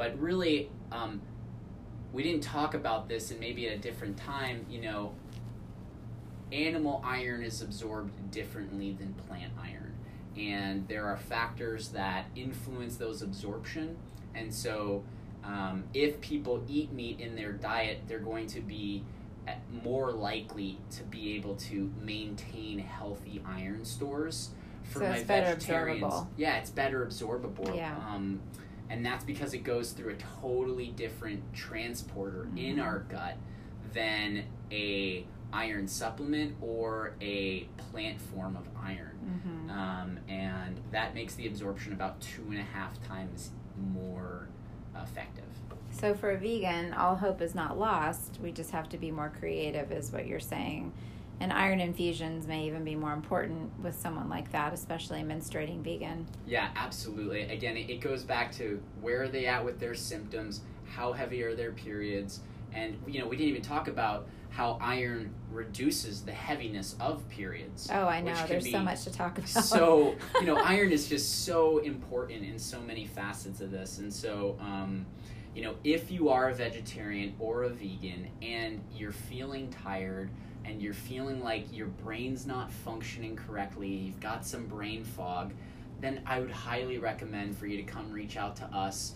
But 0.00 0.18
really, 0.18 0.70
um, 0.90 1.20
we 2.10 2.22
didn't 2.22 2.42
talk 2.42 2.72
about 2.72 3.06
this, 3.06 3.30
and 3.30 3.38
maybe 3.38 3.68
at 3.68 3.74
a 3.74 3.78
different 3.78 4.16
time, 4.16 4.64
you 4.70 4.80
know, 4.80 5.12
animal 6.50 7.02
iron 7.04 7.42
is 7.42 7.60
absorbed 7.60 8.30
differently 8.30 8.96
than 8.98 9.12
plant 9.28 9.52
iron. 9.62 9.92
And 10.38 10.88
there 10.88 11.04
are 11.04 11.18
factors 11.18 11.88
that 11.88 12.28
influence 12.34 12.96
those 12.96 13.20
absorption. 13.20 13.98
And 14.34 14.54
so, 14.54 15.04
um, 15.44 15.84
if 15.92 16.18
people 16.22 16.64
eat 16.66 16.90
meat 16.92 17.20
in 17.20 17.36
their 17.36 17.52
diet, 17.52 17.98
they're 18.08 18.20
going 18.20 18.46
to 18.46 18.62
be 18.62 19.04
eh, 19.46 19.56
more 19.84 20.12
likely 20.12 20.78
to 20.92 21.02
be 21.02 21.36
able 21.36 21.56
to 21.56 21.92
maintain 22.00 22.78
healthy 22.78 23.42
iron 23.46 23.84
stores. 23.84 24.48
For 24.84 25.00
so 25.00 25.08
my 25.10 25.22
vegetarians, 25.22 26.24
yeah, 26.38 26.56
it's 26.56 26.70
better 26.70 27.04
absorbable. 27.04 27.76
Yeah. 27.76 27.94
Um, 28.08 28.40
and 28.90 29.06
that's 29.06 29.24
because 29.24 29.54
it 29.54 29.62
goes 29.62 29.92
through 29.92 30.12
a 30.14 30.16
totally 30.42 30.88
different 30.88 31.42
transporter 31.54 32.46
mm-hmm. 32.48 32.58
in 32.58 32.80
our 32.80 33.00
gut 33.08 33.36
than 33.92 34.44
a 34.70 35.24
iron 35.52 35.88
supplement 35.88 36.54
or 36.60 37.14
a 37.20 37.66
plant 37.90 38.20
form 38.20 38.56
of 38.56 38.68
iron. 38.80 39.18
Mm-hmm. 39.24 39.70
Um, 39.70 40.18
and 40.28 40.80
that 40.92 41.14
makes 41.14 41.34
the 41.34 41.46
absorption 41.46 41.92
about 41.92 42.20
two 42.20 42.44
and 42.50 42.58
a 42.58 42.62
half 42.62 43.02
times 43.06 43.50
more 43.94 44.48
effective. 44.94 45.44
So 45.92 46.14
for 46.14 46.30
a 46.30 46.38
vegan, 46.38 46.92
all 46.92 47.16
hope 47.16 47.40
is 47.40 47.54
not 47.54 47.78
lost. 47.78 48.38
We 48.42 48.52
just 48.52 48.70
have 48.70 48.88
to 48.90 48.98
be 48.98 49.10
more 49.10 49.32
creative, 49.38 49.90
is 49.90 50.12
what 50.12 50.26
you're 50.26 50.38
saying. 50.38 50.92
And 51.40 51.52
iron 51.52 51.80
infusions 51.80 52.46
may 52.46 52.66
even 52.66 52.84
be 52.84 52.94
more 52.94 53.14
important 53.14 53.72
with 53.82 53.98
someone 53.98 54.28
like 54.28 54.52
that, 54.52 54.74
especially 54.74 55.20
a 55.20 55.24
menstruating 55.24 55.82
vegan. 55.82 56.26
Yeah, 56.46 56.68
absolutely. 56.76 57.42
Again, 57.42 57.78
it 57.78 58.00
goes 58.00 58.24
back 58.24 58.52
to 58.56 58.80
where 59.00 59.22
are 59.22 59.28
they 59.28 59.46
at 59.46 59.64
with 59.64 59.80
their 59.80 59.94
symptoms, 59.94 60.60
how 60.84 61.12
heavy 61.12 61.42
are 61.42 61.54
their 61.54 61.72
periods, 61.72 62.40
and 62.72 63.00
you 63.06 63.20
know 63.20 63.26
we 63.26 63.36
didn't 63.36 63.48
even 63.48 63.62
talk 63.62 63.88
about 63.88 64.28
how 64.50 64.76
iron 64.80 65.32
reduces 65.52 66.22
the 66.22 66.32
heaviness 66.32 66.96
of 67.00 67.26
periods. 67.28 67.88
Oh, 67.92 68.06
I 68.06 68.20
know. 68.20 68.34
There's 68.46 68.70
so 68.70 68.80
much 68.80 69.04
to 69.04 69.12
talk 69.12 69.38
about. 69.38 69.48
So, 69.48 70.16
you 70.40 70.46
know, 70.46 70.56
iron 70.56 70.90
is 70.90 71.08
just 71.08 71.44
so 71.44 71.78
important 71.78 72.44
in 72.44 72.58
so 72.58 72.80
many 72.80 73.06
facets 73.06 73.60
of 73.60 73.70
this. 73.70 73.98
And 73.98 74.12
so, 74.12 74.58
um, 74.60 75.06
you 75.54 75.62
know, 75.62 75.76
if 75.84 76.10
you 76.10 76.28
are 76.30 76.48
a 76.48 76.54
vegetarian 76.54 77.34
or 77.38 77.62
a 77.62 77.68
vegan 77.68 78.28
and 78.42 78.82
you're 78.92 79.12
feeling 79.12 79.70
tired 79.70 80.30
and 80.64 80.80
you're 80.82 80.94
feeling 80.94 81.42
like 81.42 81.66
your 81.72 81.86
brain's 81.86 82.46
not 82.46 82.70
functioning 82.70 83.36
correctly, 83.36 83.88
you've 83.88 84.20
got 84.20 84.46
some 84.46 84.66
brain 84.66 85.04
fog, 85.04 85.52
then 86.00 86.22
I 86.26 86.40
would 86.40 86.50
highly 86.50 86.98
recommend 86.98 87.56
for 87.58 87.66
you 87.66 87.76
to 87.76 87.82
come 87.82 88.10
reach 88.10 88.36
out 88.36 88.56
to 88.56 88.64
us 88.66 89.14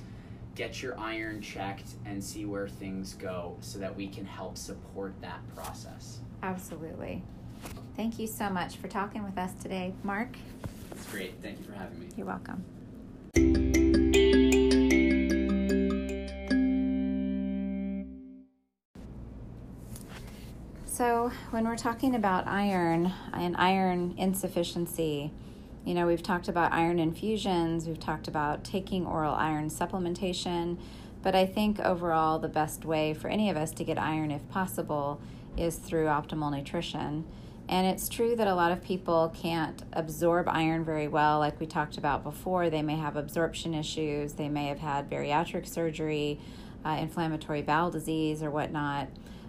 get 0.54 0.82
your 0.82 0.98
iron 0.98 1.40
checked 1.40 1.90
and 2.04 2.22
see 2.22 2.44
where 2.44 2.68
things 2.68 3.14
go 3.14 3.56
so 3.60 3.78
that 3.78 3.94
we 3.94 4.06
can 4.06 4.24
help 4.24 4.56
support 4.56 5.14
that 5.20 5.40
process. 5.54 6.18
Absolutely. 6.42 7.22
Thank 7.96 8.18
you 8.18 8.26
so 8.26 8.50
much 8.50 8.76
for 8.76 8.88
talking 8.88 9.24
with 9.24 9.38
us 9.38 9.52
today, 9.62 9.94
Mark. 10.02 10.36
It's 10.92 11.06
great. 11.10 11.34
Thank 11.42 11.58
you 11.58 11.64
for 11.64 11.72
having 11.72 11.98
me. 11.98 12.08
You're 12.16 12.26
welcome. 12.26 13.83
So, 20.94 21.32
when 21.50 21.64
we're 21.64 21.74
talking 21.74 22.14
about 22.14 22.46
iron 22.46 23.12
and 23.32 23.56
iron 23.56 24.14
insufficiency, 24.16 25.32
you 25.84 25.92
know, 25.92 26.06
we've 26.06 26.22
talked 26.22 26.46
about 26.46 26.72
iron 26.72 27.00
infusions, 27.00 27.88
we've 27.88 27.98
talked 27.98 28.28
about 28.28 28.62
taking 28.62 29.04
oral 29.04 29.34
iron 29.34 29.70
supplementation, 29.70 30.78
but 31.20 31.34
I 31.34 31.46
think 31.46 31.80
overall 31.80 32.38
the 32.38 32.46
best 32.46 32.84
way 32.84 33.12
for 33.12 33.26
any 33.26 33.50
of 33.50 33.56
us 33.56 33.72
to 33.72 33.82
get 33.82 33.98
iron, 33.98 34.30
if 34.30 34.48
possible, 34.50 35.20
is 35.56 35.74
through 35.78 36.04
optimal 36.04 36.56
nutrition. 36.56 37.24
And 37.68 37.88
it's 37.88 38.08
true 38.08 38.36
that 38.36 38.46
a 38.46 38.54
lot 38.54 38.70
of 38.70 38.80
people 38.80 39.34
can't 39.34 39.82
absorb 39.94 40.48
iron 40.48 40.84
very 40.84 41.08
well, 41.08 41.40
like 41.40 41.58
we 41.58 41.66
talked 41.66 41.98
about 41.98 42.22
before. 42.22 42.70
They 42.70 42.82
may 42.82 42.98
have 42.98 43.16
absorption 43.16 43.74
issues, 43.74 44.34
they 44.34 44.48
may 44.48 44.68
have 44.68 44.78
had 44.78 45.10
bariatric 45.10 45.66
surgery, 45.66 46.38
uh, 46.84 46.98
inflammatory 47.00 47.62
bowel 47.62 47.90
disease, 47.90 48.44
or 48.44 48.52
whatnot. 48.52 49.08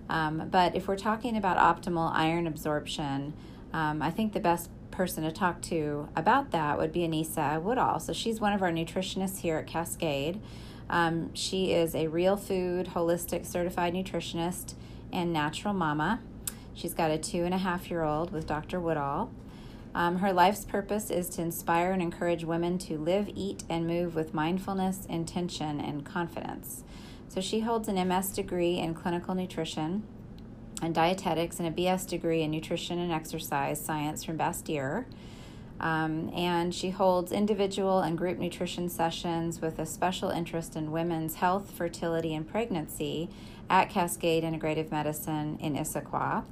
Um, 0.10 0.50
but 0.50 0.76
if 0.76 0.88
we're 0.88 0.98
talking 0.98 1.36
about 1.36 1.58
optimal 1.58 2.12
iron 2.14 2.48
absorption, 2.48 3.34
um, 3.74 4.02
I 4.02 4.12
think 4.12 4.34
the 4.34 4.40
best 4.40 4.70
person 4.92 5.24
to 5.24 5.32
talk 5.32 5.62
to 5.64 6.08
about 6.16 6.52
that 6.52 6.78
would 6.78 6.92
be 6.92 7.02
Anissa 7.02 7.62
Woodall. 7.62 8.00
So 8.00 8.14
she's 8.14 8.40
one 8.40 8.54
of 8.54 8.62
our 8.62 8.72
nutritionists 8.72 9.40
here 9.40 9.58
at 9.58 9.68
Cascade. 9.68 10.42
Um, 10.90 11.34
she 11.34 11.74
is 11.74 11.96
a 11.96 12.08
real 12.08 12.38
food, 12.38 12.88
holistic 12.94 13.46
certified 13.46 13.94
nutritionist 13.94 14.76
and 15.12 15.34
natural 15.34 15.74
mama. 15.74 16.22
She's 16.74 16.94
got 16.94 17.12
a 17.12 17.18
two 17.18 17.44
and 17.44 17.54
a 17.54 17.58
half 17.58 17.90
year 17.90 18.04
old 18.04 18.32
with 18.32 18.46
Dr. 18.46 18.80
Woodall. 18.80 19.32
Um, 19.96 20.18
her 20.18 20.34
life's 20.34 20.66
purpose 20.66 21.10
is 21.10 21.30
to 21.30 21.42
inspire 21.42 21.94
and 21.94 22.02
encourage 22.02 22.44
women 22.44 22.78
to 22.80 22.98
live, 22.98 23.30
eat, 23.34 23.64
and 23.70 23.88
move 23.88 24.14
with 24.14 24.34
mindfulness, 24.34 25.06
intention, 25.06 25.80
and 25.80 26.06
confidence. 26.06 26.84
So 27.28 27.42
she 27.42 27.62
holds 27.62 27.88
an 27.88 28.08
MS 28.08 28.30
degree 28.30 28.78
in 28.78 28.94
clinical 28.94 29.36
nutrition 29.36 30.04
and 30.82 30.94
dietetics 30.94 31.60
and 31.60 31.68
a 31.68 31.72
BS 31.72 32.08
degree 32.08 32.42
in 32.42 32.52
nutrition 32.52 33.00
and 33.00 33.12
exercise 33.12 33.84
science 33.84 34.24
from 34.24 34.38
Bastyr. 34.38 35.06
Um, 35.80 36.32
and 36.34 36.74
she 36.74 36.92
holds 36.92 37.32
individual 37.32 38.00
and 38.00 38.18
group 38.18 38.38
nutrition 38.38 38.88
sessions 38.88 39.62
with 39.62 39.78
a 39.78 39.86
special 39.86 40.30
interest 40.30 40.76
in 40.76 40.92
women's 40.92 41.36
health, 41.36 41.72
fertility, 41.72 42.34
and 42.34 42.48
pregnancy 42.48 43.30
at 43.70 43.90
Cascade 43.90 44.44
Integrative 44.44 44.92
Medicine 44.92 45.58
in 45.60 45.76
Issaquah 45.76 46.46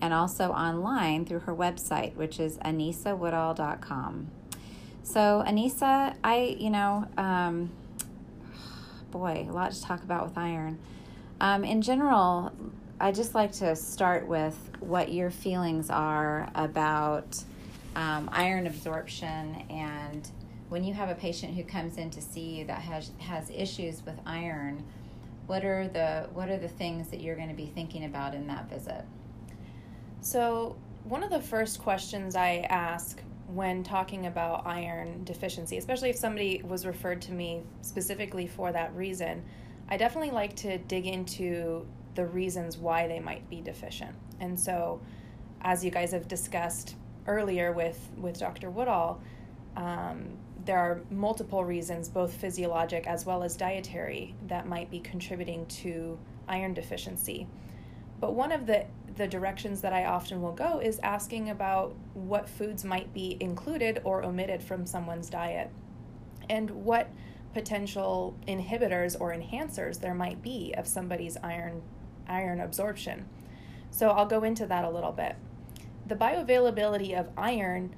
and 0.00 0.12
also 0.12 0.50
online 0.50 1.24
through 1.24 1.40
her 1.40 1.54
website, 1.54 2.14
which 2.16 2.38
is 2.38 2.58
anisawoodall.com. 2.58 4.30
So, 5.02 5.44
Anisa, 5.46 6.14
I, 6.22 6.56
you 6.58 6.70
know, 6.70 7.06
um, 7.16 7.70
boy, 9.10 9.46
a 9.48 9.52
lot 9.52 9.72
to 9.72 9.82
talk 9.82 10.02
about 10.02 10.24
with 10.24 10.38
iron. 10.38 10.78
Um, 11.40 11.64
in 11.64 11.82
general, 11.82 12.52
I 13.00 13.12
just 13.12 13.34
like 13.34 13.52
to 13.52 13.76
start 13.76 14.26
with 14.26 14.56
what 14.80 15.12
your 15.12 15.30
feelings 15.30 15.90
are 15.90 16.50
about 16.54 17.42
um, 17.94 18.28
iron 18.32 18.66
absorption 18.66 19.64
and 19.70 20.28
when 20.68 20.82
you 20.82 20.94
have 20.94 21.08
a 21.08 21.14
patient 21.14 21.54
who 21.54 21.62
comes 21.62 21.96
in 21.96 22.10
to 22.10 22.20
see 22.20 22.58
you 22.58 22.64
that 22.66 22.80
has 22.82 23.10
has 23.18 23.50
issues 23.50 24.04
with 24.04 24.18
iron 24.26 24.84
what 25.46 25.64
are 25.64 25.88
the 25.88 26.28
what 26.34 26.50
are 26.50 26.58
the 26.58 26.68
things 26.68 27.08
that 27.08 27.22
you're 27.22 27.36
going 27.36 27.48
to 27.48 27.54
be 27.54 27.66
thinking 27.66 28.04
about 28.04 28.34
in 28.34 28.46
that 28.48 28.68
visit 28.68 29.04
so, 30.26 30.74
one 31.04 31.22
of 31.22 31.30
the 31.30 31.40
first 31.40 31.78
questions 31.78 32.34
I 32.34 32.66
ask 32.68 33.22
when 33.48 33.82
talking 33.82 34.26
about 34.26 34.66
iron 34.66 35.24
deficiency, 35.24 35.76
especially 35.76 36.10
if 36.10 36.16
somebody 36.16 36.62
was 36.64 36.84
referred 36.84 37.22
to 37.22 37.32
me 37.32 37.62
specifically 37.82 38.46
for 38.46 38.72
that 38.72 38.94
reason, 38.94 39.44
I 39.88 39.96
definitely 39.96 40.32
like 40.32 40.56
to 40.56 40.78
dig 40.78 41.06
into 41.06 41.86
the 42.14 42.26
reasons 42.26 42.76
why 42.76 43.06
they 43.06 43.20
might 43.20 43.48
be 43.48 43.60
deficient. 43.60 44.14
And 44.40 44.58
so, 44.58 45.00
as 45.62 45.84
you 45.84 45.90
guys 45.90 46.12
have 46.12 46.26
discussed 46.28 46.96
earlier 47.26 47.72
with, 47.72 48.10
with 48.16 48.38
Dr. 48.38 48.70
Woodall, 48.70 49.20
um, 49.76 50.36
there 50.64 50.78
are 50.78 51.00
multiple 51.10 51.64
reasons, 51.64 52.08
both 52.08 52.32
physiologic 52.32 53.06
as 53.06 53.24
well 53.24 53.42
as 53.42 53.56
dietary, 53.56 54.34
that 54.48 54.66
might 54.66 54.90
be 54.90 54.98
contributing 54.98 55.66
to 55.66 56.18
iron 56.48 56.74
deficiency. 56.74 57.46
But 58.20 58.34
one 58.34 58.52
of 58.52 58.66
the 58.66 58.86
the 59.16 59.26
directions 59.26 59.80
that 59.80 59.94
I 59.94 60.04
often 60.04 60.42
will 60.42 60.52
go 60.52 60.78
is 60.78 61.00
asking 61.02 61.48
about 61.48 61.94
what 62.12 62.48
foods 62.48 62.84
might 62.84 63.14
be 63.14 63.38
included 63.40 64.00
or 64.04 64.22
omitted 64.22 64.62
from 64.62 64.84
someone's 64.84 65.30
diet 65.30 65.70
and 66.50 66.70
what 66.70 67.08
potential 67.54 68.36
inhibitors 68.46 69.16
or 69.18 69.32
enhancers 69.32 70.00
there 70.00 70.14
might 70.14 70.42
be 70.42 70.74
of 70.76 70.86
somebody's 70.86 71.38
iron 71.42 71.80
iron 72.28 72.60
absorption. 72.60 73.26
So 73.90 74.10
I'll 74.10 74.26
go 74.26 74.44
into 74.44 74.66
that 74.66 74.84
a 74.84 74.90
little 74.90 75.12
bit. 75.12 75.36
The 76.06 76.16
bioavailability 76.16 77.18
of 77.18 77.30
iron 77.36 77.94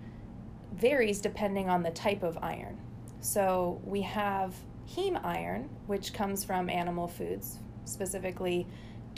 varies 0.72 1.20
depending 1.20 1.68
on 1.68 1.82
the 1.82 1.90
type 1.90 2.22
of 2.22 2.38
iron. 2.40 2.78
So 3.20 3.80
we 3.84 4.02
have 4.02 4.54
heme 4.88 5.22
iron, 5.24 5.68
which 5.86 6.12
comes 6.12 6.44
from 6.44 6.70
animal 6.70 7.08
foods, 7.08 7.58
specifically 7.84 8.66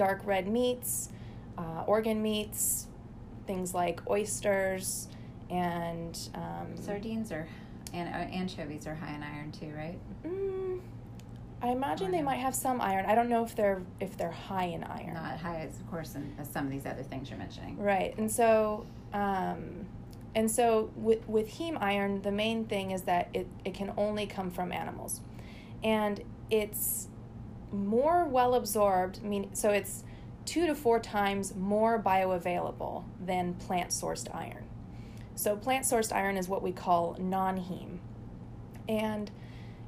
dark 0.01 0.23
red 0.25 0.49
meats, 0.49 1.11
uh, 1.59 1.85
organ 1.87 2.23
meats, 2.23 2.87
things 3.47 3.75
like 3.75 4.01
oysters 4.09 5.09
and 5.51 6.19
um, 6.35 6.75
sardines 6.75 7.31
or 7.31 7.47
and 7.93 8.09
uh, 8.09 8.35
anchovies 8.35 8.87
are 8.87 8.95
high 8.95 9.15
in 9.15 9.23
iron 9.23 9.53
too, 9.53 9.71
right? 9.77 9.99
Mm, 10.25 10.81
I 11.61 11.69
imagine 11.69 12.13
they 12.13 12.23
might 12.23 12.39
have 12.39 12.55
some 12.55 12.81
iron. 12.81 13.05
I 13.05 13.15
don't 13.15 13.29
know 13.29 13.45
if 13.45 13.55
they're 13.55 13.83
if 14.01 14.17
they're 14.17 14.31
high 14.31 14.65
in 14.77 14.85
iron. 14.85 15.13
Not 15.13 15.39
high 15.39 15.69
as 15.69 15.79
of 15.79 15.91
course 15.91 16.15
in, 16.15 16.35
as 16.39 16.49
some 16.49 16.65
of 16.65 16.73
these 16.73 16.87
other 16.87 17.03
things 17.03 17.29
you're 17.29 17.39
mentioning. 17.39 17.77
Right, 17.77 18.17
and 18.17 18.33
so 18.33 18.87
um, 19.13 19.85
and 20.35 20.51
so 20.51 20.91
with 20.97 21.29
with 21.29 21.47
heme 21.51 21.77
iron, 21.79 22.23
the 22.23 22.33
main 22.33 22.65
thing 22.65 22.93
is 22.93 23.03
that 23.03 23.29
it 23.35 23.47
it 23.67 23.75
can 23.75 23.93
only 23.99 24.25
come 24.25 24.51
from 24.51 24.73
animals, 24.73 25.21
and 25.85 26.23
it's 26.49 27.10
more 27.73 28.25
well 28.25 28.55
absorbed. 28.55 29.23
Mean, 29.23 29.55
so 29.55 29.71
it's 29.71 30.05
two 30.45 30.67
to 30.67 30.75
four 30.75 30.99
times 30.99 31.55
more 31.55 32.03
bioavailable 32.03 33.05
than 33.25 33.55
plant 33.55 33.91
sourced 33.91 34.35
iron. 34.35 34.65
So, 35.35 35.57
plant 35.57 35.85
sourced 35.85 36.15
iron 36.15 36.37
is 36.37 36.49
what 36.49 36.63
we 36.63 36.73
call 36.73 37.17
non 37.19 37.57
heme. 37.57 37.99
And 38.89 39.31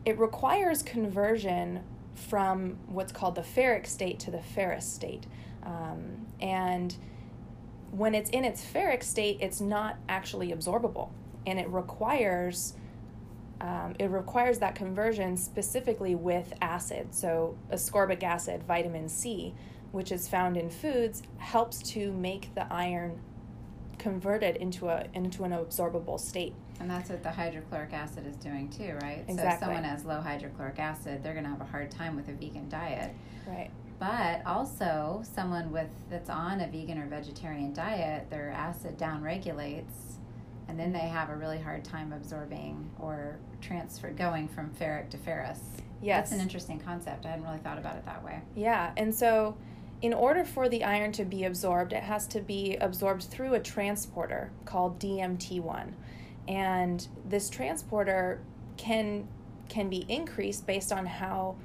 it 0.04 0.18
requires 0.18 0.82
conversion 0.82 1.82
from 2.14 2.78
what's 2.86 3.12
called 3.12 3.34
the 3.34 3.42
ferric 3.42 3.86
state 3.86 4.18
to 4.20 4.30
the 4.30 4.40
ferrous 4.40 4.86
state. 4.86 5.26
Um, 5.62 6.26
and 6.40 6.94
when 7.90 8.14
it's 8.14 8.30
in 8.30 8.44
its 8.44 8.64
ferric 8.64 9.02
state, 9.02 9.38
it's 9.40 9.60
not 9.60 9.98
actually 10.08 10.52
absorbable. 10.52 11.10
And 11.46 11.58
it 11.58 11.68
requires 11.68 12.74
um, 13.62 13.94
it 14.00 14.10
requires 14.10 14.58
that 14.58 14.74
conversion 14.74 15.36
specifically 15.36 16.16
with 16.16 16.52
acid, 16.60 17.14
so 17.14 17.56
ascorbic 17.70 18.24
acid, 18.24 18.64
vitamin 18.64 19.08
C, 19.08 19.54
which 19.92 20.10
is 20.10 20.28
found 20.28 20.56
in 20.56 20.68
foods, 20.68 21.22
helps 21.38 21.80
to 21.92 22.12
make 22.12 22.52
the 22.56 22.70
iron 22.72 23.20
converted 23.98 24.56
into 24.56 24.88
a 24.88 25.06
into 25.14 25.44
an 25.44 25.52
absorbable 25.52 26.18
state. 26.18 26.54
And 26.80 26.90
that's 26.90 27.08
what 27.08 27.22
the 27.22 27.30
hydrochloric 27.30 27.92
acid 27.92 28.26
is 28.26 28.34
doing 28.34 28.68
too, 28.68 28.98
right? 29.00 29.24
Exactly. 29.28 29.36
So 29.36 29.48
if 29.48 29.60
someone 29.60 29.84
has 29.84 30.04
low 30.04 30.20
hydrochloric 30.20 30.80
acid, 30.80 31.22
they're 31.22 31.34
going 31.34 31.44
to 31.44 31.50
have 31.50 31.60
a 31.60 31.66
hard 31.66 31.92
time 31.92 32.16
with 32.16 32.28
a 32.28 32.32
vegan 32.32 32.68
diet. 32.68 33.14
Right. 33.46 33.70
But 34.00 34.44
also, 34.44 35.22
someone 35.22 35.70
with 35.70 35.90
that's 36.10 36.28
on 36.28 36.60
a 36.60 36.66
vegan 36.66 36.98
or 36.98 37.06
vegetarian 37.06 37.72
diet, 37.72 38.28
their 38.28 38.50
acid 38.50 38.96
down 38.96 39.22
regulates, 39.22 40.11
and 40.68 40.78
then 40.78 40.92
they 40.92 41.00
have 41.00 41.30
a 41.30 41.36
really 41.36 41.60
hard 41.60 41.84
time 41.84 42.12
absorbing 42.12 42.90
or 42.98 43.38
transfer 43.60 44.10
going 44.10 44.48
from 44.48 44.70
ferric 44.70 45.10
to 45.10 45.18
ferrous. 45.18 45.60
Yes. 46.00 46.30
That's 46.30 46.32
an 46.32 46.40
interesting 46.40 46.80
concept. 46.80 47.26
I 47.26 47.30
hadn't 47.30 47.44
really 47.44 47.58
thought 47.58 47.78
about 47.78 47.96
it 47.96 48.04
that 48.06 48.24
way. 48.24 48.40
Yeah, 48.56 48.92
and 48.96 49.14
so 49.14 49.56
in 50.02 50.12
order 50.12 50.44
for 50.44 50.68
the 50.68 50.82
iron 50.82 51.12
to 51.12 51.24
be 51.24 51.44
absorbed, 51.44 51.92
it 51.92 52.02
has 52.02 52.26
to 52.28 52.40
be 52.40 52.76
absorbed 52.76 53.22
through 53.22 53.54
a 53.54 53.60
transporter 53.60 54.50
called 54.64 54.98
DMT1. 54.98 55.92
And 56.48 57.06
this 57.24 57.48
transporter 57.48 58.42
can 58.76 59.28
can 59.68 59.88
be 59.88 60.04
increased 60.08 60.66
based 60.66 60.92
on 60.92 61.06
how 61.06 61.56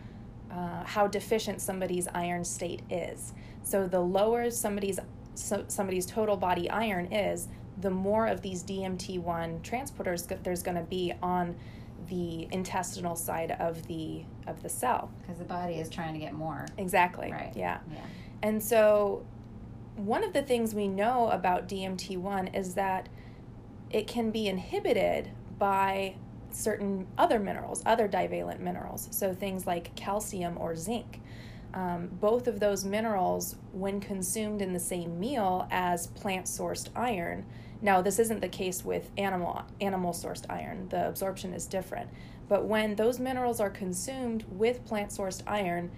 uh, 0.51 0.83
how 0.85 1.07
deficient 1.07 1.61
somebody's 1.61 2.07
iron 2.13 2.45
state 2.45 2.83
is. 2.89 3.33
So 3.63 3.87
the 3.87 3.99
lower 3.99 4.51
somebody's 4.51 4.99
so 5.33 5.65
somebody's 5.67 6.05
total 6.05 6.37
body 6.37 6.69
iron 6.69 7.11
is, 7.11 7.47
the 7.79 7.91
more 7.91 8.27
of 8.27 8.41
these 8.41 8.63
DMT1 8.63 9.61
transporters 9.61 10.43
there's 10.43 10.63
going 10.63 10.77
to 10.77 10.83
be 10.83 11.13
on 11.21 11.55
the 12.09 12.47
intestinal 12.51 13.15
side 13.15 13.51
of 13.59 13.85
the 13.87 14.23
of 14.45 14.61
the 14.63 14.69
cell 14.69 15.11
because 15.21 15.37
the 15.37 15.45
body 15.45 15.75
is 15.75 15.89
trying 15.89 16.13
to 16.13 16.19
get 16.19 16.33
more. 16.33 16.65
Exactly. 16.77 17.31
Right. 17.31 17.51
Yeah. 17.55 17.79
Yeah. 17.91 17.99
And 18.41 18.63
so, 18.63 19.25
one 19.95 20.23
of 20.23 20.33
the 20.33 20.43
things 20.43 20.73
we 20.73 20.87
know 20.87 21.29
about 21.29 21.67
DMT1 21.67 22.55
is 22.55 22.75
that 22.75 23.09
it 23.89 24.07
can 24.07 24.31
be 24.31 24.47
inhibited 24.47 25.31
by 25.57 26.15
certain 26.51 27.07
other 27.17 27.39
minerals, 27.39 27.81
other 27.85 28.07
divalent 28.07 28.61
minerals. 28.61 29.07
So, 29.11 29.33
things 29.33 29.65
like 29.65 29.95
calcium 29.95 30.57
or 30.57 30.75
zinc. 30.75 31.21
Um, 31.73 32.07
both 32.07 32.47
of 32.47 32.59
those 32.59 32.85
minerals, 32.85 33.57
when 33.71 33.99
consumed 33.99 34.61
in 34.61 34.73
the 34.73 34.79
same 34.79 35.19
meal 35.19 35.67
as 35.69 36.07
plant 36.07 36.45
sourced 36.45 36.89
iron, 36.95 37.45
now 37.81 38.01
this 38.01 38.19
isn't 38.19 38.41
the 38.41 38.49
case 38.49 38.83
with 38.83 39.11
animal 39.17 39.63
animal 39.81 40.13
sourced 40.13 40.45
iron. 40.49 40.89
The 40.89 41.07
absorption 41.07 41.53
is 41.53 41.65
different. 41.65 42.09
But 42.49 42.65
when 42.65 42.95
those 42.95 43.19
minerals 43.19 43.59
are 43.59 43.69
consumed 43.69 44.45
with 44.49 44.85
plant 44.85 45.11
sourced 45.11 45.43
iron, 45.45 45.91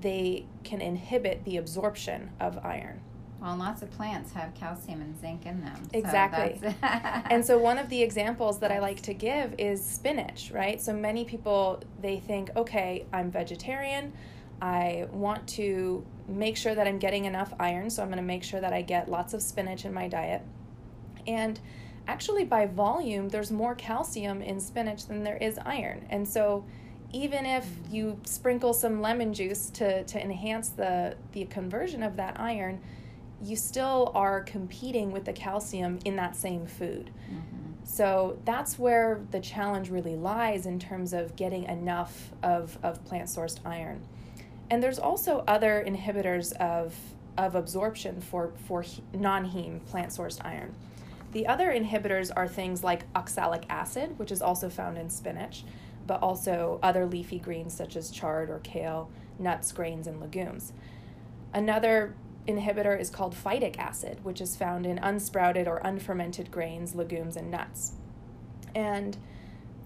they 0.00 0.46
can 0.62 0.80
inhibit 0.80 1.44
the 1.44 1.56
absorption 1.56 2.30
of 2.38 2.64
iron. 2.64 3.00
Well, 3.40 3.56
lots 3.56 3.82
of 3.82 3.90
plants 3.90 4.32
have 4.32 4.54
calcium 4.54 5.02
and 5.02 5.18
zinc 5.20 5.44
in 5.46 5.60
them. 5.60 5.82
Exactly. 5.92 6.60
And 6.82 7.44
so 7.44 7.58
one 7.58 7.76
of 7.78 7.88
the 7.88 8.02
examples 8.02 8.60
that 8.60 8.72
I 8.72 8.78
like 8.78 9.02
to 9.02 9.14
give 9.14 9.54
is 9.58 9.84
spinach, 9.84 10.50
right? 10.52 10.80
So 10.80 10.92
many 10.92 11.24
people 11.24 11.82
they 12.00 12.18
think, 12.18 12.50
"Okay, 12.56 13.04
I'm 13.12 13.30
vegetarian. 13.30 14.12
I 14.62 15.06
want 15.12 15.46
to 15.48 16.04
make 16.26 16.56
sure 16.56 16.74
that 16.74 16.86
I'm 16.86 16.98
getting 16.98 17.26
enough 17.26 17.52
iron, 17.60 17.90
so 17.90 18.02
I'm 18.02 18.08
going 18.08 18.16
to 18.16 18.22
make 18.22 18.42
sure 18.42 18.60
that 18.60 18.72
I 18.72 18.80
get 18.80 19.10
lots 19.10 19.34
of 19.34 19.42
spinach 19.42 19.84
in 19.84 19.92
my 19.92 20.08
diet." 20.08 20.42
And 21.26 21.58
actually 22.06 22.44
by 22.44 22.66
volume, 22.66 23.28
there's 23.28 23.50
more 23.50 23.74
calcium 23.74 24.42
in 24.42 24.60
spinach 24.60 25.06
than 25.06 25.24
there 25.24 25.36
is 25.36 25.58
iron. 25.64 26.06
And 26.10 26.26
so 26.26 26.64
even 27.12 27.46
if 27.46 27.66
you 27.90 28.20
sprinkle 28.24 28.72
some 28.72 29.00
lemon 29.00 29.32
juice 29.32 29.70
to, 29.70 30.04
to 30.04 30.20
enhance 30.20 30.70
the, 30.70 31.16
the 31.32 31.44
conversion 31.46 32.02
of 32.02 32.16
that 32.16 32.38
iron, 32.38 32.80
you 33.42 33.56
still 33.56 34.12
are 34.14 34.40
competing 34.40 35.10
with 35.10 35.24
the 35.24 35.32
calcium 35.32 35.98
in 36.04 36.16
that 36.16 36.34
same 36.36 36.66
food. 36.66 37.10
Mm-hmm. 37.30 37.66
So 37.84 38.38
that's 38.44 38.78
where 38.78 39.20
the 39.30 39.40
challenge 39.40 39.90
really 39.90 40.16
lies 40.16 40.66
in 40.66 40.78
terms 40.78 41.12
of 41.12 41.36
getting 41.36 41.64
enough 41.64 42.32
of, 42.42 42.78
of 42.82 43.04
plant 43.04 43.28
sourced 43.28 43.58
iron. 43.64 44.02
And 44.70 44.82
there's 44.82 44.98
also 44.98 45.44
other 45.46 45.84
inhibitors 45.86 46.52
of, 46.54 46.96
of 47.38 47.54
absorption 47.54 48.20
for, 48.20 48.52
for 48.66 48.84
non 49.14 49.48
heme 49.48 49.84
plant 49.86 50.10
sourced 50.10 50.44
iron. 50.44 50.74
The 51.36 51.46
other 51.46 51.70
inhibitors 51.70 52.32
are 52.34 52.48
things 52.48 52.82
like 52.82 53.04
oxalic 53.14 53.66
acid, 53.68 54.18
which 54.18 54.32
is 54.32 54.40
also 54.40 54.70
found 54.70 54.96
in 54.96 55.10
spinach, 55.10 55.64
but 56.06 56.22
also 56.22 56.80
other 56.82 57.04
leafy 57.04 57.38
greens 57.38 57.74
such 57.74 57.94
as 57.94 58.10
chard 58.10 58.48
or 58.48 58.60
kale, 58.60 59.10
nuts, 59.38 59.70
grains, 59.70 60.06
and 60.06 60.18
legumes. 60.18 60.72
Another 61.52 62.14
inhibitor 62.48 62.98
is 62.98 63.10
called 63.10 63.34
phytic 63.34 63.78
acid, 63.78 64.24
which 64.24 64.40
is 64.40 64.56
found 64.56 64.86
in 64.86 64.96
unsprouted 64.96 65.66
or 65.66 65.76
unfermented 65.84 66.50
grains, 66.50 66.94
legumes, 66.94 67.36
and 67.36 67.50
nuts. 67.50 67.92
And 68.74 69.18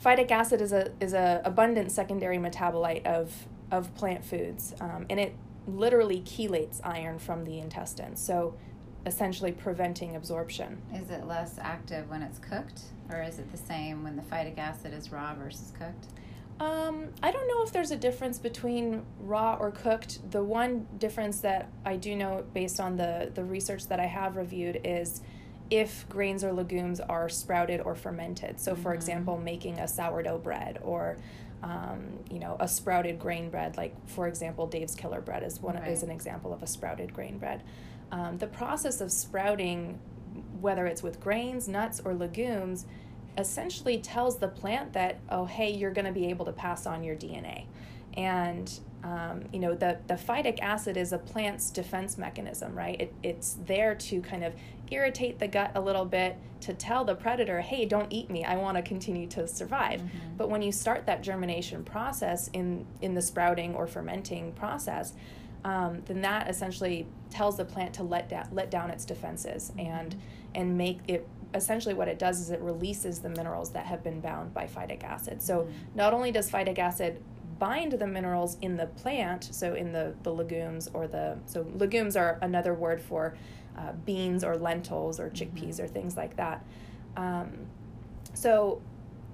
phytic 0.01 0.31
acid 0.31 0.61
is 0.61 0.73
a 0.73 0.93
is 1.01 1.15
a 1.15 1.43
abundant 1.45 1.91
secondary 1.91 2.39
metabolite 2.39 3.05
of 3.05 3.49
of 3.73 3.93
plant 3.97 4.25
foods, 4.25 4.73
um, 4.81 5.05
and 5.11 5.19
it 5.19 5.35
literally 5.67 6.21
chelates 6.21 6.81
iron 6.85 7.19
from 7.19 7.43
the 7.43 7.59
intestine. 7.59 8.15
So 8.15 8.55
essentially 9.07 9.53
preventing 9.53 10.17
absorption. 10.17 10.81
Is 10.95 11.11
it 11.11 11.27
less 11.27 11.59
active 11.59 12.09
when 12.11 12.23
it's 12.23 12.39
cooked, 12.39 12.83
or 13.11 13.23
is 13.23 13.39
it 13.39 13.51
the 13.51 13.59
same 13.59 14.03
when 14.05 14.17
the 14.17 14.23
phytic 14.23 14.59
acid 14.59 14.93
is 14.93 15.11
raw 15.11 15.35
versus 15.35 15.73
cooked? 15.79 16.07
Um, 16.61 17.09
I 17.23 17.31
don't 17.31 17.49
know 17.49 17.63
if 17.63 17.73
there's 17.73 17.91
a 17.91 17.97
difference 17.97 18.39
between 18.39 19.03
raw 19.19 19.57
or 19.59 19.71
cooked. 19.71 20.31
The 20.31 20.45
one 20.45 20.87
difference 20.99 21.41
that 21.41 21.71
I 21.87 21.97
do 21.97 22.15
know 22.15 22.45
based 22.53 22.81
on 22.81 22.97
the, 22.97 23.31
the 23.35 23.43
research 23.43 23.89
that 23.89 23.99
I 23.99 24.05
have 24.05 24.37
reviewed 24.37 24.83
is 24.85 25.23
if 25.71 26.07
grains 26.11 26.45
or 26.45 26.53
legumes 26.53 27.01
are 27.01 27.31
sprouted 27.31 27.81
or 27.81 27.95
fermented. 27.95 28.61
So, 28.61 28.75
for 28.75 28.91
mm-hmm. 28.91 28.93
example, 28.93 29.39
making 29.39 29.79
a 29.79 29.89
sourdough 29.89 30.39
bread 30.39 30.81
or 30.83 31.17
um, 31.63 32.19
you 32.31 32.39
know 32.39 32.57
a 32.61 32.69
sprouted 32.69 33.19
grain 33.19 33.49
bread, 33.49 33.77
like 33.77 33.95
for 34.09 34.29
example, 34.29 34.67
Dave's 34.67 34.95
Killer 34.95 35.21
Bread 35.21 35.43
is 35.43 35.61
one 35.61 35.77
right. 35.77 35.89
is 35.89 36.03
an 36.03 36.11
example 36.11 36.53
of 36.53 36.63
a 36.63 36.67
sprouted 36.67 37.15
grain 37.15 37.39
bread. 37.39 37.63
Um, 38.13 38.39
the 38.39 38.47
process 38.47 39.01
of 39.01 39.13
sprouting, 39.13 39.99
whether 40.61 40.87
it's 40.87 41.03
with 41.03 41.21
grains, 41.21 41.69
nuts, 41.69 42.01
or 42.05 42.15
legumes, 42.15 42.87
essentially 43.39 43.99
tells 43.99 44.39
the 44.39 44.49
plant 44.49 44.93
that, 44.93 45.19
oh, 45.31 45.45
hey, 45.45 45.71
you're 45.71 45.93
going 45.93 46.07
to 46.07 46.13
be 46.13 46.27
able 46.27 46.45
to 46.45 46.53
pass 46.53 46.87
on 46.87 47.05
your 47.05 47.17
DNA. 47.17 47.67
And 48.15 48.71
um, 49.03 49.45
you 49.53 49.61
know 49.61 49.75
the, 49.75 49.99
the 50.07 50.15
phytic 50.15 50.61
acid 50.61 50.97
is 50.97 51.13
a 51.13 51.19
plant's 51.19 51.71
defense 51.71 52.19
mechanism 52.19 52.77
right 52.77 53.01
it, 53.01 53.15
it's 53.23 53.57
there 53.67 53.95
to 53.95 54.21
kind 54.21 54.45
of 54.45 54.55
irritate 54.91 55.39
the 55.39 55.49
gut 55.49 55.73
a 55.75 55.81
little 55.81 56.05
bit 56.05 56.37
to 56.61 56.75
tell 56.75 57.05
the 57.05 57.15
predator 57.15 57.61
hey 57.61 57.87
don't 57.87 58.13
eat 58.13 58.29
me 58.29 58.45
i 58.45 58.57
want 58.57 58.77
to 58.77 58.83
continue 58.83 59.27
to 59.27 59.49
survive 59.49 60.01
mm-hmm. 60.01 60.37
but 60.37 60.51
when 60.51 60.61
you 60.61 60.71
start 60.71 61.07
that 61.07 61.23
germination 61.23 61.83
process 61.83 62.49
in 62.49 62.85
in 63.01 63.15
the 63.15 63.23
sprouting 63.23 63.75
or 63.75 63.87
fermenting 63.87 64.53
process 64.53 65.15
um, 65.65 66.03
then 66.07 66.23
that 66.23 66.49
essentially 66.49 67.07
tells 67.31 67.57
the 67.57 67.65
plant 67.65 67.95
to 67.95 68.03
let 68.03 68.29
down 68.29 68.49
let 68.53 68.71
down 68.71 68.91
its 68.91 69.05
defenses 69.05 69.71
mm-hmm. 69.71 69.81
and 69.81 70.21
and 70.55 70.77
make 70.77 71.01
it 71.07 71.27
essentially 71.55 71.95
what 71.95 72.09
it 72.09 72.19
does 72.19 72.41
is 72.41 72.51
it 72.51 72.61
releases 72.61 73.21
the 73.21 73.29
minerals 73.29 73.71
that 73.71 73.87
have 73.87 74.03
been 74.05 74.21
bound 74.21 74.55
by 74.55 74.67
phytic 74.67 75.03
acid. 75.03 75.43
So 75.43 75.61
mm-hmm. 75.61 75.73
not 75.95 76.15
only 76.15 76.33
does 76.33 76.51
phytic 76.51 76.79
acid 76.79 77.23
bind 77.59 77.93
the 77.93 78.07
minerals 78.07 78.57
in 78.63 78.77
the 78.77 78.87
plant, 78.87 79.49
so 79.53 79.75
in 79.75 79.93
the, 79.93 80.15
the 80.23 80.33
legumes 80.33 80.89
or 80.95 81.07
the 81.07 81.39
so 81.47 81.67
legumes 81.75 82.17
are 82.17 82.39
another 82.41 82.75
word 82.75 83.01
for 83.01 83.37
uh, 83.77 83.93
beans 84.05 84.45
or 84.45 84.57
lentils 84.57 85.21
or 85.21 85.29
chickpeas 85.31 85.75
mm-hmm. 85.75 85.85
or 85.85 85.89
things 85.89 86.17
like 86.17 86.37
that. 86.37 86.65
Um, 87.17 87.67
so 88.33 88.81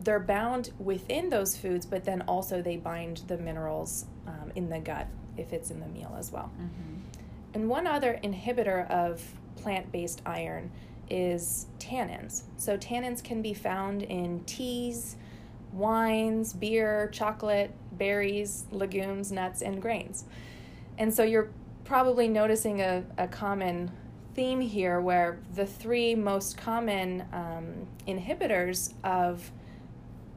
they're 0.00 0.20
bound 0.20 0.72
within 0.78 1.28
those 1.30 1.56
foods, 1.56 1.86
but 1.86 2.04
then 2.04 2.22
also 2.22 2.62
they 2.62 2.76
bind 2.76 3.22
the 3.28 3.38
minerals 3.38 4.06
um, 4.26 4.52
in 4.54 4.68
the 4.68 4.80
gut 4.80 5.06
if 5.36 5.52
it's 5.52 5.70
in 5.70 5.80
the 5.80 5.88
meal 5.88 6.14
as 6.18 6.32
well. 6.32 6.50
Mm-hmm. 6.54 7.00
And 7.54 7.68
one 7.68 7.86
other 7.86 8.18
inhibitor 8.22 8.90
of 8.90 9.22
plant 9.56 9.90
based 9.90 10.22
iron 10.26 10.70
is 11.08 11.66
tannins. 11.78 12.42
So, 12.56 12.76
tannins 12.76 13.22
can 13.22 13.42
be 13.42 13.54
found 13.54 14.02
in 14.02 14.44
teas, 14.44 15.16
wines, 15.72 16.52
beer, 16.52 17.08
chocolate, 17.12 17.72
berries, 17.92 18.64
legumes, 18.70 19.32
nuts, 19.32 19.62
and 19.62 19.80
grains. 19.80 20.24
And 20.98 21.14
so, 21.14 21.22
you're 21.22 21.50
probably 21.84 22.28
noticing 22.28 22.80
a, 22.80 23.04
a 23.16 23.28
common 23.28 23.90
theme 24.34 24.60
here 24.60 25.00
where 25.00 25.38
the 25.54 25.64
three 25.64 26.14
most 26.14 26.58
common 26.58 27.24
um, 27.32 27.86
inhibitors 28.06 28.92
of 29.02 29.50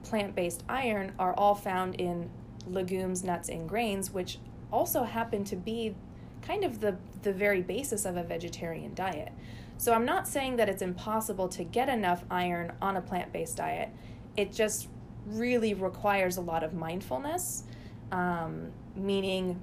plant 0.03 0.35
based 0.35 0.63
iron 0.69 1.11
are 1.19 1.33
all 1.33 1.55
found 1.55 1.95
in 1.95 2.29
legumes, 2.67 3.23
nuts, 3.23 3.49
and 3.49 3.67
grains, 3.67 4.11
which 4.11 4.37
also 4.71 5.03
happen 5.03 5.43
to 5.45 5.55
be 5.55 5.95
kind 6.41 6.63
of 6.63 6.79
the, 6.79 6.97
the 7.23 7.33
very 7.33 7.61
basis 7.61 8.05
of 8.05 8.17
a 8.17 8.23
vegetarian 8.23 8.93
diet. 8.93 9.31
So 9.77 9.93
I'm 9.93 10.05
not 10.05 10.27
saying 10.27 10.57
that 10.57 10.67
it's 10.67 10.81
impossible 10.81 11.47
to 11.49 11.63
get 11.63 11.89
enough 11.89 12.23
iron 12.29 12.73
on 12.81 12.97
a 12.97 13.01
plant 13.01 13.31
based 13.31 13.57
diet. 13.57 13.89
It 14.35 14.51
just 14.51 14.87
really 15.25 15.73
requires 15.73 16.37
a 16.37 16.41
lot 16.41 16.63
of 16.63 16.73
mindfulness, 16.73 17.63
um, 18.11 18.71
meaning 18.95 19.59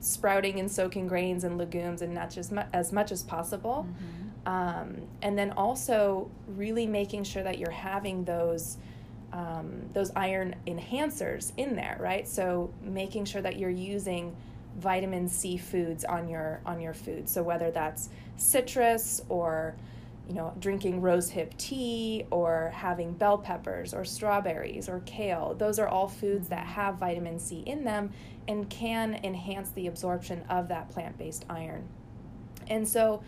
sprouting 0.00 0.58
and 0.58 0.70
soaking 0.70 1.06
grains 1.06 1.44
and 1.44 1.58
legumes 1.58 2.02
and 2.02 2.14
nuts 2.14 2.38
as, 2.38 2.50
mu- 2.50 2.62
as 2.72 2.92
much 2.92 3.12
as 3.12 3.22
possible. 3.22 3.86
Mm-hmm. 3.86 4.48
Um, 4.48 4.96
and 5.20 5.38
then 5.38 5.52
also 5.52 6.30
really 6.48 6.86
making 6.86 7.24
sure 7.24 7.42
that 7.42 7.58
you're 7.58 7.70
having 7.70 8.24
those. 8.24 8.78
Um, 9.32 9.82
those 9.92 10.10
iron 10.16 10.56
enhancers 10.66 11.52
in 11.56 11.76
there, 11.76 11.96
right? 12.00 12.26
So 12.26 12.74
making 12.82 13.26
sure 13.26 13.40
that 13.40 13.56
you're 13.56 13.70
using 13.70 14.34
vitamin 14.78 15.28
C 15.28 15.56
foods 15.56 16.04
on 16.04 16.28
your 16.28 16.60
on 16.64 16.80
your 16.80 16.94
food. 16.94 17.28
So 17.28 17.42
whether 17.42 17.70
that's 17.70 18.08
citrus 18.36 19.20
or 19.28 19.74
you 20.28 20.34
know 20.34 20.54
drinking 20.58 21.00
rosehip 21.02 21.56
tea 21.56 22.24
or 22.30 22.70
having 22.74 23.12
bell 23.12 23.38
peppers 23.38 23.92
or 23.92 24.04
strawberries 24.04 24.88
or 24.88 25.00
kale, 25.06 25.54
those 25.58 25.78
are 25.78 25.88
all 25.88 26.08
foods 26.08 26.48
that 26.48 26.64
mm-hmm. 26.64 26.74
have 26.74 26.94
vitamin 26.96 27.38
C 27.38 27.60
in 27.66 27.84
them 27.84 28.12
and 28.48 28.68
can 28.70 29.20
enhance 29.22 29.70
the 29.70 29.86
absorption 29.86 30.42
of 30.48 30.68
that 30.68 30.88
plant-based 30.90 31.44
iron. 31.48 31.88
And 32.68 32.86
so 32.86 33.22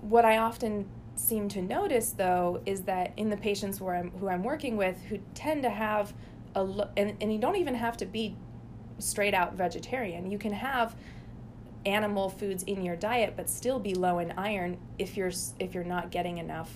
what 0.00 0.24
I 0.24 0.38
often 0.38 0.86
seem 1.14 1.48
to 1.48 1.62
notice 1.62 2.10
though 2.10 2.60
is 2.66 2.82
that 2.82 3.12
in 3.16 3.30
the 3.30 3.36
patients 3.36 3.80
where 3.80 3.94
I'm, 3.94 4.10
who 4.12 4.28
I'm 4.28 4.42
working 4.42 4.76
with 4.76 5.00
who 5.04 5.18
tend 5.34 5.62
to 5.62 5.70
have 5.70 6.12
a 6.54 6.60
and, 6.96 7.16
and 7.20 7.32
you 7.32 7.38
don't 7.38 7.56
even 7.56 7.74
have 7.74 7.96
to 7.98 8.06
be 8.06 8.36
straight 8.98 9.34
out 9.34 9.54
vegetarian. 9.54 10.30
You 10.30 10.38
can 10.38 10.52
have 10.52 10.96
animal 11.86 12.28
foods 12.28 12.64
in 12.64 12.84
your 12.84 12.96
diet 12.96 13.34
but 13.36 13.48
still 13.48 13.78
be 13.78 13.94
low 13.94 14.18
in 14.18 14.32
iron 14.32 14.76
if 14.98 15.16
you're 15.16 15.30
if 15.60 15.72
you're 15.72 15.84
not 15.84 16.10
getting 16.10 16.38
enough 16.38 16.72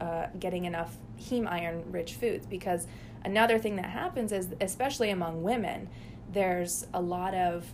uh, 0.00 0.26
getting 0.38 0.64
enough 0.64 0.96
heme 1.20 1.48
iron 1.48 1.82
rich 1.90 2.14
foods 2.14 2.44
because 2.44 2.88
another 3.24 3.58
thing 3.58 3.76
that 3.76 3.86
happens 3.86 4.32
is 4.32 4.48
especially 4.60 5.10
among 5.10 5.42
women 5.42 5.88
there's 6.32 6.86
a 6.92 7.00
lot 7.00 7.34
of 7.34 7.72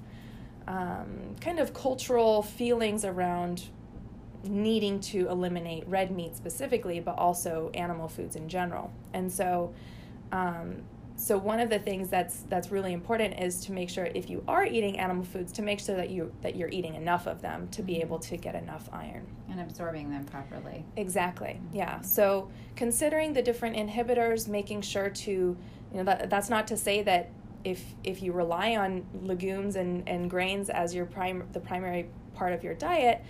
um, 0.69 1.35
kind 1.41 1.59
of 1.59 1.73
cultural 1.73 2.43
feelings 2.43 3.05
around 3.05 3.65
needing 4.45 5.01
to 5.01 5.29
eliminate 5.31 5.85
red 5.89 6.11
meat 6.11 6.37
specifically 6.37 7.01
but 7.01 7.17
also 7.17 7.71
animal 7.73 8.09
foods 8.09 8.37
in 8.37 8.47
general 8.47 8.93
and 9.15 9.33
so 9.33 9.73
um, 10.33 10.83
so 11.17 11.39
one 11.39 11.61
of 11.61 11.71
the 11.71 11.79
things 11.79 12.09
that's 12.09 12.41
that's 12.49 12.71
really 12.71 12.93
important 12.93 13.39
is 13.41 13.65
to 13.65 13.73
make 13.73 13.89
sure 13.89 14.09
if 14.15 14.29
you 14.29 14.43
are 14.49 14.65
eating 14.65 14.99
animal 14.99 15.25
foods 15.25 15.53
to 15.53 15.63
make 15.63 15.79
sure 15.79 15.97
that 15.97 16.11
you 16.11 16.33
that 16.43 16.57
you're 16.57 16.69
eating 16.71 16.95
enough 16.95 17.27
of 17.27 17.41
them 17.41 17.69
to 17.69 17.83
be 17.83 17.95
mm-hmm. 17.95 18.03
able 18.03 18.19
to 18.19 18.37
get 18.37 18.55
enough 18.55 18.89
iron 18.93 19.27
and 19.49 19.61
absorbing 19.61 20.11
them 20.11 20.25
properly 20.25 20.85
exactly 20.97 21.61
mm-hmm. 21.61 21.77
yeah 21.77 22.01
so 22.01 22.51
considering 22.75 23.33
the 23.33 23.43
different 23.43 23.77
inhibitors 23.77 24.49
making 24.49 24.83
sure 24.83 25.09
to 25.09 25.31
you 25.31 25.57
know 25.95 26.05
that, 26.05 26.29
that's 26.29 26.51
not 26.51 26.67
to 26.67 26.77
say 26.77 27.03
that 27.03 27.31
if 27.63 27.83
if 28.03 28.23
you 28.23 28.33
rely 28.33 28.77
on 28.77 29.07
legumes 29.23 29.77
and, 29.77 30.07
and 30.09 30.29
grains 30.29 30.69
as 30.69 30.95
your 30.95 31.07
prime 31.07 31.47
the 31.53 31.61
primary 31.61 32.09
part 32.35 32.53
of 32.53 32.65
your 32.65 32.75
diet 32.75 33.25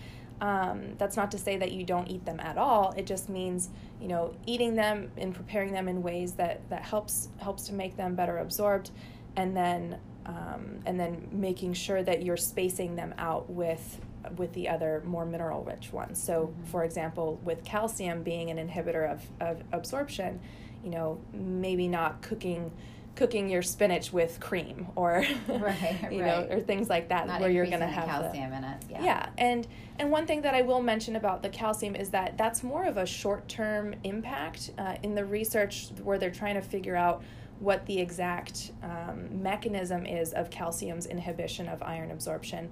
um, 0.44 0.94
that's 0.98 1.16
not 1.16 1.30
to 1.30 1.38
say 1.38 1.56
that 1.56 1.72
you 1.72 1.84
don't 1.84 2.06
eat 2.06 2.26
them 2.26 2.38
at 2.38 2.58
all. 2.58 2.92
It 2.98 3.06
just 3.06 3.30
means 3.30 3.70
you 3.98 4.08
know 4.08 4.34
eating 4.44 4.74
them 4.74 5.10
and 5.16 5.34
preparing 5.34 5.72
them 5.72 5.88
in 5.88 6.02
ways 6.02 6.34
that 6.34 6.68
that 6.68 6.82
helps 6.82 7.30
helps 7.38 7.66
to 7.68 7.72
make 7.72 7.96
them 7.96 8.14
better 8.14 8.36
absorbed, 8.36 8.90
and 9.36 9.56
then 9.56 9.98
um, 10.26 10.80
and 10.84 11.00
then 11.00 11.28
making 11.32 11.72
sure 11.72 12.02
that 12.02 12.22
you're 12.22 12.36
spacing 12.36 12.94
them 12.94 13.14
out 13.16 13.48
with 13.48 13.98
with 14.36 14.52
the 14.52 14.68
other 14.68 15.02
more 15.06 15.24
mineral 15.24 15.64
rich 15.64 15.94
ones. 15.94 16.22
So, 16.22 16.48
mm-hmm. 16.48 16.64
for 16.64 16.84
example, 16.84 17.40
with 17.42 17.64
calcium 17.64 18.22
being 18.22 18.50
an 18.50 18.68
inhibitor 18.68 19.10
of, 19.10 19.22
of 19.40 19.62
absorption, 19.72 20.40
you 20.82 20.90
know 20.90 21.22
maybe 21.32 21.88
not 21.88 22.20
cooking 22.20 22.70
cooking 23.14 23.48
your 23.48 23.62
spinach 23.62 24.12
with 24.12 24.40
cream 24.40 24.88
or 24.96 25.24
right, 25.48 25.98
you 26.10 26.22
right. 26.22 26.26
know 26.26 26.48
or 26.50 26.60
things 26.60 26.88
like 26.88 27.08
that 27.08 27.26
Not 27.26 27.40
where 27.40 27.50
you're 27.50 27.66
going 27.66 27.80
to 27.80 27.86
have 27.86 28.06
calcium 28.06 28.52
in 28.52 28.64
it. 28.64 28.82
Yeah. 28.90 29.04
yeah 29.04 29.28
and 29.38 29.66
and 29.98 30.10
one 30.10 30.26
thing 30.26 30.42
that 30.42 30.54
I 30.54 30.62
will 30.62 30.82
mention 30.82 31.16
about 31.16 31.42
the 31.42 31.48
calcium 31.48 31.94
is 31.94 32.10
that 32.10 32.36
that's 32.36 32.62
more 32.62 32.84
of 32.84 32.96
a 32.96 33.06
short 33.06 33.48
term 33.48 33.94
impact 34.04 34.72
uh, 34.78 34.96
in 35.02 35.14
the 35.14 35.24
research 35.24 35.90
where 36.02 36.18
they're 36.18 36.30
trying 36.30 36.56
to 36.56 36.62
figure 36.62 36.96
out 36.96 37.22
what 37.60 37.86
the 37.86 37.98
exact 37.98 38.72
um, 38.82 39.42
mechanism 39.42 40.06
is 40.06 40.32
of 40.32 40.50
calcium's 40.50 41.06
inhibition 41.06 41.68
of 41.68 41.82
iron 41.82 42.10
absorption. 42.10 42.70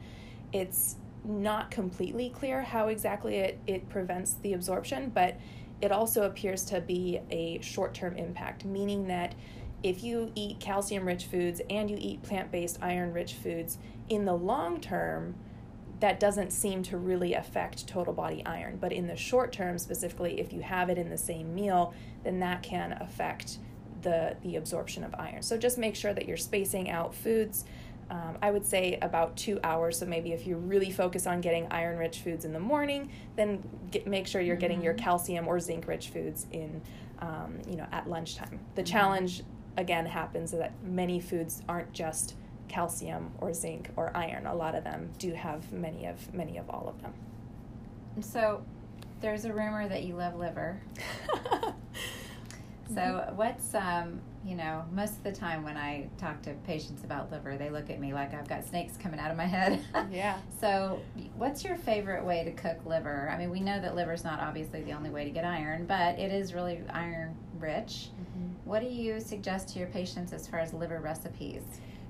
It's 0.52 0.96
not 1.24 1.70
completely 1.70 2.30
clear 2.30 2.62
how 2.62 2.88
exactly 2.88 3.36
it, 3.36 3.60
it 3.66 3.88
prevents 3.88 4.34
the 4.42 4.54
absorption, 4.54 5.10
but 5.14 5.38
it 5.80 5.92
also 5.92 6.24
appears 6.24 6.64
to 6.64 6.80
be 6.80 7.20
a 7.30 7.60
short 7.60 7.94
term 7.94 8.16
impact, 8.16 8.64
meaning 8.64 9.06
that 9.08 9.34
if 9.82 10.02
you 10.02 10.30
eat 10.34 10.60
calcium 10.60 11.06
rich 11.06 11.24
foods 11.24 11.60
and 11.68 11.90
you 11.90 11.96
eat 12.00 12.22
plant 12.22 12.50
based 12.50 12.78
iron 12.82 13.12
rich 13.12 13.34
foods, 13.34 13.78
in 14.08 14.24
the 14.24 14.34
long 14.34 14.80
term, 14.80 15.34
that 16.00 16.18
doesn't 16.18 16.52
seem 16.52 16.82
to 16.82 16.98
really 16.98 17.34
affect 17.34 17.86
total 17.86 18.12
body 18.12 18.44
iron. 18.44 18.76
But 18.80 18.92
in 18.92 19.06
the 19.06 19.16
short 19.16 19.52
term, 19.52 19.78
specifically, 19.78 20.40
if 20.40 20.52
you 20.52 20.60
have 20.60 20.90
it 20.90 20.98
in 20.98 21.10
the 21.10 21.18
same 21.18 21.54
meal, 21.54 21.94
then 22.24 22.40
that 22.40 22.62
can 22.62 22.92
affect 23.00 23.58
the, 24.02 24.36
the 24.42 24.56
absorption 24.56 25.04
of 25.04 25.14
iron. 25.14 25.42
So 25.42 25.56
just 25.56 25.78
make 25.78 25.94
sure 25.94 26.12
that 26.12 26.26
you're 26.26 26.36
spacing 26.36 26.90
out 26.90 27.14
foods. 27.14 27.64
Um, 28.10 28.36
I 28.42 28.50
would 28.50 28.66
say 28.66 28.98
about 29.00 29.36
two 29.36 29.60
hours. 29.62 29.98
So 29.98 30.06
maybe 30.06 30.32
if 30.32 30.44
you 30.44 30.56
really 30.56 30.90
focus 30.90 31.26
on 31.26 31.40
getting 31.40 31.68
iron 31.70 31.96
rich 31.96 32.18
foods 32.18 32.44
in 32.44 32.52
the 32.52 32.60
morning, 32.60 33.10
then 33.36 33.62
get, 33.92 34.06
make 34.06 34.26
sure 34.26 34.40
you're 34.40 34.56
getting 34.56 34.82
your 34.82 34.94
calcium 34.94 35.46
or 35.46 35.60
zinc 35.60 35.86
rich 35.86 36.08
foods 36.08 36.46
in, 36.50 36.82
um, 37.20 37.58
you 37.68 37.76
know, 37.76 37.86
at 37.92 38.10
lunchtime. 38.10 38.58
The 38.74 38.82
challenge 38.82 39.44
again 39.76 40.06
happens 40.06 40.50
that 40.52 40.72
many 40.82 41.20
foods 41.20 41.62
aren't 41.68 41.92
just 41.92 42.34
calcium 42.68 43.32
or 43.38 43.52
zinc 43.52 43.90
or 43.96 44.16
iron. 44.16 44.46
A 44.46 44.54
lot 44.54 44.74
of 44.74 44.84
them 44.84 45.10
do 45.18 45.32
have 45.32 45.72
many 45.72 46.06
of 46.06 46.32
many 46.34 46.56
of 46.56 46.68
all 46.70 46.88
of 46.88 47.02
them. 47.02 47.12
So, 48.20 48.62
there's 49.20 49.44
a 49.44 49.52
rumor 49.52 49.88
that 49.88 50.02
you 50.04 50.14
love 50.16 50.34
liver. 50.36 50.80
So, 52.94 53.32
what's 53.36 53.74
um, 53.74 54.20
you 54.44 54.56
know, 54.56 54.84
most 54.92 55.12
of 55.12 55.22
the 55.22 55.32
time 55.32 55.62
when 55.62 55.76
I 55.76 56.08
talk 56.18 56.42
to 56.42 56.52
patients 56.66 57.04
about 57.04 57.30
liver, 57.30 57.56
they 57.56 57.70
look 57.70 57.90
at 57.90 58.00
me 58.00 58.12
like 58.12 58.34
I've 58.34 58.48
got 58.48 58.64
snakes 58.64 58.96
coming 58.96 59.20
out 59.20 59.30
of 59.30 59.36
my 59.36 59.46
head. 59.46 59.80
yeah. 60.10 60.38
So, 60.60 61.00
what's 61.36 61.64
your 61.64 61.76
favorite 61.76 62.24
way 62.24 62.44
to 62.44 62.52
cook 62.52 62.84
liver? 62.84 63.30
I 63.32 63.38
mean, 63.38 63.50
we 63.50 63.60
know 63.60 63.80
that 63.80 63.94
liver's 63.94 64.24
not 64.24 64.40
obviously 64.40 64.82
the 64.82 64.92
only 64.92 65.10
way 65.10 65.24
to 65.24 65.30
get 65.30 65.44
iron, 65.44 65.86
but 65.86 66.18
it 66.18 66.32
is 66.32 66.54
really 66.54 66.80
iron 66.90 67.36
rich. 67.58 68.08
What 68.64 68.80
do 68.80 68.86
you 68.88 69.20
suggest 69.20 69.68
to 69.70 69.78
your 69.78 69.88
patients 69.88 70.32
as 70.32 70.46
far 70.46 70.60
as 70.60 70.72
liver 70.72 71.00
recipes? 71.00 71.62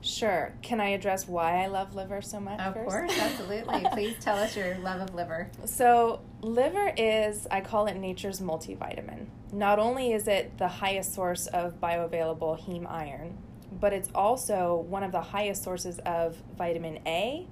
Sure. 0.02 0.52
Can 0.62 0.80
I 0.80 0.88
address 0.90 1.28
why 1.28 1.62
I 1.62 1.68
love 1.68 1.94
liver 1.94 2.20
so 2.22 2.40
much? 2.40 2.58
Of 2.60 2.74
first? 2.74 2.88
course, 2.88 3.18
absolutely. 3.18 3.86
Please 3.92 4.16
tell 4.20 4.36
us 4.36 4.56
your 4.56 4.76
love 4.78 5.00
of 5.00 5.14
liver. 5.14 5.48
So, 5.64 6.20
liver 6.40 6.92
is, 6.96 7.46
I 7.50 7.60
call 7.60 7.86
it 7.86 7.96
nature's 7.96 8.40
multivitamin. 8.40 9.26
Not 9.52 9.78
only 9.78 10.12
is 10.12 10.26
it 10.26 10.58
the 10.58 10.66
highest 10.68 11.14
source 11.14 11.46
of 11.46 11.80
bioavailable 11.80 12.60
heme 12.66 12.90
iron, 12.90 13.38
but 13.80 13.92
it's 13.92 14.08
also 14.14 14.84
one 14.88 15.04
of 15.04 15.12
the 15.12 15.20
highest 15.20 15.62
sources 15.62 16.00
of 16.00 16.36
vitamin 16.58 16.98
A, 17.06 17.46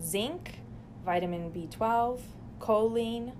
zinc, 0.00 0.54
vitamin 1.04 1.52
B12, 1.52 2.20
choline, 2.60 3.32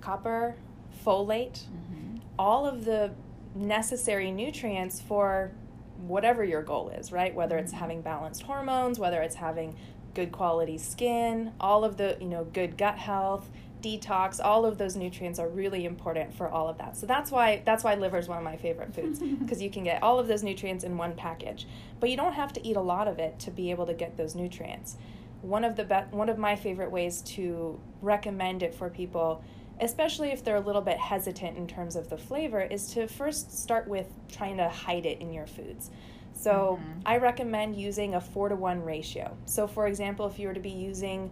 copper, 0.00 0.56
folate, 1.04 1.64
Mm-hmm. 1.66 2.18
all 2.38 2.66
of 2.66 2.84
the 2.84 3.12
necessary 3.56 4.30
nutrients 4.30 5.00
for 5.00 5.50
whatever 5.98 6.44
your 6.44 6.62
goal 6.62 6.90
is, 6.90 7.10
right? 7.10 7.34
Whether 7.34 7.58
it's 7.58 7.72
mm-hmm. 7.72 7.80
having 7.80 8.02
balanced 8.02 8.42
hormones, 8.42 8.98
whether 8.98 9.22
it's 9.22 9.36
having 9.36 9.76
good 10.14 10.32
quality 10.32 10.78
skin, 10.78 11.52
all 11.60 11.84
of 11.84 11.96
the, 11.96 12.16
you 12.20 12.26
know, 12.26 12.44
good 12.44 12.76
gut 12.76 12.98
health, 12.98 13.48
detox, 13.82 14.40
all 14.42 14.64
of 14.64 14.78
those 14.78 14.96
nutrients 14.96 15.38
are 15.38 15.48
really 15.48 15.84
important 15.84 16.34
for 16.34 16.48
all 16.48 16.68
of 16.68 16.78
that. 16.78 16.96
So 16.96 17.06
that's 17.06 17.30
why 17.30 17.62
that's 17.64 17.84
why 17.84 17.94
liver 17.94 18.18
is 18.18 18.28
one 18.28 18.38
of 18.38 18.44
my 18.44 18.56
favorite 18.56 18.94
foods 18.94 19.18
because 19.40 19.62
you 19.62 19.70
can 19.70 19.84
get 19.84 20.02
all 20.02 20.18
of 20.18 20.28
those 20.28 20.42
nutrients 20.42 20.84
in 20.84 20.96
one 20.96 21.14
package. 21.14 21.66
But 22.00 22.10
you 22.10 22.16
don't 22.16 22.32
have 22.32 22.52
to 22.54 22.66
eat 22.66 22.76
a 22.76 22.80
lot 22.80 23.08
of 23.08 23.18
it 23.18 23.38
to 23.40 23.50
be 23.50 23.70
able 23.70 23.86
to 23.86 23.94
get 23.94 24.16
those 24.16 24.34
nutrients. 24.34 24.96
One 25.42 25.64
of 25.64 25.76
the 25.76 25.84
be- 25.84 26.16
one 26.16 26.28
of 26.28 26.38
my 26.38 26.56
favorite 26.56 26.90
ways 26.90 27.20
to 27.22 27.78
recommend 28.00 28.62
it 28.62 28.74
for 28.74 28.88
people 28.88 29.44
especially 29.80 30.30
if 30.30 30.42
they're 30.44 30.56
a 30.56 30.60
little 30.60 30.82
bit 30.82 30.98
hesitant 30.98 31.56
in 31.56 31.66
terms 31.66 31.96
of 31.96 32.08
the 32.08 32.16
flavor, 32.16 32.60
is 32.60 32.92
to 32.94 33.06
first 33.06 33.56
start 33.58 33.86
with 33.88 34.06
trying 34.28 34.56
to 34.56 34.68
hide 34.68 35.06
it 35.06 35.20
in 35.20 35.32
your 35.32 35.46
foods. 35.46 35.90
So 36.32 36.78
Mhm. 36.80 37.02
I 37.06 37.16
recommend 37.18 37.76
using 37.76 38.14
a 38.14 38.20
four 38.20 38.48
to 38.48 38.56
one 38.56 38.84
ratio. 38.84 39.36
So, 39.46 39.66
for 39.66 39.86
example, 39.86 40.26
if 40.26 40.38
you 40.38 40.48
were 40.48 40.54
to 40.54 40.60
be 40.60 40.70
using 40.70 41.30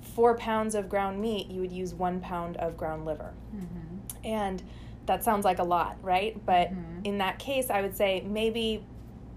four 0.00 0.36
pounds 0.36 0.74
of 0.74 0.88
ground 0.88 1.20
meat, 1.20 1.48
you 1.48 1.60
would 1.60 1.72
use 1.72 1.94
one 1.94 2.20
pound 2.20 2.56
of 2.56 2.76
ground 2.76 3.04
liver. 3.04 3.32
Mm-hmm. 3.54 4.26
And 4.26 4.62
that 5.06 5.24
sounds 5.24 5.44
like 5.44 5.58
a 5.58 5.64
lot, 5.64 5.96
right? 6.02 6.36
But 6.44 6.70
Mhm. 6.72 7.04
in 7.04 7.18
that 7.18 7.38
case, 7.38 7.70
I 7.70 7.80
would 7.82 7.96
say 7.96 8.22
maybe 8.26 8.84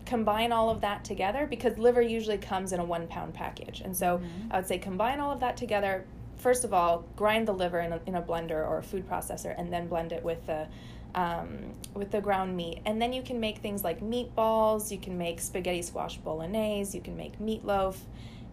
combine 0.06 0.52
all 0.52 0.70
of 0.70 0.82
that 0.82 1.04
together 1.04 1.48
because 1.48 1.78
liver 1.80 2.02
usually 2.02 2.38
comes 2.38 2.72
in 2.72 2.80
a 2.80 2.86
one 2.86 3.08
pound 3.08 3.34
package. 3.34 3.82
And 3.82 3.96
so 3.98 4.20
Mhm. 4.20 4.52
I 4.52 4.58
would 4.58 4.68
say 4.68 4.78
combine 4.78 5.20
all 5.20 5.32
of 5.32 5.40
that 5.40 5.58
together. 5.58 6.06
First 6.46 6.64
of 6.64 6.76
all, 6.76 7.04
grind 7.16 7.48
the 7.48 7.54
liver 7.54 7.80
in 7.80 7.92
a, 7.92 8.00
in 8.06 8.14
a 8.14 8.22
blender 8.22 8.52
or 8.52 8.78
a 8.78 8.84
food 8.84 9.10
processor 9.10 9.56
and 9.58 9.74
then 9.74 9.88
blend 9.88 10.12
it 10.12 10.24
with 10.24 10.46
the 10.46 10.68
um, 11.16 11.74
with 11.96 12.12
the 12.12 12.22
ground 12.22 12.56
meat. 12.56 12.82
And 12.86 13.02
then 13.02 13.14
you 13.14 13.24
can 13.24 13.40
make 13.40 13.58
things 13.58 13.84
like 13.84 14.00
meatballs, 14.00 14.92
you 14.92 15.00
can 15.00 15.18
make 15.18 15.42
spaghetti 15.42 15.82
squash 15.82 16.18
bolognese, 16.18 16.96
you 16.96 17.04
can 17.04 17.18
make 17.18 17.40
meatloaf. 17.40 17.96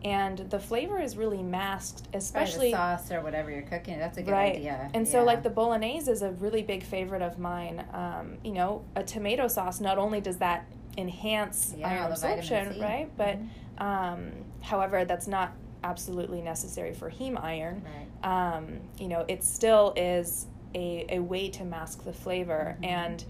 And 0.02 0.38
the 0.38 0.58
flavor 0.58 1.02
is 1.02 1.18
really 1.18 1.42
masked, 1.42 2.08
especially 2.14 2.70
Especially 2.70 2.70
sauce 2.70 3.12
or 3.12 3.20
whatever 3.20 3.50
you're 3.50 3.60
cooking. 3.60 3.98
That's 3.98 4.16
a 4.16 4.22
good 4.22 4.30
right. 4.30 4.56
idea. 4.56 4.90
And 4.94 5.06
so, 5.06 5.22
like 5.22 5.42
the 5.42 5.50
bolognese 5.50 6.10
is 6.10 6.22
a 6.22 6.30
really 6.30 6.62
big 6.62 6.82
favorite 6.82 7.20
of 7.20 7.38
mine. 7.38 7.84
Um, 7.92 8.38
you 8.42 8.52
know, 8.52 8.86
a 8.96 9.02
tomato 9.02 9.48
sauce 9.48 9.80
not 9.80 9.98
only 9.98 10.22
does 10.22 10.38
that 10.38 10.64
enhance 10.96 11.74
Yeah, 11.76 11.90
iron 11.90 12.10
absorption, 12.10 12.80
right? 12.80 13.10
But 13.18 13.36
Mhm. 13.36 13.82
um, 13.82 14.32
however, 14.62 15.04
that's 15.04 15.26
not 15.26 15.52
absolutely 15.84 16.40
necessary 16.42 16.92
for 16.92 17.10
heme 17.10 17.42
iron. 17.42 17.82
Right. 18.22 18.54
Um, 18.56 18.80
you 18.98 19.08
know, 19.08 19.24
it 19.28 19.42
still 19.44 19.92
is 19.96 20.46
a, 20.74 21.06
a 21.08 21.18
way 21.18 21.48
to 21.50 21.64
mask 21.64 22.04
the 22.04 22.12
flavor. 22.12 22.76
Mhm. 22.82 22.86
And, 22.86 23.24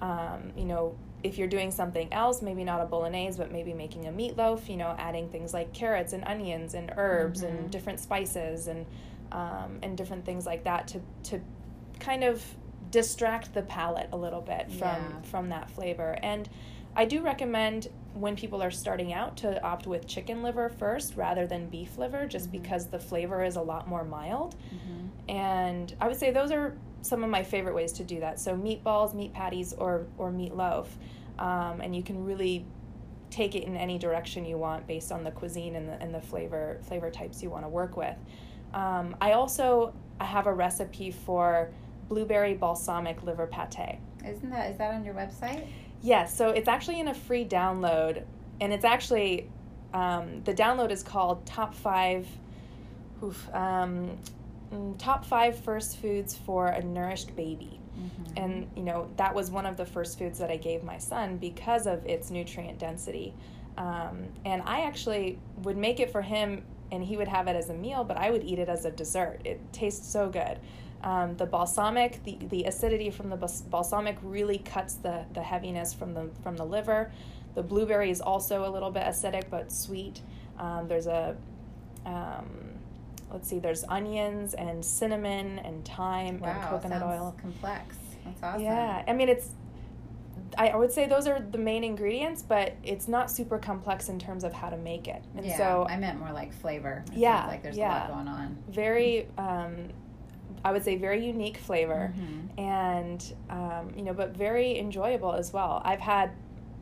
um, 0.00 0.52
you 0.56 0.64
know, 0.64 0.96
if 1.24 1.36
you're 1.36 1.48
doing 1.48 1.70
something 1.72 2.12
else, 2.12 2.42
maybe 2.42 2.62
not 2.62 2.80
a 2.80 2.84
bolognese, 2.86 3.36
but 3.36 3.50
maybe 3.50 3.74
making 3.74 4.06
a 4.06 4.10
meatloaf, 4.12 4.68
you 4.68 4.76
know, 4.76 4.94
adding 4.98 5.28
things 5.28 5.52
like 5.52 5.72
carrots 5.72 6.12
and 6.12 6.24
onions 6.24 6.74
and 6.74 6.92
herbs 6.96 7.42
Mhm. 7.42 7.48
and 7.48 7.70
different 7.70 8.00
spices 8.00 8.68
and 8.68 8.86
um, 9.30 9.78
and 9.82 9.94
different 9.98 10.24
things 10.24 10.46
like 10.46 10.64
that 10.64 10.88
to 10.88 11.00
to 11.24 11.38
kind 12.00 12.24
of 12.24 12.42
distract 12.90 13.52
the 13.52 13.60
palate 13.60 14.08
a 14.12 14.16
little 14.16 14.40
bit 14.40 14.70
from 14.70 14.78
Yeah. 14.80 15.20
from 15.24 15.48
that 15.50 15.70
flavor. 15.70 16.16
And 16.22 16.48
I 16.98 17.04
do 17.04 17.22
recommend 17.22 17.86
when 18.14 18.34
people 18.34 18.60
are 18.60 18.72
starting 18.72 19.12
out 19.12 19.36
to 19.38 19.62
opt 19.62 19.86
with 19.86 20.08
chicken 20.08 20.42
liver 20.42 20.68
first 20.68 21.16
rather 21.16 21.46
than 21.46 21.68
beef 21.68 21.96
liver, 21.96 22.26
just 22.26 22.48
Mhm. 22.48 22.52
because 22.52 22.88
the 22.88 22.98
flavor 22.98 23.44
is 23.44 23.54
a 23.54 23.62
lot 23.62 23.86
more 23.86 24.02
mild. 24.02 24.56
Mhm. 24.72 25.08
And 25.28 25.94
I 26.00 26.08
would 26.08 26.16
say 26.16 26.32
those 26.32 26.50
are 26.50 26.76
some 27.02 27.22
of 27.22 27.30
my 27.30 27.44
favorite 27.44 27.76
ways 27.76 27.92
to 27.92 28.04
do 28.04 28.18
that. 28.18 28.40
So 28.40 28.56
meatballs, 28.56 29.14
meat 29.14 29.32
patties, 29.32 29.72
or 29.74 30.06
or 30.18 30.32
meatloaf, 30.32 30.88
um, 31.38 31.80
and 31.80 31.94
you 31.94 32.02
can 32.02 32.24
really 32.24 32.66
take 33.30 33.54
it 33.54 33.62
in 33.62 33.76
any 33.76 33.96
direction 33.96 34.44
you 34.44 34.58
want 34.58 34.88
based 34.88 35.12
on 35.12 35.22
the 35.22 35.30
cuisine 35.30 35.76
and 35.76 35.88
the 35.88 36.02
and 36.02 36.12
the 36.12 36.20
flavor 36.20 36.78
flavor 36.82 37.10
types 37.10 37.44
you 37.44 37.50
want 37.50 37.64
to 37.64 37.68
work 37.68 37.96
with. 37.96 38.16
Um, 38.74 39.14
I 39.20 39.32
also 39.32 39.92
I 40.18 40.24
have 40.24 40.48
a 40.48 40.52
recipe 40.52 41.12
for 41.12 41.70
blueberry 42.08 42.54
balsamic 42.54 43.22
liver 43.22 43.46
pate. 43.46 44.00
Isn't 44.26 44.50
that 44.50 44.70
is 44.72 44.78
that 44.78 44.94
on 44.94 45.04
your 45.04 45.14
website? 45.14 45.64
Yes, 46.02 46.34
so 46.36 46.50
it's 46.50 46.68
actually 46.68 47.00
in 47.00 47.08
a 47.08 47.14
free 47.14 47.44
download, 47.44 48.22
and 48.60 48.72
it's 48.72 48.84
actually 48.84 49.50
um, 49.92 50.42
the 50.44 50.54
download 50.54 50.90
is 50.90 51.02
called 51.02 51.44
Top 51.46 51.74
Five, 51.74 52.26
oof, 53.22 53.48
um, 53.54 54.16
mm, 54.72 54.96
Top 54.98 55.24
Five 55.24 55.58
First 55.58 55.96
Foods 55.98 56.36
for 56.36 56.66
a 56.68 56.82
Nourished 56.82 57.34
Baby, 57.34 57.80
Mhm. 57.98 58.32
and 58.36 58.70
you 58.76 58.82
know 58.84 59.08
that 59.16 59.34
was 59.34 59.50
one 59.50 59.66
of 59.66 59.76
the 59.76 59.86
first 59.86 60.18
foods 60.18 60.38
that 60.38 60.50
I 60.50 60.56
gave 60.56 60.84
my 60.84 60.98
son 60.98 61.36
because 61.38 61.86
of 61.86 62.06
its 62.06 62.30
nutrient 62.30 62.78
density, 62.78 63.34
um, 63.76 64.28
and 64.44 64.62
I 64.66 64.82
actually 64.82 65.38
would 65.62 65.76
make 65.76 65.98
it 66.00 66.10
for 66.10 66.22
him, 66.22 66.64
and 66.92 67.02
he 67.02 67.16
would 67.16 67.28
have 67.28 67.48
it 67.48 67.56
as 67.56 67.70
a 67.70 67.74
meal, 67.74 68.04
but 68.04 68.16
I 68.16 68.30
would 68.30 68.44
eat 68.44 68.58
it 68.60 68.68
as 68.68 68.84
a 68.84 68.90
dessert. 68.92 69.40
It 69.44 69.60
tastes 69.72 70.06
so 70.08 70.28
good. 70.28 70.58
Um, 71.02 71.36
the 71.36 71.46
balsamic, 71.46 72.22
the, 72.24 72.38
the 72.48 72.64
acidity 72.64 73.10
from 73.10 73.30
the 73.30 73.36
balsamic 73.70 74.16
really 74.22 74.58
cuts 74.58 74.94
the, 74.94 75.24
the 75.32 75.42
heaviness 75.42 75.94
from 75.94 76.14
the 76.14 76.28
from 76.42 76.56
the 76.56 76.64
liver. 76.64 77.12
The 77.54 77.62
blueberry 77.62 78.10
is 78.10 78.20
also 78.20 78.68
a 78.68 78.70
little 78.70 78.90
bit 78.90 79.04
acidic 79.04 79.44
but 79.50 79.70
sweet. 79.70 80.20
Um, 80.58 80.88
there's 80.88 81.06
a 81.06 81.36
um, 82.04 82.48
let's 83.32 83.48
see, 83.48 83.58
there's 83.58 83.84
onions 83.84 84.54
and 84.54 84.84
cinnamon 84.84 85.58
and 85.60 85.86
thyme 85.86 86.40
and 86.42 86.62
coconut 86.62 87.02
oil. 87.02 87.36
complex. 87.40 87.96
That's 88.24 88.42
awesome. 88.42 88.62
Yeah, 88.62 89.04
I 89.06 89.12
mean 89.12 89.28
it's 89.28 89.50
I, 90.56 90.68
I 90.68 90.76
would 90.76 90.90
say 90.92 91.06
those 91.06 91.26
are 91.26 91.40
the 91.40 91.58
main 91.58 91.84
ingredients, 91.84 92.42
but 92.42 92.74
it's 92.82 93.06
not 93.06 93.30
super 93.30 93.58
complex 93.58 94.08
in 94.08 94.18
terms 94.18 94.44
of 94.44 94.52
how 94.52 94.70
to 94.70 94.76
make 94.76 95.06
it. 95.06 95.22
And 95.36 95.44
yeah, 95.46 95.56
so 95.56 95.86
I 95.88 95.96
meant 95.96 96.18
more 96.18 96.32
like 96.32 96.52
flavor. 96.52 97.04
It 97.12 97.18
Yeah, 97.18 97.46
like 97.46 97.62
there's 97.62 97.76
yeah. 97.76 98.08
a 98.08 98.08
lot 98.08 98.14
going 98.14 98.28
on. 98.28 98.58
very 98.68 99.28
um, 99.36 99.90
i 100.64 100.72
would 100.72 100.84
say 100.84 100.96
very 100.96 101.24
unique 101.24 101.56
flavor 101.58 102.12
Mhm. 102.16 102.58
and 102.58 103.32
um, 103.50 103.90
you 103.96 104.02
know 104.02 104.12
but 104.12 104.30
very 104.36 104.78
enjoyable 104.78 105.32
as 105.32 105.52
well. 105.52 105.80
I've 105.84 106.00
had 106.00 106.30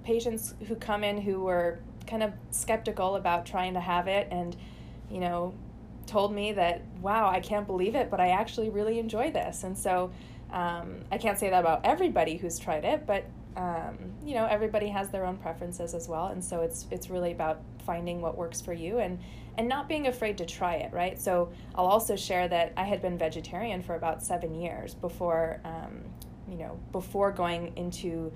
patients 0.04 0.54
who 0.68 0.74
come 0.76 1.02
in 1.04 1.20
who 1.20 1.40
were 1.40 1.78
kind 2.06 2.22
of 2.22 2.32
skeptical 2.50 3.16
about 3.16 3.44
trying 3.46 3.74
to 3.74 3.80
have 3.80 4.06
it 4.08 4.28
and 4.30 4.56
you 5.10 5.18
know 5.20 5.52
told 6.06 6.32
me 6.32 6.52
that 6.52 6.82
wow 7.02 7.28
i 7.28 7.40
can't 7.40 7.66
believe 7.66 7.96
it 7.96 8.08
but 8.10 8.20
i 8.20 8.28
actually 8.28 8.70
really 8.70 8.98
enjoy 8.98 9.30
this. 9.30 9.64
And 9.64 9.76
so 9.76 10.10
um, 10.52 11.00
i 11.10 11.18
can't 11.18 11.38
say 11.38 11.50
that 11.50 11.60
about 11.60 11.80
everybody 11.84 12.36
who's 12.36 12.58
tried 12.58 12.84
it 12.84 13.06
but 13.06 13.24
um, 13.56 13.96
you 14.24 14.34
know 14.34 14.46
everybody 14.46 14.88
has 14.88 15.08
their 15.10 15.24
own 15.24 15.36
preferences 15.38 15.94
as 15.94 16.08
well. 16.08 16.26
And 16.26 16.44
so 16.44 16.60
it's 16.60 16.86
it's 16.90 17.08
really 17.10 17.32
about 17.32 17.60
finding 17.86 18.20
what 18.20 18.36
works 18.36 18.60
for 18.60 18.72
you 18.74 18.98
and 18.98 19.18
and 19.58 19.68
not 19.68 19.88
being 19.88 20.06
afraid 20.06 20.38
to 20.38 20.46
try 20.46 20.76
it 20.76 20.92
right? 20.92 21.20
So 21.20 21.50
i'll 21.74 21.86
also 21.86 22.16
share 22.16 22.48
that 22.48 22.72
i 22.76 22.84
had 22.84 23.02
been 23.02 23.18
vegetarian 23.18 23.82
for 23.82 23.94
about 23.94 24.22
seven 24.22 24.54
years 24.54 24.94
before 24.94 25.60
um, 25.64 26.04
you 26.48 26.56
know 26.56 26.78
before 26.92 27.32
going 27.32 27.72
into 27.76 28.32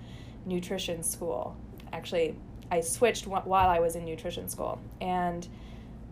nutrition 0.47 1.03
school. 1.03 1.57
Actually 1.93 2.37
i 2.71 2.81
switched 2.81 3.27
while 3.27 3.69
i 3.69 3.79
was 3.79 3.97
in 3.97 4.05
nutrition 4.05 4.49
school. 4.49 4.81
And 5.01 5.47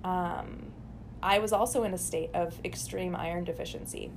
um, 0.05 0.67
i 1.23 1.39
was 1.39 1.53
also 1.53 1.85
in 1.85 1.95
a 1.95 1.99
state 1.99 2.31
of 2.35 2.59
extreme 2.65 3.17
iron 3.17 3.45
deficiency 3.45 4.11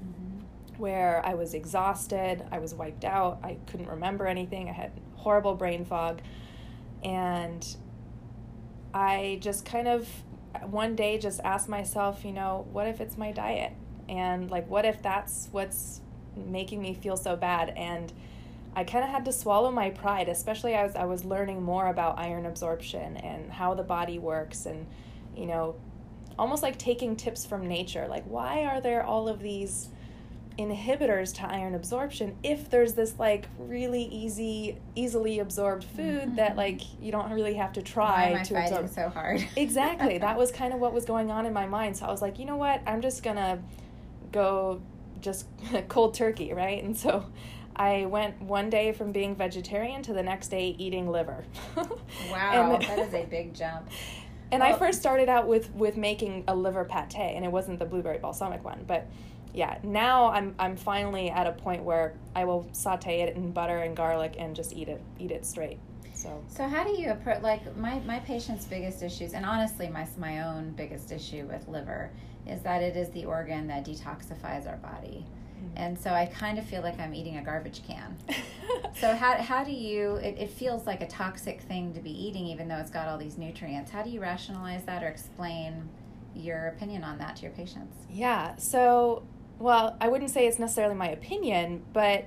where 0.82 1.24
I 1.24 1.36
was 1.36 1.54
exhausted, 1.54 2.44
I 2.52 2.58
was 2.58 2.74
wiped 2.74 3.06
out, 3.06 3.40
I 3.44 3.58
couldn't 3.68 3.88
remember 3.88 4.26
anything, 4.26 4.68
I 4.68 4.74
had 4.74 4.92
horrible 5.16 5.54
brain 5.54 5.86
fog. 5.86 6.22
And 7.04 7.64
I 8.92 9.38
just 9.42 9.64
kind 9.64 9.88
of 9.88 10.10
one 10.64 10.96
day 10.96 11.18
just 11.18 11.40
ask 11.44 11.70
myself, 11.70 12.24
you 12.26 12.32
know, 12.32 12.68
what 12.72 12.88
if 12.88 13.02
it's 13.02 13.18
my 13.18 13.32
diet? 13.32 13.74
And 14.10 14.50
like, 14.52 14.70
what 14.70 14.86
if 14.86 15.02
that's 15.02 15.48
what's 15.52 16.02
making 16.36 16.82
me 16.82 16.94
feel 16.94 17.18
so 17.18 17.36
bad? 17.36 17.70
And 17.76 18.12
I 18.76 18.84
kind 18.84 19.04
of 19.04 19.10
had 19.10 19.26
to 19.26 19.34
swallow 19.34 19.72
my 19.72 19.90
pride, 19.90 20.30
especially 20.30 20.74
as 20.74 20.96
I 20.96 21.06
was 21.06 21.26
learning 21.26 21.62
more 21.62 21.88
about 21.88 22.18
iron 22.18 22.46
absorption 22.46 23.18
and 23.18 23.52
how 23.52 23.74
the 23.74 23.84
body 23.84 24.18
works 24.18 24.66
and, 24.66 24.88
you 25.36 25.46
know, 25.46 25.76
almost 26.40 26.64
like 26.64 26.78
taking 26.78 27.16
tips 27.16 27.46
from 27.46 27.68
nature. 27.68 28.08
Like, 28.08 28.24
why 28.26 28.64
are 28.64 28.82
there 28.82 29.04
all 29.04 29.28
of 29.28 29.40
these 29.40 29.90
inhibitors 30.62 31.34
to 31.36 31.46
iron 31.46 31.76
absorption 31.76 32.36
if 32.44 32.70
there's 32.70 32.94
this 32.94 33.18
like 33.20 33.48
really 33.58 34.04
easy 34.04 34.78
easily 34.96 35.40
absorbed 35.40 35.84
food 35.84 36.22
mm-hmm. 36.22 36.36
that 36.36 36.56
like 36.56 36.82
you 37.02 37.12
don't 37.12 37.32
really 37.32 37.56
have 37.56 37.74
to 37.74 37.82
Why 37.82 37.86
try 37.86 38.40
I 38.40 38.44
to 38.44 38.54
fighting 38.54 38.78
absorb 38.78 38.90
so 38.90 39.10
hard? 39.10 39.46
exactly 39.56 40.18
that 40.20 40.38
was 40.38 40.52
kind 40.52 40.74
of 40.74 40.80
what 40.80 40.94
was 40.94 41.06
going 41.06 41.30
on 41.32 41.46
in 41.46 41.54
my 41.54 41.68
mind 41.68 41.98
so 41.98 42.06
i 42.06 42.12
was 42.12 42.22
like 42.22 42.40
you 42.40 42.46
know 42.46 42.56
what 42.58 42.82
i'm 42.88 43.02
just 43.02 43.24
gonna 43.24 43.60
go 44.32 44.82
just 45.20 45.48
cold 45.90 46.14
turkey 46.14 46.54
right 46.54 46.84
and 46.84 46.98
so 46.98 47.26
i 47.76 48.06
went 48.06 48.42
one 48.42 48.70
day 48.70 48.92
from 48.92 49.12
being 49.12 49.36
vegetarian 49.36 50.02
to 50.04 50.14
the 50.14 50.24
next 50.24 50.48
day 50.50 50.76
eating 50.78 51.10
liver 51.10 51.44
Wow, 52.32 52.76
And- 52.76 52.84
that 52.84 53.00
is 53.00 53.14
a 53.14 53.26
big 53.26 53.54
jump. 53.54 53.90
and 54.52 54.62
I 54.62 54.78
first 54.78 55.00
started 55.00 55.30
out 55.30 55.48
with 55.48 55.74
with 55.74 55.96
making 55.98 56.44
a 56.48 56.56
liver 56.56 56.84
pate, 56.86 57.16
and 57.36 57.46
it 57.46 57.52
wasn't 57.52 57.80
the 57.80 57.86
blueberry 57.86 58.18
balsamic 58.18 58.64
one. 58.66 58.84
But 58.86 59.08
yeah, 59.54 59.78
now 59.84 60.32
I'm 60.32 60.56
I'm 60.60 60.76
finally 60.76 61.30
at 61.30 61.48
a 61.48 61.52
point 61.52 61.84
where 61.84 62.14
I 62.36 62.46
will 62.46 62.68
saute 62.72 63.22
it 63.22 63.36
in 63.36 63.52
butter 63.52 63.78
and 63.78 63.96
garlic 63.96 64.36
and 64.38 64.56
just 64.56 64.74
eat 64.74 64.88
it 64.88 65.02
eat 65.20 65.32
it 65.32 65.46
straight. 65.46 65.80
So 66.14 66.44
So 66.48 66.68
how 66.68 66.84
do 66.84 66.92
you 66.92 67.12
approach 67.12 67.42
like 67.42 67.76
my 67.78 68.00
my 68.00 68.20
patient's 68.20 68.66
biggest 68.66 69.04
issues, 69.04 69.34
and 69.34 69.46
honestly, 69.46 69.90
my 69.90 70.08
my 70.18 70.42
own 70.42 70.72
biggest 70.72 71.12
issue 71.12 71.46
with 71.46 71.68
liver 71.68 72.12
is 72.48 72.62
that 72.62 72.82
it 72.82 72.96
is 72.96 73.10
the 73.10 73.26
organ 73.26 73.68
that 73.68 73.86
detoxifies 73.86 74.68
our 74.68 74.78
body, 74.78 75.26
mm-hmm. 75.58 75.78
and 75.78 76.00
so 76.00 76.12
I 76.12 76.26
kind 76.26 76.58
of 76.58 76.66
feel 76.66 76.82
like 76.82 77.00
I'm 77.00 77.14
eating 77.14 77.38
a 77.38 77.44
garbage 77.44 77.82
can. 77.86 78.18
So 79.00 79.16
how 79.16 79.42
how 79.42 79.64
do 79.64 79.72
you? 79.72 80.16
It, 80.18 80.38
it 80.38 80.50
feels 80.50 80.86
like 80.86 81.02
a 81.02 81.08
toxic 81.08 81.62
thing 81.62 81.94
to 81.94 82.00
be 82.00 82.12
eating, 82.12 82.46
even 82.46 82.68
though 82.68 82.78
it's 82.78 82.92
got 82.92 83.08
all 83.08 83.18
these 83.18 83.38
nutrients. 83.38 83.90
How 83.90 84.04
do 84.04 84.10
you 84.10 84.22
rationalize 84.22 84.84
that 84.84 85.04
or 85.04 85.08
explain 85.08 85.90
your 86.36 86.68
opinion 86.68 87.04
on 87.04 87.18
that 87.20 87.38
to 87.38 87.44
your 87.44 87.52
patients? 87.52 87.96
Yeah. 88.10 88.56
So, 88.58 89.24
well, 89.62 89.96
I 90.02 90.08
wouldn't 90.08 90.32
say 90.32 90.48
it's 90.48 90.60
necessarily 90.60 90.96
my 90.96 91.10
opinion, 91.10 91.84
but 91.94 92.26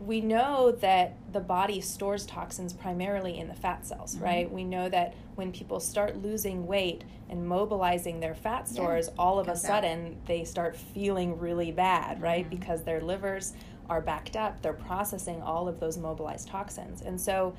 we 0.00 0.20
know 0.20 0.72
that 0.72 1.14
the 1.32 1.40
body 1.40 1.80
stores 1.80 2.26
toxins 2.26 2.72
primarily 2.72 3.38
in 3.38 3.46
the 3.48 3.54
fat 3.54 3.86
cells, 3.86 4.16
right? 4.18 4.50
We 4.50 4.64
know 4.64 4.88
that 4.88 5.14
when 5.36 5.52
people 5.52 5.78
start 5.78 6.20
losing 6.20 6.66
weight 6.66 7.04
and 7.30 7.46
mobilizing 7.46 8.18
their 8.20 8.34
fat 8.34 8.64
Yeah, 8.66 8.72
stores, 8.72 9.08
all 9.16 9.38
of 9.38 9.46
a 9.46 9.52
comes 9.52 9.64
out. 9.64 9.68
sudden 9.82 10.16
they 10.26 10.44
start 10.44 10.76
feeling 10.76 11.38
really 11.38 11.70
bad, 11.70 12.20
right? 12.20 12.44
Mhm. 12.44 12.50
Because 12.50 12.82
their 12.82 13.00
livers 13.00 13.54
are 13.88 14.00
backed 14.00 14.36
up, 14.36 14.60
they're 14.62 14.72
processing 14.72 15.40
all 15.42 15.68
of 15.68 15.78
those 15.78 15.96
mobilized 15.96 16.48
toxins. 16.48 17.00
And 17.00 17.20
so, 17.20 17.54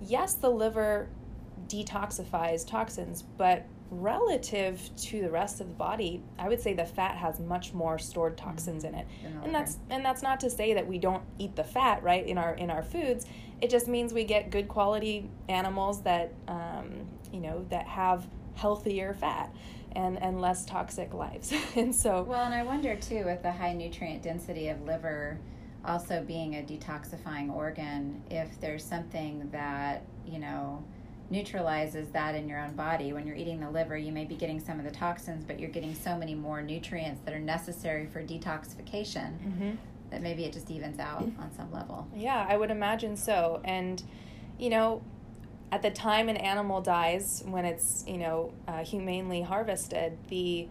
yes, 0.00 0.34
the 0.34 0.50
liver 0.50 1.08
detoxifies 1.68 2.66
toxins, 2.66 3.22
but 3.36 3.64
relative 3.90 4.90
to 4.96 5.20
the 5.20 5.30
rest 5.30 5.60
of 5.60 5.68
the 5.68 5.74
body, 5.74 6.22
I 6.38 6.48
would 6.48 6.60
say 6.60 6.74
the 6.74 6.84
fat 6.84 7.16
has 7.16 7.40
much 7.40 7.72
more 7.74 7.98
stored 7.98 8.36
toxins 8.36 8.84
in 8.84 8.94
it. 8.94 9.06
And 9.42 9.54
that's 9.54 9.78
and 9.90 10.04
that's 10.04 10.22
not 10.22 10.40
to 10.40 10.50
say 10.50 10.74
that 10.74 10.86
we 10.86 10.98
don't 10.98 11.22
eat 11.38 11.56
the 11.56 11.64
fat, 11.64 12.02
right, 12.02 12.26
in 12.26 12.38
our 12.38 12.54
in 12.54 12.70
our 12.70 12.82
foods. 12.82 13.26
It 13.60 13.70
just 13.70 13.88
means 13.88 14.12
we 14.12 14.24
get 14.24 14.50
good 14.50 14.68
quality 14.68 15.28
animals 15.48 16.02
that 16.02 16.32
um, 16.48 17.06
you 17.32 17.40
know 17.40 17.66
that 17.70 17.86
have 17.86 18.26
healthier 18.54 19.14
fat 19.14 19.54
and 19.92 20.22
and 20.22 20.40
less 20.40 20.64
toxic 20.64 21.12
lives. 21.12 21.52
and 21.76 21.94
so 21.94 22.22
Well, 22.22 22.44
and 22.44 22.54
I 22.54 22.62
wonder 22.62 22.94
too, 22.96 23.24
with 23.24 23.42
the 23.42 23.52
high 23.52 23.72
nutrient 23.72 24.22
density 24.22 24.68
of 24.68 24.82
liver 24.82 25.38
also 25.84 26.22
being 26.26 26.56
a 26.56 26.62
detoxifying 26.62 27.52
organ, 27.52 28.22
if 28.30 28.60
there's 28.60 28.84
something 28.84 29.48
that, 29.50 30.04
you 30.26 30.38
know, 30.38 30.84
neutralizes 31.30 32.08
that 32.10 32.34
in 32.34 32.48
your 32.48 32.58
own 32.60 32.74
body. 32.74 33.12
When 33.12 33.26
you're 33.26 33.36
eating 33.36 33.60
the 33.60 33.70
liver, 33.70 33.96
you 33.96 34.12
may 34.12 34.24
be 34.24 34.34
getting 34.34 34.58
some 34.60 34.78
of 34.78 34.84
the 34.84 34.90
toxins, 34.90 35.44
but 35.44 35.60
you're 35.60 35.70
getting 35.70 35.94
so 35.94 36.16
many 36.16 36.34
more 36.34 36.60
nutrients 36.60 37.20
that 37.24 37.32
are 37.32 37.38
necessary 37.40 38.06
for 38.06 38.22
detoxification 38.22 39.38
Mhm. 39.38 39.76
that 40.10 40.22
maybe 40.22 40.44
it 40.44 40.52
just 40.52 40.70
evens 40.70 40.98
out 40.98 41.22
on 41.38 41.50
some 41.56 41.72
level. 41.72 42.08
Yeah, 42.14 42.44
I 42.48 42.56
would 42.56 42.70
imagine 42.72 43.16
so. 43.16 43.60
And, 43.64 44.02
you 44.58 44.70
know, 44.70 45.02
at 45.70 45.82
the 45.82 45.90
time 45.90 46.28
an 46.28 46.36
animal 46.36 46.80
dies, 46.80 47.44
when 47.46 47.64
it's, 47.64 48.04
you 48.08 48.18
know, 48.18 48.52
uh, 48.66 48.82
humanely 48.84 49.42
harvested, 49.42 50.18
the 50.28 50.68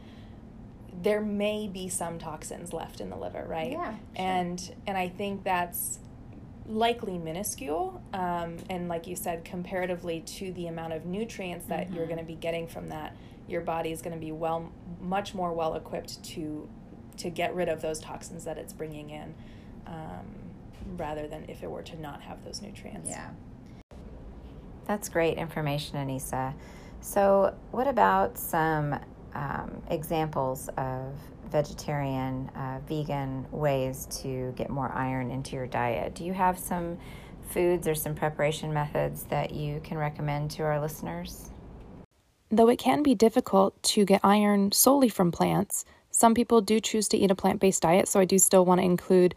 there 1.01 1.21
may 1.21 1.67
be 1.67 1.87
some 1.87 2.19
toxins 2.19 2.73
left 2.73 2.99
in 2.99 3.09
the 3.09 3.15
liver, 3.15 3.45
right? 3.47 3.71
Yeah, 3.71 3.91
sure. 3.91 3.99
And 4.17 4.75
and 4.85 4.97
I 4.97 5.07
think 5.07 5.43
that's 5.45 5.99
likely 6.69 7.17
minuscule, 7.17 7.99
um, 8.13 8.57
and 8.69 8.87
like 8.87 9.07
you 9.07 9.15
said, 9.15 9.43
comparatively 9.43 10.21
to 10.21 10.53
the 10.53 10.67
amount 10.67 10.93
of 10.93 11.05
nutrients 11.05 11.65
that 11.65 11.91
you're 11.91 12.05
Mhm. 12.05 12.09
going 12.09 12.19
to 12.19 12.25
be 12.25 12.35
getting 12.35 12.67
from 12.67 12.89
that, 12.89 13.15
your 13.47 13.61
body 13.61 13.91
is 13.91 14.01
going 14.03 14.13
to 14.13 14.19
be 14.19 14.31
well, 14.31 14.69
much 15.01 15.33
more 15.33 15.51
well 15.51 15.73
equipped 15.75 16.21
to 16.23 16.67
to 17.17 17.29
get 17.29 17.53
rid 17.53 17.67
of 17.67 17.81
those 17.81 17.99
toxins 17.99 18.45
that 18.45 18.57
it's 18.57 18.71
bringing 18.71 19.09
in, 19.09 19.35
um, 19.87 20.25
rather 20.95 21.27
than 21.27 21.43
if 21.49 21.63
it 21.63 21.69
were 21.69 21.81
to 21.81 21.99
not 21.99 22.21
have 22.21 22.45
those 22.45 22.61
nutrients. 22.61 23.09
Yeah. 23.09 23.31
That's 24.85 25.09
great 25.09 25.37
information, 25.37 25.97
Anissa. 25.97 26.53
So, 27.01 27.53
what 27.71 27.87
about 27.87 28.37
some 28.37 28.97
um, 29.35 29.81
examples 29.89 30.69
of 30.77 31.13
vegetarian, 31.51 32.49
uh, 32.55 32.79
vegan 32.87 33.45
ways 33.51 34.07
to 34.21 34.53
get 34.55 34.69
more 34.69 34.91
iron 34.91 35.31
into 35.31 35.55
your 35.55 35.67
diet? 35.67 36.15
Do 36.15 36.23
you 36.23 36.33
have 36.33 36.57
some 36.57 36.97
foods 37.49 37.87
or 37.87 37.95
some 37.95 38.15
preparation 38.15 38.73
methods 38.73 39.23
that 39.25 39.51
you 39.51 39.81
can 39.83 39.97
recommend 39.97 40.51
to 40.51 40.63
our 40.63 40.79
listeners? 40.79 41.49
Though 42.51 42.69
it 42.69 42.79
can 42.79 43.03
be 43.03 43.15
difficult 43.15 43.81
to 43.83 44.05
get 44.05 44.21
iron 44.23 44.71
solely 44.71 45.09
from 45.09 45.31
plants, 45.31 45.85
some 46.11 46.33
people 46.33 46.61
do 46.61 46.79
choose 46.79 47.07
to 47.09 47.17
eat 47.17 47.31
a 47.31 47.35
plant 47.35 47.59
based 47.59 47.83
diet, 47.83 48.07
so 48.07 48.19
I 48.19 48.25
do 48.25 48.39
still 48.39 48.65
want 48.65 48.81
to 48.81 48.85
include 48.85 49.35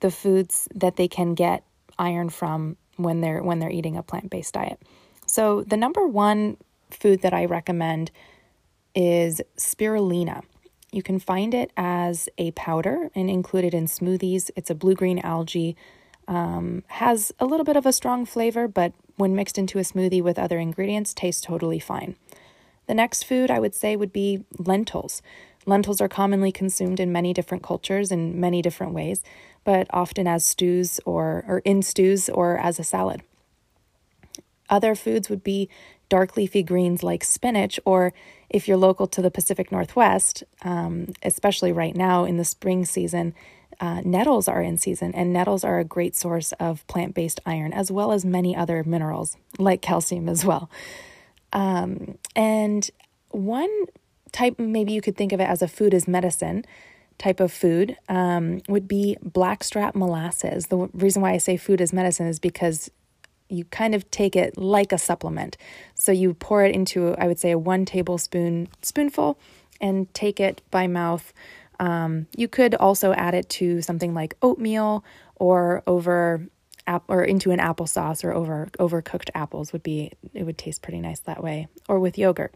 the 0.00 0.10
foods 0.10 0.68
that 0.74 0.96
they 0.96 1.08
can 1.08 1.34
get 1.34 1.64
iron 1.98 2.28
from 2.28 2.76
when 2.96 3.20
they're 3.20 3.42
when 3.42 3.58
they're 3.58 3.70
eating 3.70 3.96
a 3.96 4.02
plant 4.02 4.30
based 4.30 4.54
diet. 4.54 4.80
So 5.26 5.62
the 5.62 5.76
number 5.76 6.06
one 6.06 6.56
food 6.90 7.22
that 7.22 7.34
I 7.34 7.44
recommend 7.44 8.10
is 8.94 9.40
spirulina. 9.56 10.42
You 10.90 11.02
can 11.02 11.18
find 11.18 11.54
it 11.54 11.70
as 11.76 12.28
a 12.38 12.50
powder 12.52 13.10
and 13.14 13.28
include 13.28 13.64
it 13.64 13.74
in 13.74 13.86
smoothies. 13.86 14.50
It's 14.56 14.70
a 14.70 14.74
blue 14.74 14.94
green 14.94 15.18
algae, 15.18 15.76
um, 16.26 16.84
has 16.88 17.32
a 17.38 17.46
little 17.46 17.64
bit 17.64 17.76
of 17.76 17.86
a 17.86 17.92
strong 17.92 18.24
flavor, 18.24 18.68
but 18.68 18.92
when 19.16 19.34
mixed 19.34 19.58
into 19.58 19.78
a 19.78 19.82
smoothie 19.82 20.22
with 20.22 20.38
other 20.38 20.58
ingredients, 20.58 21.12
tastes 21.12 21.42
totally 21.42 21.78
fine. 21.78 22.16
The 22.86 22.94
next 22.94 23.24
food 23.24 23.50
I 23.50 23.60
would 23.60 23.74
say 23.74 23.96
would 23.96 24.12
be 24.12 24.44
lentils. 24.58 25.20
Lentils 25.66 26.00
are 26.00 26.08
commonly 26.08 26.52
consumed 26.52 27.00
in 27.00 27.12
many 27.12 27.34
different 27.34 27.62
cultures 27.62 28.10
in 28.10 28.40
many 28.40 28.62
different 28.62 28.94
ways, 28.94 29.22
but 29.64 29.86
often 29.90 30.26
as 30.26 30.44
stews 30.44 31.00
or, 31.04 31.44
or 31.46 31.58
in 31.66 31.82
stews 31.82 32.30
or 32.30 32.56
as 32.56 32.78
a 32.78 32.84
salad. 32.84 33.22
Other 34.70 34.94
foods 34.94 35.28
would 35.28 35.44
be 35.44 35.68
dark 36.08 36.36
leafy 36.36 36.62
greens 36.62 37.02
like 37.02 37.22
spinach, 37.22 37.78
or 37.84 38.14
if 38.50 38.66
you're 38.66 38.76
local 38.76 39.06
to 39.08 39.22
the 39.22 39.30
Pacific 39.30 39.70
Northwest, 39.70 40.42
um, 40.62 41.12
especially 41.22 41.72
right 41.72 41.94
now 41.94 42.24
in 42.24 42.36
the 42.36 42.44
spring 42.44 42.84
season, 42.84 43.34
uh, 43.80 44.00
nettles 44.04 44.48
are 44.48 44.62
in 44.62 44.76
season, 44.76 45.14
and 45.14 45.32
nettles 45.32 45.62
are 45.64 45.78
a 45.78 45.84
great 45.84 46.16
source 46.16 46.52
of 46.52 46.86
plant 46.86 47.14
based 47.14 47.40
iron, 47.46 47.72
as 47.72 47.90
well 47.90 48.10
as 48.10 48.24
many 48.24 48.56
other 48.56 48.82
minerals 48.84 49.36
like 49.58 49.82
calcium 49.82 50.28
as 50.28 50.44
well. 50.44 50.70
Um, 51.52 52.18
and 52.34 52.90
one 53.30 53.70
type, 54.32 54.58
maybe 54.58 54.92
you 54.92 55.00
could 55.00 55.16
think 55.16 55.32
of 55.32 55.40
it 55.40 55.48
as 55.48 55.62
a 55.62 55.68
food 55.68 55.94
as 55.94 56.08
medicine 56.08 56.64
type 57.18 57.40
of 57.40 57.52
food, 57.52 57.96
um, 58.08 58.60
would 58.68 58.86
be 58.88 59.16
blackstrap 59.22 59.94
molasses. 59.94 60.66
The 60.66 60.88
reason 60.92 61.22
why 61.22 61.32
I 61.32 61.38
say 61.38 61.56
food 61.56 61.80
as 61.80 61.92
medicine 61.92 62.26
is 62.26 62.38
because 62.38 62.90
you 63.48 63.64
kind 63.66 63.94
of 63.94 64.10
take 64.10 64.36
it 64.36 64.56
like 64.56 64.92
a 64.92 64.98
supplement. 64.98 65.56
So 65.94 66.12
you 66.12 66.34
pour 66.34 66.64
it 66.64 66.74
into, 66.74 67.14
I 67.16 67.26
would 67.26 67.38
say, 67.38 67.50
a 67.50 67.58
one 67.58 67.84
tablespoon 67.84 68.68
spoonful 68.82 69.38
and 69.80 70.12
take 70.14 70.40
it 70.40 70.62
by 70.70 70.86
mouth 70.86 71.32
um, 71.80 72.26
you 72.36 72.48
could 72.48 72.74
also 72.74 73.12
add 73.12 73.34
it 73.34 73.48
to 73.50 73.82
something 73.82 74.14
like 74.14 74.36
oatmeal 74.42 75.04
or 75.36 75.82
over 75.86 76.46
or 77.06 77.22
into 77.22 77.50
an 77.50 77.58
applesauce 77.58 78.24
or 78.24 78.32
over 78.32 78.68
overcooked 78.78 79.28
apples 79.34 79.74
would 79.74 79.82
be 79.82 80.10
it 80.32 80.44
would 80.44 80.56
taste 80.56 80.80
pretty 80.80 81.00
nice 81.00 81.20
that 81.20 81.42
way 81.42 81.68
or 81.88 82.00
with 82.00 82.18
yogurt. 82.18 82.54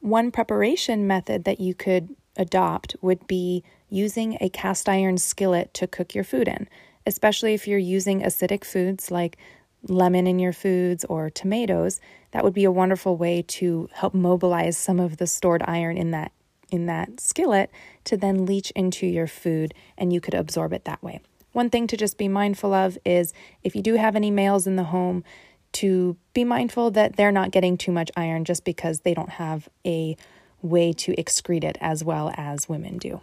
One 0.00 0.30
preparation 0.30 1.06
method 1.06 1.44
that 1.44 1.60
you 1.60 1.74
could 1.74 2.14
adopt 2.36 2.96
would 3.02 3.26
be 3.26 3.64
using 3.90 4.38
a 4.40 4.48
cast 4.48 4.88
iron 4.88 5.18
skillet 5.18 5.74
to 5.74 5.86
cook 5.86 6.14
your 6.14 6.24
food 6.24 6.48
in, 6.48 6.68
especially 7.06 7.52
if 7.52 7.68
you're 7.68 7.78
using 7.78 8.22
acidic 8.22 8.64
foods 8.64 9.10
like 9.10 9.36
lemon 9.82 10.26
in 10.26 10.38
your 10.38 10.52
foods 10.52 11.04
or 11.04 11.30
tomatoes. 11.30 12.00
That 12.32 12.44
would 12.44 12.54
be 12.54 12.64
a 12.64 12.72
wonderful 12.72 13.16
way 13.16 13.42
to 13.42 13.88
help 13.92 14.14
mobilize 14.14 14.76
some 14.76 15.00
of 15.00 15.16
the 15.16 15.26
stored 15.26 15.62
iron 15.66 15.96
in 15.96 16.10
that 16.12 16.32
in 16.70 16.84
that 16.86 17.18
skillet 17.18 17.70
to 18.04 18.16
then 18.16 18.44
leach 18.44 18.70
into 18.72 19.06
your 19.06 19.26
food 19.26 19.72
and 19.96 20.12
you 20.12 20.20
could 20.20 20.34
absorb 20.34 20.72
it 20.74 20.84
that 20.84 21.02
way. 21.02 21.20
One 21.52 21.70
thing 21.70 21.86
to 21.86 21.96
just 21.96 22.18
be 22.18 22.28
mindful 22.28 22.74
of 22.74 22.98
is 23.06 23.32
if 23.64 23.74
you 23.74 23.80
do 23.80 23.94
have 23.94 24.14
any 24.14 24.30
males 24.30 24.66
in 24.66 24.76
the 24.76 24.84
home, 24.84 25.24
to 25.72 26.16
be 26.32 26.44
mindful 26.44 26.90
that 26.92 27.16
they're 27.16 27.32
not 27.32 27.50
getting 27.50 27.76
too 27.76 27.92
much 27.92 28.10
iron 28.16 28.44
just 28.44 28.64
because 28.64 29.00
they 29.00 29.14
don't 29.14 29.30
have 29.30 29.68
a 29.86 30.16
way 30.62 30.92
to 30.92 31.14
excrete 31.16 31.64
it 31.64 31.78
as 31.80 32.02
well 32.02 32.32
as 32.36 32.68
women 32.68 32.98
do. 32.98 33.20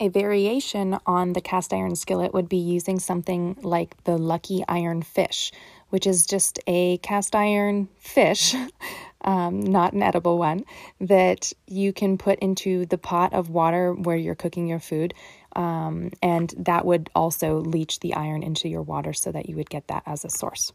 A 0.00 0.08
variation 0.08 0.98
on 1.06 1.34
the 1.34 1.40
cast 1.40 1.72
iron 1.72 1.94
skillet 1.94 2.34
would 2.34 2.48
be 2.48 2.56
using 2.56 2.98
something 2.98 3.56
like 3.62 4.02
the 4.04 4.16
Lucky 4.16 4.64
Iron 4.66 5.02
Fish, 5.02 5.52
which 5.90 6.06
is 6.06 6.26
just 6.26 6.58
a 6.66 6.98
cast 6.98 7.36
iron 7.36 7.88
fish 7.98 8.54
um, 9.22 9.60
not 9.60 9.92
an 9.92 10.02
edible 10.02 10.38
one, 10.38 10.64
that 11.00 11.52
you 11.66 11.92
can 11.92 12.18
put 12.18 12.38
into 12.38 12.86
the 12.86 12.98
pot 12.98 13.32
of 13.32 13.50
water 13.50 13.92
where 13.92 14.16
you're 14.16 14.34
cooking 14.34 14.66
your 14.66 14.80
food. 14.80 15.14
Um, 15.56 16.10
and 16.22 16.54
that 16.58 16.84
would 16.86 17.10
also 17.14 17.58
leach 17.58 18.00
the 18.00 18.14
iron 18.14 18.42
into 18.42 18.68
your 18.68 18.82
water 18.82 19.12
so 19.12 19.32
that 19.32 19.48
you 19.48 19.56
would 19.56 19.70
get 19.70 19.88
that 19.88 20.02
as 20.06 20.24
a 20.24 20.30
source. 20.30 20.72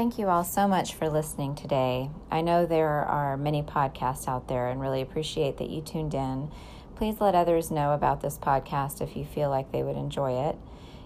Thank 0.00 0.18
you 0.18 0.28
all 0.28 0.44
so 0.44 0.66
much 0.66 0.94
for 0.94 1.10
listening 1.10 1.54
today. 1.54 2.08
I 2.30 2.40
know 2.40 2.64
there 2.64 3.04
are 3.04 3.36
many 3.36 3.62
podcasts 3.62 4.26
out 4.26 4.48
there 4.48 4.68
and 4.68 4.80
really 4.80 5.02
appreciate 5.02 5.58
that 5.58 5.68
you 5.68 5.82
tuned 5.82 6.14
in. 6.14 6.50
Please 6.96 7.20
let 7.20 7.34
others 7.34 7.70
know 7.70 7.92
about 7.92 8.22
this 8.22 8.38
podcast 8.38 9.02
if 9.02 9.14
you 9.14 9.26
feel 9.26 9.50
like 9.50 9.72
they 9.72 9.82
would 9.82 9.98
enjoy 9.98 10.48
it. 10.48 10.56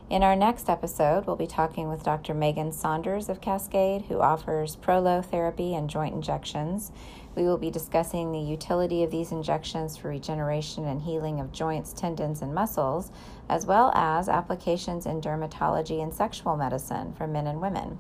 In 0.09 0.23
our 0.23 0.37
next 0.37 0.69
episode, 0.69 1.27
we'll 1.27 1.35
be 1.35 1.49
talking 1.49 1.89
with 1.89 2.05
Dr. 2.05 2.35
Megan 2.35 2.71
Saunders 2.71 3.29
of 3.29 3.41
Cascade, 3.41 4.03
who 4.03 4.21
offers 4.21 4.77
Prolo 4.77 5.25
therapy 5.25 5.75
and 5.75 5.91
joint 5.91 6.15
injections. 6.15 6.93
We 7.35 7.43
will 7.43 7.59
be 7.59 7.73
discussing 7.73 8.31
the 8.31 8.39
utility 8.39 9.03
of 9.03 9.11
these 9.11 9.33
injections 9.33 9.97
for 9.97 10.07
regeneration 10.07 10.85
and 10.85 11.03
healing 11.03 11.41
of 11.41 11.51
joints, 11.51 11.93
tendons, 11.93 12.43
and 12.43 12.55
muscles, 12.55 13.11
as 13.49 13.67
well 13.67 13.91
as 13.97 14.29
applications 14.29 15.05
in 15.05 15.21
dermatology 15.21 16.01
and 16.01 16.15
sexual 16.15 16.57
medicine 16.57 17.13
for 17.15 17.27
men 17.27 17.49
and 17.49 17.61
women. 17.61 17.99